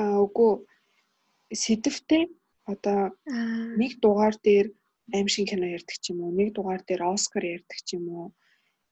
Аа 0.00 0.16
үгүй 0.24 0.64
сэдвтэй 1.52 2.32
одоо 2.72 3.12
нэг 3.80 4.00
дугаар 4.00 4.36
дээр 4.40 4.72
аим 5.12 5.28
шиг 5.28 5.52
кино 5.52 5.68
ярьдаг 5.68 5.96
ч 6.00 6.16
юм 6.16 6.24
уу 6.24 6.32
нэг 6.32 6.56
дугаар 6.56 6.80
дээр 6.88 7.04
Оскар 7.12 7.44
ярьдаг 7.44 7.78
ч 7.84 8.00
юм 8.00 8.08
уу 8.08 8.26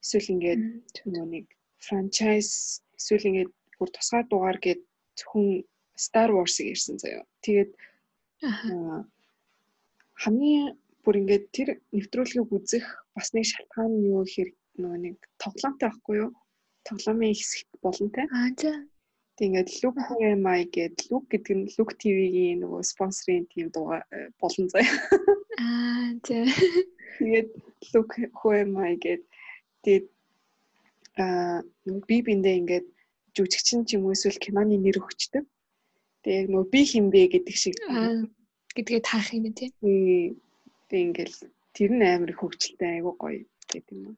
эсвэл 0.05 0.33
ингээд 0.37 0.63
нөгөө 1.09 1.29
нэг 1.35 1.47
франчайз 1.87 2.49
эсвэл 3.01 3.29
ингээд 3.31 3.51
бүр 3.81 3.89
тусгай 3.97 4.23
дугаар 4.29 4.59
гээд 4.61 4.81
зөвхөн 5.19 5.65
Star 5.97 6.31
Wars-ыг 6.37 6.67
ярьсан 6.75 6.97
заяа. 7.03 7.25
Тэгээд 7.45 7.71
хамгийн 10.23 10.75
бүр 11.03 11.19
ингээд 11.21 11.45
тэр 11.57 11.69
нэвтрүүлгийг 11.95 12.51
үзэх 12.51 12.87
бас 13.15 13.29
нэг 13.35 13.47
шалтгаан 13.51 13.91
нь 13.95 14.07
юу 14.11 14.23
гэхээр 14.23 14.51
нөгөө 14.83 14.99
нэг 15.03 15.17
тоглоомтой 15.43 15.89
байхгүй 15.91 16.17
юу? 16.23 16.31
Тоглоомын 16.87 17.35
хэсэг 17.39 17.69
болно 17.83 18.09
те. 18.15 18.23
Аа 18.31 18.51
за. 18.59 18.73
Тэг 19.37 19.47
ингээд 19.47 19.71
Look 19.83 19.99
My 20.47 20.63
гэдэг 20.67 21.11
Look 21.11 21.25
гэдэг 21.31 21.55
нь 21.59 21.71
Look 21.79 21.91
TV-ийн 22.03 22.63
нөгөө 22.63 22.83
спонсорын 22.93 23.47
тийм 23.51 23.69
дугаар 23.75 24.03
э, 24.11 24.31
болон 24.43 24.67
заяа. 24.71 24.91
Аа 25.63 26.11
тий. 26.27 26.47
Тэгээд 27.19 27.49
look 27.95 28.11
who 28.39 28.49
am 28.55 28.75
I 28.79 28.97
гэд 28.97 29.23
тэгээд 29.85 30.07
аа 31.23 31.63
би 32.09 32.17
биндээ 32.27 32.59
ингээд 32.61 32.87
жүжигчин 33.37 33.85
ч 33.87 33.97
юм 33.97 34.07
уу 34.07 34.15
эсвэл 34.17 34.43
киноны 34.43 34.77
нэр 34.79 34.99
өгчдөг. 35.03 35.45
Тэгээд 36.23 36.39
яг 36.43 36.49
нөгөө 36.51 36.69
би 36.73 36.81
хин 36.91 37.07
бэ 37.13 37.21
гэдэг 37.35 37.57
шиг 37.59 37.77
гэдгээ 38.77 39.01
таах 39.03 39.29
юм 39.35 39.51
тий. 39.59 39.71
Тэг 40.89 41.01
ингээл 41.07 41.37
тэр 41.75 41.91
нь 41.99 42.07
амар 42.07 42.33
хөвгчлээ 42.39 42.91
айгуу 43.03 43.15
гоё 43.19 43.43
гэдэг 43.71 43.97
юм. 44.07 44.17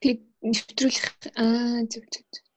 Тэг 0.00 0.16
нэвтрүүлэх 0.40 1.06
аа 1.36 1.84
зүг 1.92 2.04
зүг 2.08 2.26
зүг. 2.32 2.50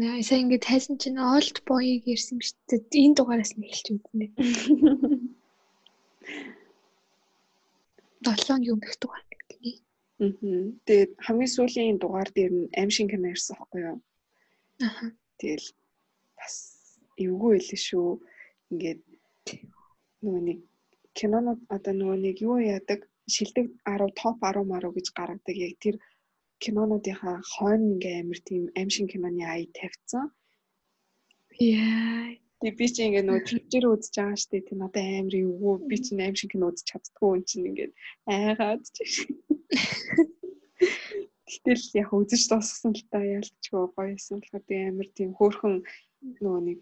Наа 0.00 0.18
сая 0.26 0.40
ингэ 0.42 0.58
тайсан 0.68 0.96
чинь 1.00 1.22
old 1.32 1.56
boy-г 1.68 2.04
ярьсан 2.14 2.38
шүү 2.44 2.58
дээ. 2.68 3.04
Энэ 3.04 3.16
дугаараас 3.16 3.52
нь 3.54 3.64
эхэлж 3.68 3.86
үзнэ. 3.94 4.26
7 8.26 8.64
юм 8.72 8.80
их 8.84 8.94
дугаар. 9.00 9.33
Тэгээд 10.18 11.12
хамгийн 11.26 11.54
сүүлийн 11.54 11.98
дугаар 11.98 12.30
дээр 12.36 12.52
нь 12.54 12.70
аимшиг 12.80 13.10
кино 13.10 13.26
ярьсан 13.34 13.56
байхгүй 13.58 13.80
юу? 13.90 13.98
Аа. 14.86 15.10
Тэгэл 15.40 15.68
бас 16.38 16.54
эвгүй 17.18 17.50
байлээ 17.58 17.80
шүү. 17.88 18.10
Ингээд 18.70 19.02
нөгөө 20.22 20.42
нэг 20.48 20.58
кинонод 21.18 21.60
одоо 21.76 21.92
нөгөө 21.98 22.18
нэг 22.26 22.36
юу 22.46 22.58
яадаг 22.62 23.00
шилдэг 23.34 23.66
10 23.86 24.14
топ 24.20 24.36
10 24.42 24.70
маруу 24.70 24.92
гэж 24.94 25.06
гаргадаг 25.18 25.56
яг 25.66 25.74
тэр 25.82 25.96
кинонуудынхаа 26.62 27.36
хойно 27.52 27.86
ингээ 27.94 28.14
амар 28.22 28.40
тийм 28.48 28.62
аимшиг 28.78 29.06
киноны 29.12 29.42
ая 29.44 29.66
тавьсан. 29.78 30.24
Яа. 31.58 32.38
Тэгээ 32.60 32.78
би 32.80 32.86
чи 32.94 33.00
ингээ 33.04 33.24
нөгөө 33.26 33.44
твичээр 33.48 33.84
үзэж 33.92 34.14
байгаа 34.16 34.38
штэ 34.42 34.58
тийм 34.66 34.80
одоо 34.86 35.04
амар 35.04 35.34
юу 35.36 35.72
би 35.90 35.96
чи 36.04 36.12
аимшиг 36.16 36.50
кино 36.52 36.70
үзэж 36.70 36.86
чаддгүй 36.88 37.30
юм 37.36 37.42
чинь 37.48 37.68
ингээ 37.70 37.90
айгаад 38.34 38.82
чиш. 38.96 39.12
Гэтэл 41.50 41.84
яг 42.02 42.10
үзэж 42.12 42.42
дуусгасан 42.50 42.92
л 42.98 43.04
та 43.10 43.18
ялчгүй 43.22 43.84
гоёсэн 43.96 44.40
болохоор 44.40 44.64
тийм 44.68 44.82
амар 44.90 45.08
тийм 45.16 45.30
хөөрхөн 45.38 45.76
нөгөө 46.42 46.60
нэг 46.68 46.80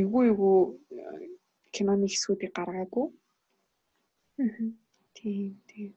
эвгүй 0.00 0.24
эвгүй 0.32 0.58
киноны 1.74 2.06
хэсгүүдийг 2.08 2.52
гаргаагүй. 2.56 3.06
Аа. 4.42 4.68
Тийм 5.16 5.56
тийм. 5.70 5.90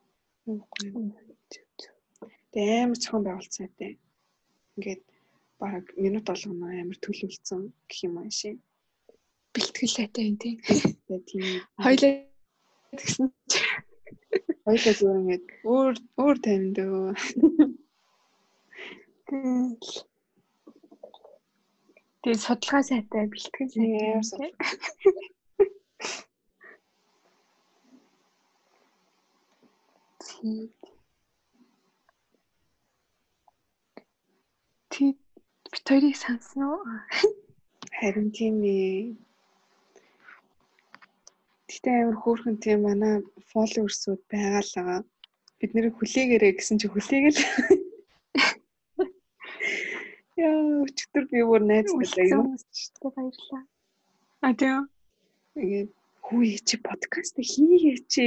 Тэгээ 2.51 2.83
амар 2.83 2.99
цохон 3.03 3.23
байгуулсан 3.25 3.67
сайтай. 3.67 3.91
Ингээд 4.77 5.03
баг 5.59 5.85
минут 5.99 6.25
болгоно 6.29 6.65
амар 6.71 6.97
төлөвлөсөн 7.03 7.61
гэх 7.89 7.99
юм 8.07 8.15
аа 8.19 8.31
шин. 8.31 8.57
Бэлтгэл 9.53 9.95
сайтай 9.97 10.23
юм 10.29 10.37
тийм. 10.41 10.57
Тийм. 11.27 11.61
Хоёлаа 11.83 12.13
гэсэн. 12.95 13.27
Хоёлаа 14.65 14.93
зүгээр 14.97 15.19
ингээд 15.21 15.45
өөр 15.73 15.93
өөр 16.21 16.37
таймд 16.45 16.77
өө. 16.83 17.11
Тэгээ 22.21 22.43
судалгаа 22.43 22.83
сайтай 22.89 23.25
бэлтгэл 23.31 23.73
сайтай. 23.77 24.51
Ти 34.91 35.03
бит 35.71 35.85
хоёрыг 35.87 36.15
сансан 36.23 36.61
уу? 36.71 36.81
Харин 37.97 38.27
тийм 38.35 38.57
ээ. 38.63 39.28
Гэтэ 41.69 41.89
амар 42.01 42.17
хөөрхөн 42.21 42.57
тийм 42.63 42.79
манай 42.89 43.15
фолловерсууд 43.51 44.21
байгаа 44.31 44.63
л 44.65 44.73
байгаа. 44.75 44.99
Бид 45.59 45.71
нэр 45.73 45.87
хүлээгээрэй 45.93 46.53
гэсэн 46.57 46.77
чи 46.81 46.87
хүлээгээл. 46.89 47.39
Яа, 50.39 50.81
өчтөр 50.85 51.23
би 51.31 51.39
бүр 51.49 51.61
найзтай 51.69 52.25
юм 52.33 52.55
шүү 52.57 52.89
дээ 53.01 53.11
баярлаа. 53.15 53.63
А 54.45 54.49
тийм. 54.59 54.87
Тэгээд 55.53 55.91
хүү 56.25 56.41
чи 56.67 56.75
подкаст 56.87 57.35
хийгээ 57.51 57.97
чи 58.13 58.25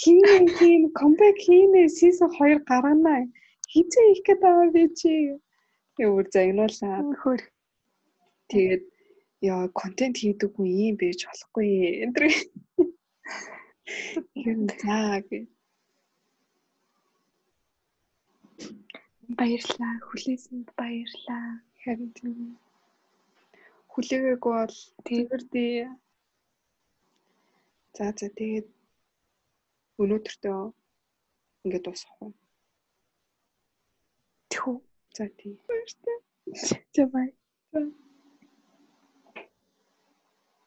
хин 0.00 0.18
хин 0.56 0.82
камбэк 0.98 1.36
хийнэ 1.46 1.82
сизон 1.98 2.30
2 2.34 2.64
гаргана. 2.68 3.16
Хизээ 3.70 4.06
их 4.12 4.20
гэдэг 4.26 4.42
байгаа 4.42 4.68
би 4.74 4.84
чи. 4.98 5.12
Юу 6.02 6.10
бүр 6.16 6.26
загнуулаа. 6.34 6.98
Хөр. 7.22 7.40
Тэгээд 8.50 8.84
яа 9.52 9.64
контент 9.80 10.16
хийдэггүй 10.20 10.68
юм 10.86 10.94
байж 11.00 11.20
болохгүй 11.28 11.68
энэ. 12.04 12.28
Юм 14.50 14.60
гэ. 14.66 15.40
Баярлаа. 19.38 19.94
Хүлээсэнд 20.08 20.68
баярлаа. 20.78 21.46
Харин 21.82 22.10
тийм. 22.18 22.38
Хүлээгээгүй 23.92 24.54
бол 24.58 24.76
тэгэрдээ. 25.06 25.78
За 27.96 28.06
за 28.18 28.28
тэгээд 28.38 28.68
өнөөдөртөө 30.02 30.60
ингээд 31.64 31.84
дуусгах 31.84 32.18
уу? 32.22 32.32
Тэхүү. 34.50 34.76
За 35.16 35.24
тийм. 35.38 35.54
Баярлалаа. 35.68 36.18
За 36.94 37.04
бай. 37.12 37.28